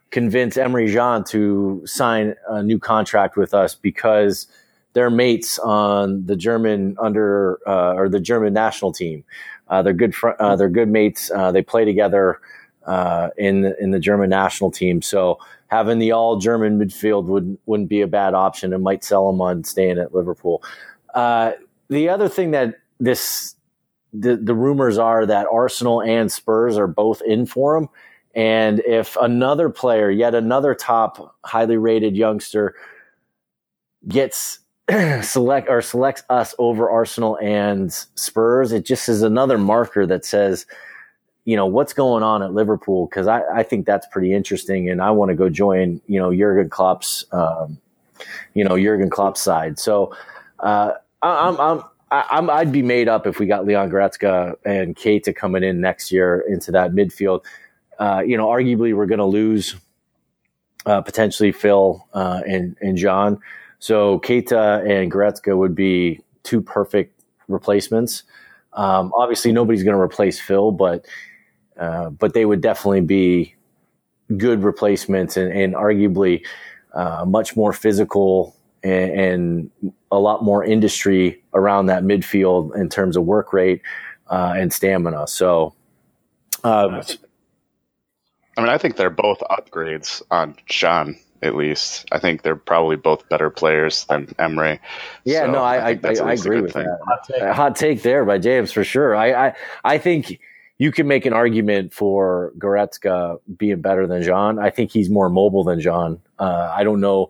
convince 0.10 0.58
Emre 0.58 0.92
Can 0.92 1.24
to 1.26 1.84
sign 1.86 2.36
a 2.48 2.62
new 2.62 2.80
contract 2.80 3.38
with 3.38 3.54
us 3.54 3.76
because 3.76 4.48
they're 4.94 5.10
mates 5.10 5.58
on 5.60 6.26
the 6.26 6.36
German 6.36 6.98
under, 7.00 7.60
uh, 7.66 7.94
or 7.94 8.10
the 8.10 8.20
German 8.20 8.54
national 8.54 8.92
team. 8.92 9.24
Uh, 9.68 9.82
they're 9.82 9.94
good, 9.94 10.14
fr- 10.14 10.32
uh, 10.40 10.56
they're 10.56 10.70
good 10.70 10.90
mates. 10.90 11.32
Uh, 11.32 11.52
they 11.52 11.62
play 11.62 11.86
together 11.86 12.42
uh, 12.86 13.30
in 13.38 13.74
in 13.80 13.92
the 13.92 14.00
German 14.00 14.30
national 14.30 14.72
team. 14.72 15.02
So 15.02 15.40
having 15.72 16.00
the 16.00 16.12
all 16.12 16.38
German 16.38 16.78
midfield 16.78 17.26
would 17.26 17.58
wouldn't 17.66 17.90
be 17.90 18.02
a 18.02 18.08
bad 18.08 18.34
option. 18.34 18.74
It 18.74 18.80
might 18.80 19.04
sell 19.04 19.30
him 19.30 19.42
on 19.42 19.64
staying 19.64 19.98
at 19.98 20.14
Liverpool. 20.14 20.62
Uh, 21.16 21.54
the 21.90 22.10
other 22.10 22.30
thing 22.30 22.52
that 22.52 22.76
this 23.00 23.56
the, 24.14 24.36
the 24.36 24.54
rumors 24.54 24.98
are 24.98 25.26
that 25.26 25.48
Arsenal 25.52 26.02
and 26.02 26.30
Spurs 26.30 26.78
are 26.78 26.88
both 26.88 27.22
in 27.22 27.46
for 27.46 27.78
him. 27.78 27.88
And 28.36 28.82
if 28.82 29.16
another 29.22 29.70
player, 29.70 30.12
yet 30.12 30.36
another 30.36 30.76
top 30.76 31.36
highly 31.46 31.78
rated 31.78 32.16
youngster, 32.18 32.76
gets 34.08 34.60
select 35.22 35.70
or 35.70 35.82
selects 35.82 36.24
us 36.30 36.54
over 36.60 36.90
Arsenal 36.90 37.38
and 37.42 37.94
Spurs, 37.94 38.74
it 38.74 38.86
just 38.86 39.08
is 39.08 39.22
another 39.22 39.58
marker 39.58 40.06
that 40.06 40.26
says, 40.26 40.66
you 41.46 41.56
know, 41.56 41.66
what's 41.66 41.94
going 41.94 42.24
on 42.24 42.44
at 42.44 42.54
Liverpool? 42.54 43.08
Because 43.08 43.28
I, 43.28 43.42
I 43.54 43.64
think 43.64 43.86
that's 43.86 44.08
pretty 44.08 44.34
interesting, 44.34 44.90
and 44.90 45.02
I 45.02 45.12
want 45.12 45.30
to 45.30 45.36
go 45.36 45.50
join, 45.50 46.02
you 46.08 46.20
know, 46.20 46.34
Jurgen 46.34 46.70
Klopp's, 46.70 47.26
um, 47.32 47.80
you 48.54 48.64
know, 48.64 48.78
Jurgen 48.78 49.10
Klopp's 49.10 49.42
side. 49.42 49.80
So 49.80 50.16
uh, 50.60 50.94
I, 51.22 51.48
I'm, 51.48 51.60
I'm 51.60 51.84
I, 52.12 52.60
would 52.60 52.72
be 52.72 52.82
made 52.82 53.08
up 53.08 53.26
if 53.26 53.40
we 53.40 53.46
got 53.46 53.66
Leon 53.66 53.90
Goretzka 53.90 54.56
and 54.66 54.96
Keita 54.96 55.36
coming 55.36 55.64
in 55.64 55.80
next 55.80 56.12
year 56.12 56.42
into 56.48 56.72
that 56.72 56.92
midfield. 56.92 57.46
Uh, 57.98 58.22
you 58.26 58.36
know, 58.36 58.48
arguably 58.48 58.94
we're 58.94 59.06
going 59.06 59.20
to 59.20 59.26
lose 59.26 59.76
uh, 60.86 61.02
potentially 61.02 61.52
Phil 61.52 62.06
uh, 62.14 62.42
and 62.46 62.76
and 62.82 62.98
Can. 63.00 63.40
So 63.80 64.20
Keita 64.20 64.82
and 64.90 65.12
Goretzka 65.12 65.58
would 65.58 65.74
be 65.74 66.20
two 66.44 66.62
perfect 66.62 67.20
replacements. 67.48 68.24
Um, 68.74 69.12
obviously, 69.16 69.52
nobody's 69.52 69.84
going 69.84 69.96
to 69.96 70.02
replace 70.02 70.40
Phil, 70.40 70.72
but 70.72 71.06
uh, 71.80 72.10
but 72.10 72.34
they 72.34 72.46
would 72.46 72.62
definitely 72.62 73.02
be 73.02 73.56
good 74.38 74.64
replacements 74.64 75.38
and, 75.38 75.52
and 75.52 75.74
arguably 75.74 76.46
uh, 76.94 77.26
much 77.26 77.56
more 77.56 77.74
physical 77.74 78.56
and, 78.84 79.12
and, 79.12 79.72
a 80.14 80.20
lot 80.20 80.44
more 80.44 80.62
industry 80.62 81.42
around 81.54 81.86
that 81.86 82.04
midfield 82.04 82.76
in 82.76 82.90
terms 82.90 83.16
of 83.16 83.24
work 83.24 83.54
rate 83.54 83.82
uh, 84.28 84.54
and 84.58 84.74
stamina. 84.74 85.26
So, 85.26 85.74
uh, 86.66 87.02
I 88.58 88.62
mean, 88.62 88.70
I 88.70 88.78
think 88.78 88.98
they're 88.98 89.10
both 89.10 89.40
upgrades 89.40 90.22
on 90.30 90.56
Can. 90.68 91.18
At 91.42 91.56
least 91.56 92.08
I 92.12 92.20
think 92.20 92.42
they're 92.42 92.58
probably 92.58 92.98
both 92.98 93.28
better 93.30 93.50
players 93.50 94.04
than 94.06 94.28
Emre. 94.38 94.80
Yeah, 95.24 95.46
so 95.46 95.52
no, 95.54 95.64
I 95.64 95.92
I, 95.92 96.00
I, 96.04 96.14
I 96.24 96.34
agree 96.34 96.62
with 96.62 96.74
thing. 96.74 96.84
that. 96.84 97.00
Hot 97.08 97.28
take. 97.28 97.42
Hot 97.42 97.76
take 97.76 98.02
there 98.04 98.26
by 98.26 98.38
James 98.38 98.72
for 98.72 98.84
sure. 98.84 99.16
I 99.16 99.48
I, 99.48 99.56
I 99.86 99.98
think 99.98 100.40
you 100.82 100.92
can 100.92 101.08
make 101.08 101.28
an 101.28 101.34
argument 101.34 101.94
for 101.94 102.54
Goretzka 102.58 103.40
being 103.56 103.82
better 103.82 104.08
than 104.08 104.24
Can. 104.24 104.58
I 104.58 104.72
think 104.72 104.90
he's 104.90 105.12
more 105.12 105.30
mobile 105.30 105.64
than 105.64 105.80
Can. 105.80 106.20
Uh, 106.40 106.74
I 106.76 106.84
don't 106.84 107.00
know. 107.00 107.30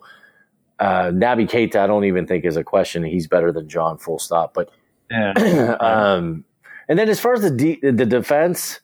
Uh, 0.79 1.11
Naby 1.11 1.49
Keita, 1.49 1.75
I 1.75 1.85
don't 1.85 2.05
even 2.05 2.25
think 2.25 2.45
is 2.45 2.55
a 2.55 2.63
question. 2.63 3.03
He's 3.03 3.27
better 3.27 3.51
than 3.51 3.67
Can, 3.67 3.97
full 3.97 4.19
stop. 4.19 4.53
But 4.53 4.69
yeah. 5.11 5.75
um, 5.81 6.45
and 6.87 6.97
then 6.97 7.09
as 7.09 7.19
far 7.19 7.33
as 7.33 7.41
the 7.41 7.51
de- 7.51 7.91
the 7.91 8.05
defense, 8.05 8.79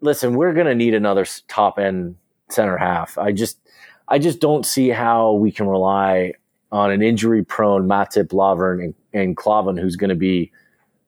listen, 0.00 0.36
we're 0.36 0.52
going 0.52 0.68
to 0.68 0.76
need 0.76 0.94
another 0.94 1.26
top 1.48 1.80
end 1.80 2.14
center 2.50 2.76
half. 2.76 3.18
I 3.18 3.32
just, 3.32 3.58
I 4.06 4.20
just 4.20 4.38
don't 4.38 4.64
see 4.64 4.90
how 4.90 5.32
we 5.32 5.50
can 5.50 5.66
rely 5.66 6.34
on 6.70 6.92
an 6.92 7.02
injury 7.02 7.44
prone 7.44 7.88
Matip, 7.88 8.28
Lovren, 8.28 8.84
and, 8.84 8.94
and 9.12 9.36
Klavan, 9.36 9.76
who's 9.76 9.96
going 9.96 10.10
to 10.10 10.14
be 10.14 10.52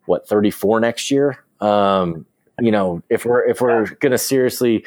what 0.06 0.26
34 0.26 0.80
next 0.80 1.12
year. 1.12 1.38
Um, 1.60 2.26
you 2.60 2.70
know, 2.70 3.02
if 3.10 3.24
we're 3.24 3.44
if 3.44 3.60
we're 3.60 3.86
going 4.00 4.12
to 4.12 4.18
seriously 4.18 4.84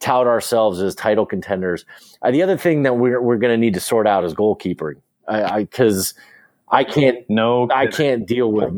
tout 0.00 0.26
ourselves 0.26 0.80
as 0.80 0.94
title 0.94 1.26
contenders, 1.26 1.84
uh, 2.22 2.30
the 2.30 2.42
other 2.42 2.56
thing 2.56 2.82
that 2.82 2.96
we're 2.96 3.20
we're 3.20 3.38
going 3.38 3.52
to 3.52 3.58
need 3.58 3.74
to 3.74 3.80
sort 3.80 4.06
out 4.06 4.24
is 4.24 4.34
goalkeeping. 4.34 4.96
I 5.28 5.42
I 5.42 5.60
because 5.64 6.14
I, 6.68 6.78
I, 6.78 6.84
can't 6.84 7.18
no 7.28 7.68
I 7.72 7.86
can't 7.86 8.26
deal 8.26 8.52
with 8.52 8.72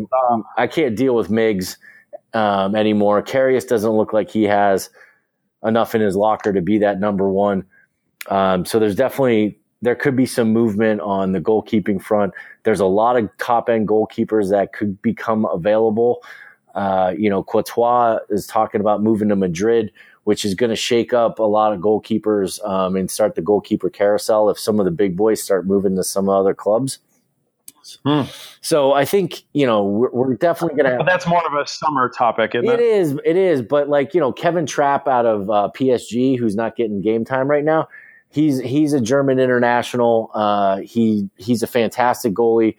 I 0.57 0.67
can't 0.67 0.97
deal 0.97 1.15
with 1.15 1.31
Miggs 1.31 1.79
um, 2.35 2.75
anymore. 2.75 3.23
Karius 3.23 3.67
doesn't 3.67 3.93
look 3.93 4.13
like 4.13 4.31
he 4.31 4.45
has 4.45 4.91
enough 5.65 5.95
in 5.95 6.01
his 6.01 6.17
locker 6.17 6.53
to 6.53 6.61
be 6.61 6.79
that 6.79 7.01
number 7.01 7.29
one. 7.29 7.65
Um, 8.29 8.65
so 8.65 8.79
there's 8.79 8.95
definitely 8.95 9.59
there 9.81 9.95
could 9.95 10.17
be 10.17 10.27
some 10.27 10.53
movement 10.53 11.01
on 11.01 11.33
the 11.33 11.41
goalkeeping 11.41 12.03
front. 12.03 12.35
There's 12.65 12.81
a 12.81 12.87
lot 12.87 13.17
of 13.17 13.31
top 13.39 13.69
end 13.69 13.89
goalkeepers 13.89 14.51
that 14.51 14.73
could 14.73 15.01
become 15.03 15.45
available. 15.47 16.23
Uh, 16.75 17.15
you 17.17 17.29
know, 17.29 17.43
Courtois 17.43 18.19
is 18.31 18.47
talking 18.47 18.81
about 18.81 19.03
moving 19.03 19.29
to 19.29 19.37
Madrid, 19.37 19.93
which 20.25 20.45
is 20.45 20.55
going 20.55 20.71
to 20.71 20.77
shake 20.77 21.13
up 21.13 21.39
a 21.39 21.45
lot 21.45 21.73
of 21.73 21.81
goalkeepers 21.81 22.63
um, 22.69 22.97
and 22.97 23.11
start 23.11 23.35
the 23.35 23.43
goalkeeper 23.43 23.91
carousel 23.91 24.51
if 24.51 24.59
some 24.59 24.79
of 24.79 24.85
the 24.85 24.91
big 24.91 25.17
boys 25.17 25.43
start 25.43 25.67
moving 25.67 25.97
to 25.97 26.05
some 26.05 26.29
other 26.29 26.55
clubs. 26.55 26.99
Hmm. 28.05 28.23
So 28.61 28.93
I 28.93 29.05
think 29.05 29.43
you 29.55 29.67
know 29.67 29.85
we're, 29.85 30.11
we're 30.11 30.35
definitely 30.35 30.77
going 30.77 30.91
to. 30.91 30.99
Have, 30.99 31.07
that's 31.07 31.27
more 31.27 31.43
of 31.47 31.55
a 31.55 31.67
summer 31.67 32.09
topic, 32.09 32.55
isn't 32.55 32.69
it? 32.69 32.75
It 32.75 32.81
is. 32.81 33.19
It 33.25 33.37
is. 33.37 33.63
But 33.63 33.89
like 33.89 34.15
you 34.15 34.21
know, 34.21 34.33
Kevin 34.33 34.67
Trapp 34.67 35.09
out 35.09 35.27
of 35.27 35.49
uh, 35.49 35.71
PSG, 35.75 36.39
who's 36.39 36.55
not 36.55 36.77
getting 36.77 37.01
game 37.01 37.25
time 37.25 37.49
right 37.49 37.65
now. 37.65 37.89
He's 38.31 38.61
he's 38.61 38.93
a 38.93 39.01
German 39.01 39.39
international. 39.39 40.31
Uh, 40.35 40.79
he 40.79 41.29
he's 41.37 41.63
a 41.63 41.67
fantastic 41.67 42.35
goalie. 42.35 42.77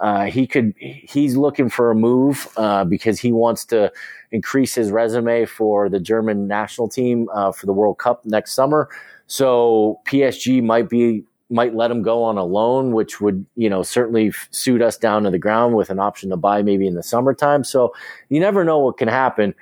Uh, 0.00 0.24
he 0.24 0.46
could 0.46 0.74
he's 0.78 1.36
looking 1.36 1.68
for 1.68 1.90
a 1.90 1.94
move 1.94 2.48
uh, 2.56 2.84
because 2.84 3.20
he 3.20 3.32
wants 3.32 3.64
to 3.66 3.92
increase 4.32 4.74
his 4.74 4.90
resume 4.90 5.44
for 5.44 5.88
the 5.88 6.00
German 6.00 6.48
national 6.48 6.88
team 6.88 7.28
uh, 7.34 7.52
for 7.52 7.66
the 7.66 7.72
World 7.72 7.98
Cup 7.98 8.24
next 8.24 8.54
summer. 8.54 8.88
So 9.26 10.00
PSG 10.06 10.62
might 10.62 10.88
be 10.88 11.24
might 11.50 11.74
let 11.74 11.90
him 11.90 12.00
go 12.02 12.22
on 12.22 12.38
a 12.38 12.44
loan, 12.44 12.92
which 12.92 13.20
would, 13.20 13.44
you 13.56 13.68
know, 13.68 13.82
certainly 13.82 14.32
suit 14.50 14.80
us 14.80 14.96
down 14.96 15.24
to 15.24 15.30
the 15.30 15.38
ground 15.38 15.74
with 15.74 15.90
an 15.90 15.98
option 15.98 16.30
to 16.30 16.36
buy 16.36 16.62
maybe 16.62 16.86
in 16.86 16.94
the 16.94 17.02
summertime. 17.02 17.64
So 17.64 17.92
you 18.28 18.38
never 18.38 18.64
know 18.64 18.78
what 18.78 18.98
can 18.98 19.08
happen. 19.08 19.54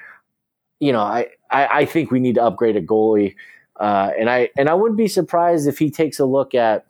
You 0.81 0.93
know, 0.93 1.01
I, 1.01 1.29
I, 1.51 1.67
I 1.67 1.85
think 1.87 2.11
we 2.11 2.21
need 2.21 2.35
to 2.35 2.43
upgrade 2.43 2.77
a 2.77 2.83
goalie. 2.83 3.35
Uh, 3.81 4.11
and 4.19 4.29
I, 4.29 4.51
and 4.57 4.69
I 4.69 4.75
wouldn't 4.75 4.99
be 4.99 5.09
surprised 5.09 5.67
if 5.67 5.79
he 5.79 5.91
takes 5.91 6.19
a 6.19 6.27
look 6.27 6.55
at, 6.55 6.85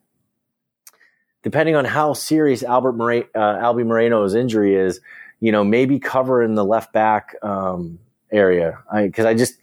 depending 1.42 1.76
on 1.76 1.84
how 1.84 2.12
serious 2.12 2.62
Albert 2.62 2.92
More- 2.92 3.12
uh, 3.12 3.24
Albie 3.34 3.86
Moreno's 3.86 4.34
injury 4.34 4.74
is, 4.74 5.00
you 5.40 5.52
know, 5.52 5.64
maybe 5.64 5.98
covering 5.98 6.54
the 6.54 6.64
left 6.64 6.92
back, 6.92 7.34
um, 7.42 7.98
area. 8.30 8.78
I, 8.92 9.08
cause 9.08 9.24
I 9.24 9.34
just, 9.34 9.54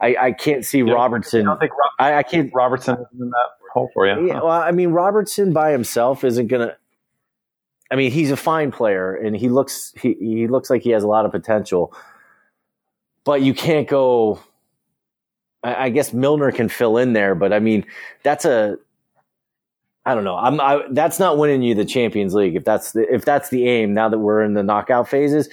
I, 0.00 0.16
I 0.18 0.32
can't 0.32 0.64
see 0.64 0.78
yeah, 0.78 0.92
Robertson. 0.92 1.46
I, 1.46 1.68
I, 1.98 2.14
I 2.16 2.22
can't. 2.22 2.50
Robertson 2.54 2.94
is 2.94 3.20
in 3.20 3.30
that 3.30 3.48
hole 3.72 3.90
for 3.92 4.06
you. 4.06 4.28
Yeah, 4.28 4.40
well, 4.40 4.48
I 4.48 4.70
mean, 4.70 4.90
Robertson 4.90 5.52
by 5.52 5.72
himself 5.72 6.24
isn't 6.24 6.46
going 6.46 6.68
to. 6.68 6.76
I 7.90 7.96
mean, 7.96 8.10
he's 8.10 8.30
a 8.30 8.36
fine 8.36 8.70
player, 8.70 9.14
and 9.14 9.36
he 9.36 9.48
looks 9.48 9.92
he 10.00 10.14
he 10.14 10.46
looks 10.46 10.70
like 10.70 10.82
he 10.82 10.90
has 10.90 11.02
a 11.02 11.08
lot 11.08 11.26
of 11.26 11.32
potential. 11.32 11.94
But 13.24 13.42
you 13.42 13.52
can't 13.52 13.86
go. 13.86 14.40
I, 15.62 15.86
I 15.86 15.88
guess 15.90 16.12
Milner 16.12 16.52
can 16.52 16.68
fill 16.68 16.96
in 16.96 17.12
there, 17.12 17.34
but 17.34 17.52
I 17.52 17.58
mean, 17.58 17.84
that's 18.22 18.44
a. 18.44 18.78
I 20.06 20.14
don't 20.14 20.24
know. 20.24 20.36
I'm. 20.36 20.60
I, 20.60 20.82
that's 20.90 21.18
not 21.18 21.36
winning 21.36 21.62
you 21.62 21.74
the 21.74 21.84
Champions 21.84 22.34
League 22.34 22.56
if 22.56 22.64
that's 22.64 22.92
the 22.92 23.12
if 23.12 23.24
that's 23.24 23.50
the 23.50 23.68
aim. 23.68 23.92
Now 23.92 24.08
that 24.08 24.18
we're 24.18 24.42
in 24.42 24.54
the 24.54 24.62
knockout 24.62 25.08
phases, 25.08 25.48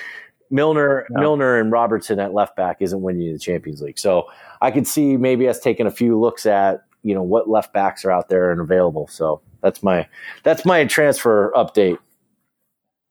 Milner, 0.50 1.06
no. 1.10 1.20
Milner, 1.20 1.60
and 1.60 1.72
Robertson 1.72 2.20
at 2.20 2.34
left 2.34 2.56
back 2.56 2.78
isn't 2.80 3.02
winning 3.02 3.22
you 3.24 3.34
the 3.34 3.40
Champions 3.40 3.82
League. 3.82 4.00
So 4.00 4.28
I 4.62 4.72
could 4.72 4.88
see 4.88 5.18
maybe 5.18 5.48
us 5.50 5.60
taking 5.60 5.86
a 5.86 5.92
few 5.92 6.18
looks 6.18 6.46
at 6.46 6.86
you 7.04 7.14
know 7.14 7.24
what 7.24 7.50
left 7.50 7.74
backs 7.74 8.06
are 8.06 8.12
out 8.12 8.30
there 8.30 8.52
and 8.52 8.62
available. 8.62 9.08
So 9.08 9.42
that's 9.62 9.84
my 9.84 10.08
that's 10.44 10.66
my 10.66 10.86
transfer 10.86 11.52
update. 11.56 11.98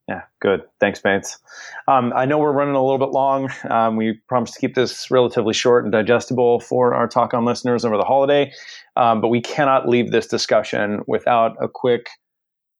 Yeah, 0.08 0.22
good. 0.40 0.62
Thanks, 0.78 1.00
Bates. 1.00 1.38
Um, 1.88 2.12
I 2.14 2.26
know 2.26 2.38
we're 2.38 2.52
running 2.52 2.76
a 2.76 2.82
little 2.82 2.98
bit 2.98 3.10
long. 3.10 3.50
Um, 3.68 3.96
we 3.96 4.20
promised 4.28 4.54
to 4.54 4.60
keep 4.60 4.76
this 4.76 5.10
relatively 5.10 5.52
short 5.52 5.82
and 5.84 5.90
digestible 5.92 6.60
for 6.60 6.94
our 6.94 7.08
talk 7.08 7.34
on 7.34 7.44
listeners 7.44 7.84
over 7.84 7.96
the 7.96 8.04
holiday, 8.04 8.52
um, 8.94 9.20
but 9.20 9.28
we 9.28 9.40
cannot 9.40 9.88
leave 9.88 10.12
this 10.12 10.28
discussion 10.28 11.00
without 11.08 11.56
a 11.60 11.68
quick 11.68 12.08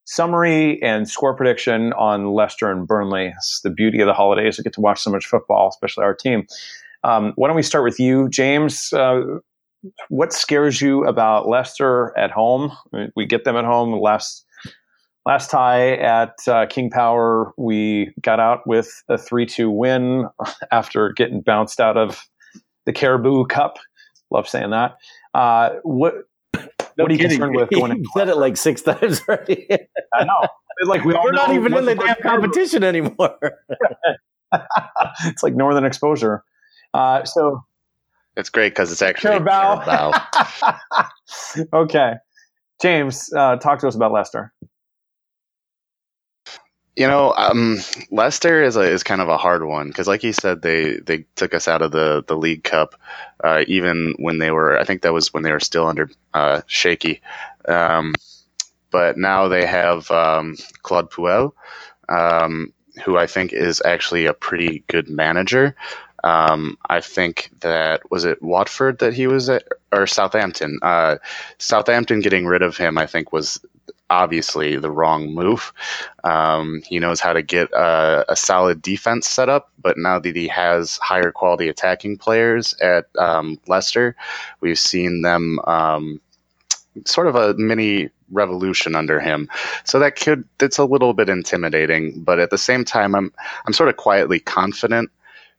summary 0.05 0.81
and 0.83 1.09
score 1.09 1.35
prediction 1.35 1.93
on 1.95 2.33
Leicester 2.33 2.71
and 2.71 2.87
Burnley. 2.87 3.33
It's 3.37 3.61
the 3.63 3.71
beauty 3.71 4.01
of 4.01 4.07
the 4.07 4.15
holidays. 4.15 4.57
We 4.57 4.63
get 4.63 4.73
to 4.75 4.81
watch 4.81 5.03
so 5.03 5.11
much 5.11 5.27
football, 5.27 5.69
especially 5.69 6.05
our 6.05 6.15
team. 6.15 6.47
Um, 7.03 7.33
why 7.35 7.49
don't 7.49 7.57
we 7.57 7.63
start 7.65 7.83
with 7.83 7.99
you, 7.99 8.29
James? 8.29 8.93
Uh, 8.93 9.23
what 10.11 10.33
scares 10.33 10.81
you 10.81 11.05
about 11.07 11.49
Leicester 11.49 12.17
at 12.17 12.31
home? 12.31 12.71
We 13.17 13.27
get 13.27 13.43
them 13.43 13.57
at 13.57 13.65
home. 13.65 13.93
Last 14.01 14.46
last 15.27 15.51
tie 15.51 15.95
at 15.97 16.35
uh, 16.49 16.65
King 16.67 16.89
Power, 16.89 17.53
we 17.59 18.13
got 18.23 18.41
out 18.41 18.67
with 18.67 19.03
a 19.09 19.19
three-two 19.19 19.71
win 19.71 20.27
after 20.73 21.13
getting 21.13 21.41
bounced 21.43 21.81
out 21.81 21.97
of 21.99 22.25
the 22.87 22.93
Carabao 22.93 23.45
Cup. 23.45 23.79
Love 24.31 24.49
saying 24.49 24.71
that. 24.71 24.97
Uh, 25.35 25.71
what 25.83 26.15
no 26.55 27.05
what 27.05 27.11
are 27.11 27.13
you 27.13 27.19
kidding. 27.19 27.39
concerned 27.39 27.57
with 27.57 27.71
going? 27.75 27.97
You 27.97 28.05
said 28.17 28.29
it 28.29 28.37
like 28.37 28.57
six 28.57 28.81
times 28.83 29.21
already. 29.29 29.67
I 30.15 30.25
know. 30.25 30.49
It's 30.79 30.89
like 30.89 31.05
we 31.05 31.15
are 31.15 31.33
not 31.33 31.51
even 31.53 31.75
in 31.75 31.85
the 31.85 31.95
damn 31.95 32.17
competition 32.23 32.83
anymore. 32.85 33.37
it's 35.25 35.43
like 35.43 35.55
Northern 35.55 35.85
Exposure. 35.85 36.43
Uh, 36.95 37.25
so 37.25 37.63
It's 38.37 38.49
great 38.51 38.71
because 38.71 38.93
it's 38.93 39.03
actually 39.03 39.31
Carabao. 39.39 39.85
Carabao. 39.85 41.09
okay, 41.73 42.15
James, 42.81 43.31
uh, 43.37 43.57
talk 43.57 43.79
to 43.81 43.89
us 43.89 43.95
about 43.95 44.13
Leicester. 44.13 44.53
You 46.97 47.07
know, 47.07 47.35
um, 47.37 47.79
Leicester 48.11 48.63
is 48.63 48.77
a, 48.77 48.81
is 48.81 49.03
kind 49.03 49.21
of 49.21 49.29
a 49.29 49.37
hard 49.37 49.63
one 49.65 49.89
because, 49.89 50.09
like 50.09 50.25
you 50.25 50.33
said, 50.33 50.63
they 50.63 50.97
they 50.97 51.27
took 51.35 51.53
us 51.53 51.69
out 51.69 51.83
of 51.83 51.93
the 51.93 52.25
the 52.27 52.37
League 52.37 52.65
Cup, 52.65 52.95
uh, 53.45 53.65
even 53.67 54.15
when 54.19 54.39
they 54.39 54.51
were. 54.51 54.79
I 54.79 54.85
think 54.85 55.03
that 55.03 55.13
was 55.13 55.33
when 55.33 55.43
they 55.43 55.53
were 55.53 55.61
still 55.61 55.87
under 55.87 56.11
uh, 56.33 56.63
shaky. 56.67 57.21
Um, 57.69 58.15
but 58.91 59.19
now 59.19 59.49
they 59.49 59.67
have 59.67 60.11
um, 60.11 60.57
Claude 60.83 61.11
Puel, 61.11 61.53
um, 62.09 62.73
who 63.05 63.19
I 63.19 63.27
think 63.27 63.53
is 63.53 63.83
actually 63.85 64.25
a 64.25 64.33
pretty 64.33 64.83
good 64.87 65.11
manager. 65.11 65.77
Um, 66.25 66.79
I 66.89 67.03
think 67.03 67.51
that 67.61 68.11
was 68.11 68.25
it 68.25 68.43
Watford 68.43 69.01
that 69.01 69.13
he 69.13 69.27
was 69.27 69.49
at, 69.51 69.65
or 69.93 70.07
Southampton. 70.07 70.79
Uh, 70.83 71.17
Southampton 71.59 72.21
getting 72.21 72.47
rid 72.47 72.63
of 72.63 72.77
him, 72.77 72.97
I 72.99 73.07
think, 73.07 73.33
was 73.33 73.61
obviously 74.11 74.77
the 74.77 74.91
wrong 74.91 75.35
move. 75.35 75.73
Um, 76.25 76.83
he 76.87 76.99
knows 76.99 77.21
how 77.21 77.33
to 77.33 77.43
get 77.43 77.71
a, 77.73 78.25
a, 78.29 78.37
solid 78.37 78.83
defense 78.83 79.29
set 79.29 79.49
up, 79.49 79.71
but 79.81 79.99
now 79.99 80.19
that 80.19 80.37
he 80.37 80.49
has 80.49 80.99
higher 80.99 81.33
quality 81.33 81.69
attacking 81.69 82.19
players 82.19 82.75
at 82.81 83.07
um, 83.19 83.59
Leicester, 83.67 84.17
we've 84.61 84.79
seen 84.79 85.23
them 85.23 85.59
um, 85.67 86.21
sort 87.05 87.27
of 87.27 87.35
a 87.35 87.55
mini 87.55 88.11
revolution 88.31 88.95
under 88.95 89.21
him. 89.21 89.49
So 89.85 89.99
that 89.99 90.17
could 90.17 90.45
it's 90.61 90.79
a 90.79 90.85
little 90.85 91.15
bit 91.15 91.29
intimidating, 91.29 92.23
but 92.23 92.39
at 92.39 92.51
the 92.51 92.59
same 92.59 92.85
time, 92.85 93.15
I'm 93.15 93.33
I'm 93.67 93.73
sort 93.73 93.89
of 93.89 93.97
quietly 93.97 94.41
confident 94.41 95.11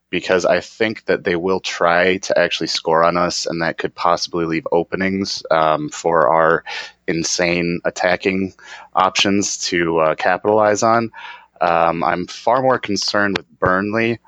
because 0.10 0.45
I 0.45 0.62
think 0.62 1.05
that 1.05 1.24
they 1.24 1.36
will 1.36 1.60
try 1.60 2.18
to 2.18 2.38
actually 2.38 2.68
score 2.68 3.03
on 3.03 3.18
us, 3.18 3.45
and 3.45 3.62
that 3.62 3.78
could 3.78 3.93
possibly 3.93 4.45
leave 4.45 4.68
openings 4.72 5.43
um, 5.51 5.89
for 5.89 6.30
our 6.30 6.64
insane 7.08 7.82
attacking 7.86 8.53
options 8.93 9.58
to 9.70 9.99
uh, 9.99 10.16
capitalize 10.16 10.84
on. 10.84 11.12
Um, 11.60 12.03
I'm 12.03 12.28
far 12.28 12.62
more 12.62 12.80
concerned 12.80 13.38
with 13.38 13.60
Burnley. 13.60 14.20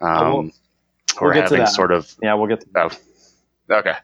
Um, 0.00 0.32
we'll, 0.32 0.42
we'll 0.42 0.50
we're 1.20 1.32
having 1.34 1.66
sort 1.66 1.92
of 1.92 2.14
yeah, 2.22 2.34
we'll 2.34 2.48
get 2.48 2.60
to 2.60 2.66
oh, 2.76 2.90
okay. 3.78 3.94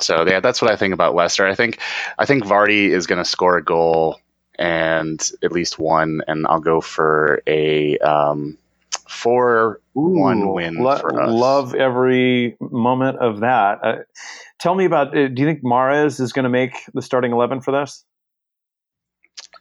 So 0.00 0.26
yeah, 0.26 0.40
that's 0.40 0.62
what 0.62 0.70
I 0.70 0.76
think 0.76 0.94
about 0.94 1.14
Leicester. 1.14 1.46
I 1.46 1.54
think 1.54 1.80
I 2.18 2.24
think 2.24 2.44
Vardy 2.44 2.88
is 2.88 3.06
going 3.06 3.22
to 3.22 3.24
score 3.24 3.58
a 3.58 3.64
goal 3.64 4.18
and 4.58 5.30
at 5.42 5.52
least 5.52 5.78
one, 5.78 6.22
and 6.26 6.46
I'll 6.46 6.60
go 6.60 6.80
for 6.80 7.42
a 7.46 7.98
um, 7.98 8.58
four 9.08 9.80
Ooh, 9.96 10.18
one 10.20 10.52
win 10.52 10.76
lo- 10.76 10.98
for 10.98 11.20
us. 11.20 11.32
Love 11.32 11.74
every 11.74 12.56
moment 12.60 13.18
of 13.18 13.40
that. 13.40 13.78
Uh, 13.82 13.96
tell 14.58 14.74
me 14.74 14.84
about. 14.84 15.16
Uh, 15.16 15.28
do 15.28 15.42
you 15.42 15.48
think 15.48 15.62
Mahrez 15.62 16.20
is 16.20 16.32
going 16.32 16.44
to 16.44 16.50
make 16.50 16.72
the 16.94 17.02
starting 17.02 17.32
eleven 17.32 17.60
for 17.60 17.72
this? 17.72 18.04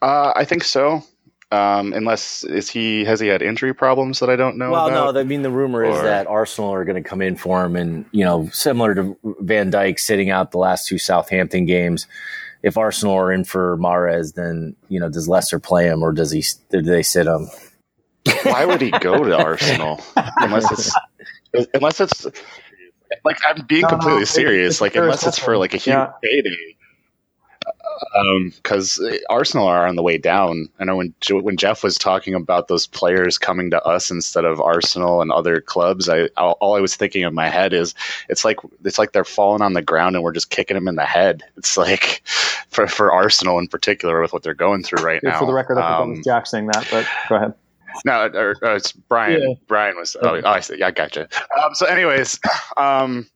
Uh, 0.02 0.34
I 0.36 0.46
think 0.46 0.64
so. 0.64 1.04
Um, 1.50 1.94
unless 1.94 2.44
is 2.44 2.70
he 2.70 3.06
has 3.06 3.22
he 3.22 3.28
had 3.28 3.42
injury 3.42 3.74
problems 3.74 4.20
that 4.20 4.30
I 4.30 4.36
don't 4.36 4.58
know? 4.58 4.72
Well, 4.72 4.88
about? 4.88 5.16
no. 5.16 5.20
I 5.22 5.24
mean, 5.24 5.44
the 5.44 5.50
rumor 5.50 5.86
or, 5.86 5.96
is 5.96 6.02
that 6.02 6.28
Arsenal 6.28 6.74
are 6.74 6.84
going 6.84 7.02
to 7.02 7.10
come 7.10 7.22
in 7.22 7.38
for 7.38 7.64
him, 7.64 7.78
and 7.78 8.06
you 8.12 8.26
know, 8.26 8.50
similar 8.52 8.94
to 8.96 9.18
Van 9.40 9.72
Dijk 9.72 9.98
sitting 9.98 10.30
out 10.30 10.52
the 10.52 10.58
last 10.58 10.88
two 10.88 10.98
Southampton 10.98 11.66
games. 11.66 12.06
If 12.64 12.78
Arsenal 12.78 13.16
are 13.16 13.32
in 13.32 13.46
for 13.46 13.78
Mahrez, 13.78 14.34
then 14.34 14.76
you 14.90 15.00
know, 15.00 15.10
does 15.10 15.30
Leicester 15.30 15.58
play 15.58 15.86
him 15.86 16.04
or 16.04 16.12
does 16.12 16.32
he? 16.32 16.44
Do 16.70 16.82
they 16.82 17.04
sit 17.04 17.28
him? 17.28 17.48
Why 18.44 18.66
would 18.66 18.82
he 18.82 18.92
go 18.92 19.24
to 19.24 19.38
Arsenal 19.38 20.02
unless 20.38 20.72
it's 20.72 21.70
unless 21.74 22.00
it's 22.00 22.26
like 23.24 23.38
I'm 23.48 23.66
being 23.66 23.82
no, 23.82 23.90
completely 23.90 24.22
no, 24.22 24.26
serious. 24.26 24.76
It's 24.76 24.82
like 24.82 24.96
unless 24.96 25.26
it's 25.26 25.40
for 25.40 25.58
like 25.58 25.74
a 25.74 25.78
huge 25.78 25.94
yeah. 25.94 26.12
payday 26.22 26.78
because 28.62 29.00
um, 29.00 29.18
Arsenal 29.30 29.68
are 29.68 29.88
on 29.88 29.96
the 29.96 30.04
way 30.04 30.18
down. 30.18 30.70
I 30.80 30.86
know 30.86 30.98
when 30.98 31.14
when 31.30 31.58
Jeff 31.58 31.84
was 31.84 31.98
talking 31.98 32.34
about 32.34 32.68
those 32.68 32.88
players 32.88 33.38
coming 33.38 33.72
to 33.72 33.82
us 33.84 34.12
instead 34.12 34.46
of 34.46 34.62
Arsenal 34.62 35.22
and 35.22 35.32
other 35.32 35.62
clubs, 35.62 36.10
I 36.10 36.28
all 36.38 36.76
I 36.76 36.80
was 36.80 36.96
thinking 36.96 37.24
in 37.24 37.34
my 37.34 37.50
head 37.50 37.74
is 37.74 37.96
it's 38.30 38.46
like 38.46 38.60
it's 38.84 38.98
like 38.98 39.12
they're 39.12 39.24
falling 39.24 39.62
on 39.62 39.74
the 39.74 39.82
ground 39.82 40.16
and 40.16 40.24
we're 40.24 40.34
just 40.34 40.50
kicking 40.50 40.76
them 40.76 40.88
in 40.88 40.96
the 40.96 41.06
head. 41.06 41.44
It's 41.58 41.78
like 41.78 42.22
for 42.70 42.88
for 42.88 43.12
Arsenal 43.12 43.60
in 43.60 43.68
particular 43.68 44.22
with 44.22 44.34
what 44.34 44.44
they're 44.44 44.54
going 44.54 44.84
through 44.84 45.04
right 45.04 45.22
now. 45.24 45.40
For 45.40 45.46
the 45.46 45.54
record, 45.54 45.78
I 45.78 46.00
um, 46.00 46.22
Jack 46.24 46.48
saying 46.48 46.68
that, 46.68 46.88
but 46.92 47.08
go 47.30 47.36
ahead. 47.36 47.54
No, 48.06 48.28
or, 48.34 48.56
or 48.62 48.76
it's 48.76 48.92
Brian. 48.92 49.42
Yeah. 49.42 49.56
Brian 49.68 49.96
was. 49.96 50.16
Oh, 50.22 50.40
oh, 50.44 50.48
I 50.48 50.60
see. 50.60 50.80
Yeah, 50.80 50.88
I 50.88 50.92
gotcha. 50.92 51.28
Um, 51.62 51.74
so, 51.74 51.86
anyways, 51.86 52.40
um, 52.78 53.28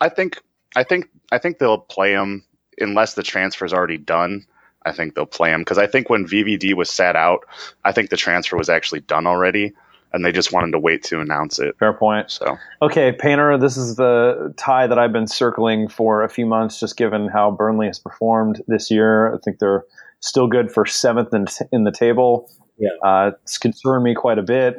I 0.00 0.08
think 0.08 0.40
I 0.76 0.84
think 0.84 1.08
I 1.32 1.38
think 1.38 1.58
they'll 1.58 1.78
play 1.78 2.14
them 2.14 2.44
unless 2.80 3.14
the 3.14 3.22
transfer 3.22 3.64
is 3.64 3.72
already 3.72 3.98
done, 3.98 4.46
I 4.84 4.92
think 4.92 5.14
they'll 5.14 5.26
play 5.26 5.50
him 5.50 5.60
because 5.60 5.78
I 5.78 5.86
think 5.86 6.08
when 6.08 6.26
VVD 6.26 6.74
was 6.74 6.90
sat 6.90 7.16
out, 7.16 7.40
I 7.84 7.92
think 7.92 8.10
the 8.10 8.16
transfer 8.16 8.56
was 8.56 8.68
actually 8.68 9.00
done 9.00 9.26
already, 9.26 9.72
and 10.12 10.24
they 10.24 10.32
just 10.32 10.52
wanted 10.52 10.72
to 10.72 10.78
wait 10.78 11.02
to 11.04 11.20
announce 11.20 11.58
it. 11.58 11.76
Fair 11.78 11.92
point. 11.92 12.30
So 12.30 12.56
okay, 12.82 13.12
Painter, 13.12 13.58
this 13.58 13.76
is 13.76 13.96
the 13.96 14.54
tie 14.56 14.86
that 14.86 14.98
I've 14.98 15.12
been 15.12 15.26
circling 15.26 15.88
for 15.88 16.22
a 16.22 16.28
few 16.28 16.46
months, 16.46 16.80
just 16.80 16.96
given 16.96 17.28
how 17.28 17.50
Burnley 17.50 17.86
has 17.86 17.98
performed 17.98 18.62
this 18.66 18.90
year. 18.90 19.34
I 19.34 19.38
think 19.44 19.58
they're 19.58 19.84
still 20.20 20.46
good 20.46 20.72
for 20.72 20.86
seventh 20.86 21.34
in, 21.34 21.46
in 21.72 21.84
the 21.84 21.92
table. 21.92 22.50
Yeah, 22.78 22.90
uh, 23.02 23.32
it's 23.42 23.58
concerned 23.58 24.04
me 24.04 24.14
quite 24.14 24.38
a 24.38 24.42
bit. 24.42 24.76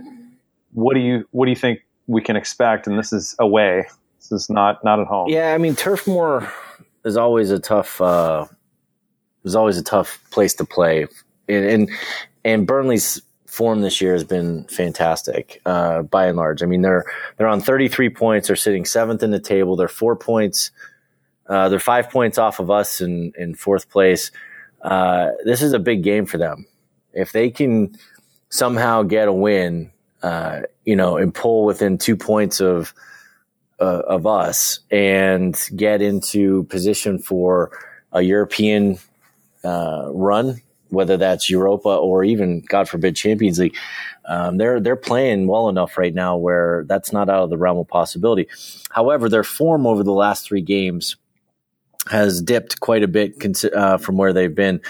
What 0.74 0.93
do 0.93 1.02
you 1.02 1.28
What 1.32 1.45
do 1.45 1.52
you 1.52 1.56
think 1.58 1.82
we 2.08 2.22
can 2.22 2.36
expect? 2.36 2.88
And 2.88 2.97
this 2.97 3.12
is 3.12 3.36
away. 3.39 3.86
This 4.18 4.32
is 4.32 4.50
not 4.50 4.84
not 4.84 5.00
at 5.00 5.08
home. 5.08 5.30
Yeah, 5.30 5.54
I 5.54 5.58
mean 5.58 5.76
Turf 5.76 6.08
Moor 6.08 6.52
is 7.06 7.18
always 7.18 7.52
a 7.52 7.60
tough 7.60 8.00
uh, 8.02 8.45
is 9.43 9.56
always 9.56 9.78
a 9.78 9.84
tough 9.84 10.24
place 10.32 10.54
to 10.56 10.66
play, 10.66 11.08
and 11.47 11.66
and, 11.66 11.89
and 12.45 12.68
Burnley's 12.68 13.22
form 13.47 13.82
this 13.82 14.00
year 14.00 14.14
has 14.14 14.24
been 14.24 14.64
fantastic 14.66 15.62
uh, 15.66 16.04
by 16.04 16.28
and 16.28 16.38
large. 16.38 16.64
I 16.64 16.66
mean 16.66 16.82
they're 16.82 17.06
they're 17.38 17.47
on 17.47 17.62
33 17.62 18.10
points. 18.10 18.47
They're 18.47 18.56
sitting 18.56 18.86
seventh 18.86 19.24
in 19.24 19.32
the 19.32 19.39
table. 19.39 19.76
They're 19.76 19.88
four 19.88 20.16
points. 20.16 20.72
Uh, 21.47 21.68
they're 21.68 21.80
five 21.80 22.12
points 22.12 22.38
off 22.38 22.60
of 22.60 22.70
us 22.70 23.02
in 23.02 23.34
in 23.38 23.56
fourth 23.56 23.89
place. 23.89 24.32
Uh, 24.82 25.32
this 25.43 25.62
is 25.62 25.74
a 25.74 25.80
big 25.80 26.04
game 26.04 26.26
for 26.26 26.38
them. 26.38 26.66
If 27.20 27.32
they 27.32 27.49
can 27.49 27.97
somehow 28.49 29.03
get 29.03 29.28
a 29.28 29.34
win, 29.34 29.91
uh, 30.24 30.61
you 30.86 30.95
know, 30.95 31.17
and 31.17 31.34
pull 31.34 31.65
within 31.65 31.97
two 31.97 32.15
points 32.15 32.59
of 32.59 32.93
uh, 33.80 34.01
of 34.07 34.28
us 34.28 34.80
and 34.91 35.57
get 35.76 36.01
into 36.01 36.63
position 36.65 37.20
for 37.20 37.72
a 38.11 38.22
European 38.22 38.97
uh, 39.63 40.09
run, 40.11 40.61
whether 40.89 41.17
that's 41.17 41.49
Europa 41.49 41.89
or 41.89 42.24
even, 42.24 42.61
God 42.61 42.89
forbid, 42.89 43.15
Champions 43.15 43.59
League. 43.59 43.76
Um, 44.26 44.57
they're 44.57 44.80
they're 44.80 44.95
playing 44.95 45.47
well 45.47 45.70
enough 45.70 45.97
right 45.97 46.13
now 46.13 46.38
where 46.38 46.84
that's 46.88 47.11
not 47.11 47.30
out 47.30 47.43
of 47.43 47.49
the 47.49 47.57
realm 47.57 47.78
of 47.78 47.88
possibility. 47.88 48.47
However, 48.91 49.30
their 49.30 49.43
form 49.43 49.88
over 49.88 50.03
the 50.03 50.11
last 50.11 50.45
three 50.45 50.61
games 50.61 51.15
has 52.09 52.41
dipped 52.41 52.80
quite 52.80 53.03
a 53.03 53.07
bit 53.07 53.63
uh, 53.74 53.97
from 53.97 54.17
where 54.17 54.34
they've 54.34 54.53
been. 54.53 54.82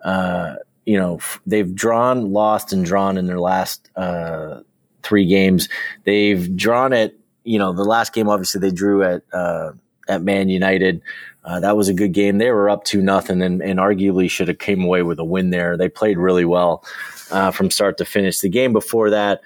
Uh, 0.00 0.56
you 0.88 0.98
know, 0.98 1.20
they've 1.46 1.74
drawn, 1.74 2.32
lost, 2.32 2.72
and 2.72 2.84
drawn 2.84 3.18
in 3.18 3.26
their 3.26 3.40
last 3.40 3.90
uh, 3.94 4.62
three 5.02 5.26
games. 5.26 5.68
They've 6.04 6.56
drawn 6.56 6.92
it 6.92 7.18
you 7.48 7.58
know, 7.58 7.72
the 7.72 7.84
last 7.84 8.12
game 8.12 8.28
obviously 8.28 8.60
they 8.60 8.70
drew 8.70 9.02
at 9.02 9.22
uh, 9.32 9.72
at 10.06 10.22
Man 10.22 10.50
United. 10.50 11.00
Uh, 11.44 11.60
that 11.60 11.78
was 11.78 11.88
a 11.88 11.94
good 11.94 12.12
game. 12.12 12.36
They 12.36 12.50
were 12.50 12.68
up 12.68 12.84
to 12.84 13.00
nothing, 13.00 13.40
and, 13.40 13.62
and 13.62 13.78
arguably 13.78 14.28
should 14.30 14.48
have 14.48 14.58
came 14.58 14.84
away 14.84 15.02
with 15.02 15.18
a 15.18 15.24
win 15.24 15.48
there. 15.48 15.78
They 15.78 15.88
played 15.88 16.18
really 16.18 16.44
well 16.44 16.84
uh, 17.30 17.50
from 17.52 17.70
start 17.70 17.96
to 17.98 18.04
finish. 18.04 18.40
The 18.40 18.50
game 18.50 18.74
before 18.74 19.10
that, 19.10 19.40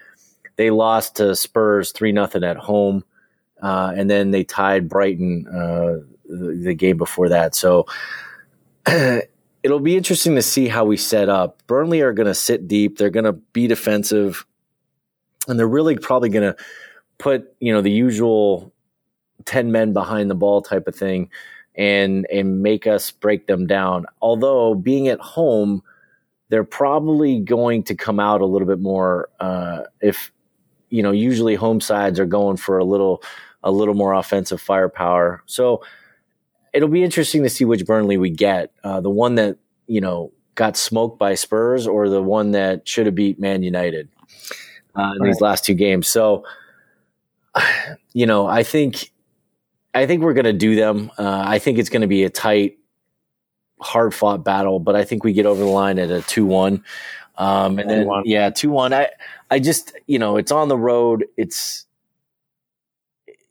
they 0.57 0.71
lost 0.71 1.17
to 1.17 1.37
Spurs 1.37 1.93
three 1.93 2.11
nothing 2.11 2.43
at 2.43 2.57
home, 2.57 3.05
uh, 3.63 3.93
and 3.97 4.11
then 4.11 4.33
they 4.33 4.43
tied 4.43 4.89
Brighton 4.89 5.47
uh, 5.47 6.05
the, 6.29 6.61
the, 6.65 6.75
game 6.75 6.97
before 6.97 7.29
that. 7.29 7.55
So. 7.55 7.87
it'll 9.63 9.81
be 9.81 9.97
interesting 9.97 10.35
to 10.35 10.43
see 10.43 10.69
how 10.69 10.85
we 10.85 10.97
set 10.97 11.29
up. 11.29 11.63
Burnley 11.67 12.01
are 12.01 12.13
going 12.13 12.27
to 12.27 12.35
sit 12.35 12.69
deep. 12.69 12.99
They're 12.99 13.11
going 13.11 13.25
to 13.25 13.33
be 13.33 13.67
defensive, 13.67 14.45
and 15.49 15.59
they're 15.59 15.69
really 15.69 15.97
probably 15.97 16.29
going 16.29 16.53
to 16.53 16.63
put 17.19 17.55
you 17.61 17.73
know 17.73 17.81
the 17.81 17.91
usual 17.91 18.73
10 19.45 19.71
men 19.71 19.93
behind 19.93 20.29
the 20.29 20.35
ball 20.35 20.61
type 20.61 20.89
of 20.89 20.95
thing 20.95 21.31
and 21.77 22.27
and 22.33 22.63
make 22.63 22.87
us 22.87 23.13
break 23.13 23.47
them 23.47 23.67
down 23.67 24.07
although 24.21 24.75
being 24.75 25.07
at 25.07 25.21
home 25.21 25.83
they're 26.49 26.65
probably 26.65 27.41
going 27.41 27.83
to 27.85 27.95
come 27.95 28.19
out 28.19 28.41
a 28.41 28.47
little 28.47 28.67
bit 28.67 28.81
more 28.81 29.29
uh, 29.39 29.83
if 30.01 30.33
you 30.91 31.03
know 31.03 31.13
usually 31.13 31.55
home 31.55 31.81
sides 31.81 32.19
are 32.19 32.27
going 32.27 32.57
for 32.57 32.77
a 32.79 32.85
little 32.85 33.23
a 33.63 33.71
little 33.71 33.95
more 33.95 34.13
offensive 34.15 34.61
firepower 34.61 35.43
so 35.47 35.81
it'll 36.73 36.89
be 36.89 37.05
interesting 37.05 37.43
to 37.43 37.49
see 37.49 37.65
which 37.65 37.85
burnley 37.87 38.17
we 38.17 38.31
get 38.31 38.73
uh, 38.85 39.01
the 39.01 39.11
one 39.11 39.37
that 39.37 39.59
you 39.87 40.01
know 40.01 40.33
got 40.55 40.77
smoked 40.77 41.19
by 41.19 41.35
spurs 41.35 41.87
or 41.87 42.09
the 42.09 42.23
one 42.23 42.51
that 42.53 42.87
should 42.87 43.07
have 43.07 43.15
beat 43.15 43.39
man 43.41 43.63
united 43.63 44.09
uh, 44.97 45.13
in 45.15 45.21
right. 45.21 45.27
these 45.29 45.41
last 45.41 45.65
two 45.65 45.75
games 45.75 46.09
so 46.09 46.45
you 48.13 48.27
know, 48.27 48.47
I 48.47 48.63
think 48.63 49.11
I 49.95 50.07
think 50.07 50.23
we're 50.23 50.35
going 50.35 50.45
to 50.45 50.53
do 50.53 50.75
them. 50.75 51.11
Uh, 51.19 51.43
I 51.47 51.59
think 51.59 51.79
it's 51.79 51.91
going 51.91 52.03
to 52.03 52.07
be 52.07 52.25
a 52.25 52.31
tight, 52.31 52.79
hard 53.81 54.15
fought 54.15 54.45
battle, 54.45 54.79
but 54.79 54.97
I 54.97 55.05
think 55.05 55.25
we 55.25 55.33
get 55.33 55.47
over 55.47 55.61
the 55.61 55.69
line 55.69 55.99
at 55.99 56.11
a 56.11 56.23
2 56.23 56.47
1. 56.47 56.85
Um, 57.39 57.79
and 57.79 57.91
then, 57.91 58.07
2-1. 58.07 58.23
yeah, 58.25 58.51
2 58.51 58.71
1. 58.71 58.93
I, 58.93 59.09
I 59.51 59.59
just, 59.59 59.93
you 60.07 60.19
know, 60.19 60.37
it's 60.37 60.53
on 60.53 60.69
the 60.69 60.79
road. 60.79 61.27
It's, 61.37 61.87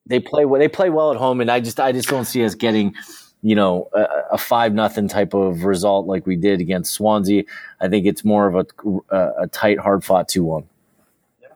they 0.06 0.20
play 0.20 0.46
they 0.58 0.68
play 0.68 0.90
well 0.90 1.12
at 1.12 1.18
home, 1.18 1.42
and 1.42 1.50
I 1.50 1.60
just 1.60 1.80
I 1.80 1.92
just 1.92 2.10
don't 2.10 2.26
see 2.26 2.44
us 2.44 2.56
getting 2.56 2.96
you 3.42 3.56
know 3.56 3.90
a, 3.94 4.06
a 4.34 4.38
five 4.38 4.74
nothing 4.74 5.08
type 5.08 5.34
of 5.34 5.64
result 5.64 6.08
like 6.08 6.26
we 6.26 6.36
did 6.36 6.62
against 6.62 6.94
Swansea. 6.94 7.44
I 7.80 7.88
think 7.90 8.06
it's 8.06 8.26
more 8.26 8.48
of 8.48 8.56
a 8.56 9.16
a, 9.16 9.44
a 9.44 9.48
tight, 9.48 9.80
hard 9.80 10.04
fought 10.04 10.28
two 10.28 10.44
one. 10.44 10.68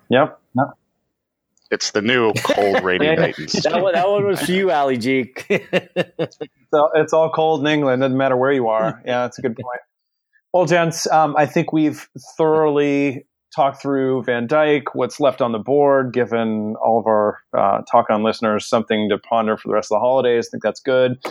Yep. 0.10 0.39
It's 1.72 1.91
the 1.91 2.02
new 2.02 2.32
cold, 2.34 2.84
rainy 2.84 3.16
Titans. 3.16 3.54
that, 3.54 3.82
one, 3.82 3.93
that 3.93 4.08
one 4.08 4.26
was 4.26 4.41
for 4.41 4.52
you, 4.52 4.72
Ali 4.72 4.98
G. 4.98 5.34
so 5.50 6.89
it's 6.93 7.12
all 7.12 7.32
cold 7.32 7.62
in 7.62 7.68
England. 7.68 8.02
Doesn't 8.02 8.18
matter 8.18 8.38
where 8.38 8.52
you 8.52 8.68
are. 8.68 9.02
Yeah, 9.06 9.24
that's 9.24 9.39
a 9.39 9.41
good 9.41 9.56
point. 9.56 9.82
Well, 10.54 10.66
gents, 10.66 11.10
um, 11.12 11.36
I 11.38 11.48
think 11.48 11.74
we've 11.74 12.08
thoroughly 12.38 13.26
talk 13.56 13.82
through 13.82 14.24
Van 14.24 14.47
Dijk, 14.47 14.84
what's 14.93 15.20
left 15.20 15.41
on 15.41 15.51
the 15.51 15.60
board, 15.60 16.14
given 16.14 16.76
all 16.84 16.99
of 16.99 17.08
our 17.08 17.39
uh, 17.58 17.82
talk 17.89 18.10
on 18.10 18.24
listeners 18.24 18.66
something 18.66 19.10
to 19.10 19.18
ponder 19.18 19.58
for 19.58 19.70
the 19.70 19.74
rest 19.74 19.91
of 19.91 19.95
the 19.95 19.99
holidays. 19.99 20.47
I 20.47 20.51
think 20.51 20.64
that's 20.64 20.82
good. 20.82 21.24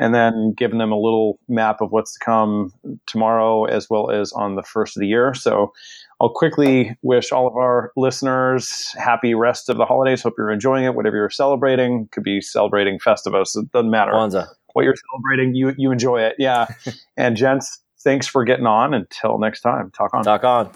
And 0.00 0.14
then 0.14 0.54
giving 0.56 0.78
them 0.78 0.92
a 0.92 0.98
little 0.98 1.40
map 1.48 1.80
of 1.80 1.90
what's 1.90 2.14
to 2.14 2.24
come 2.24 2.72
tomorrow 3.06 3.64
as 3.64 3.90
well 3.90 4.10
as 4.10 4.32
on 4.32 4.54
the 4.54 4.62
first 4.62 4.96
of 4.96 5.00
the 5.00 5.08
year. 5.08 5.34
So 5.34 5.72
I'll 6.20 6.28
quickly 6.28 6.96
wish 7.02 7.32
all 7.32 7.48
of 7.48 7.56
our 7.56 7.92
listeners 7.96 8.92
happy 8.96 9.34
rest 9.34 9.68
of 9.68 9.76
the 9.76 9.84
holidays. 9.84 10.22
Hope 10.22 10.34
you're 10.38 10.52
enjoying 10.52 10.84
it, 10.84 10.94
whatever 10.94 11.16
you're 11.16 11.30
celebrating. 11.30 12.08
Could 12.12 12.22
be 12.22 12.40
celebrating 12.40 12.98
Festivus. 12.98 13.56
It 13.56 13.72
doesn't 13.72 13.90
matter. 13.90 14.12
Kwanzaa. 14.12 14.46
What 14.74 14.84
you're 14.84 14.94
celebrating, 15.10 15.56
you 15.56 15.74
you 15.76 15.90
enjoy 15.90 16.20
it. 16.20 16.36
Yeah. 16.38 16.66
and 17.16 17.36
gents, 17.36 17.80
thanks 18.00 18.28
for 18.28 18.44
getting 18.44 18.66
on. 18.66 18.94
Until 18.94 19.38
next 19.38 19.62
time, 19.62 19.90
talk 19.90 20.14
on. 20.14 20.22
Talk 20.22 20.44
on. 20.44 20.70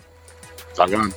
Talk 0.74 0.92
on. 0.94 1.12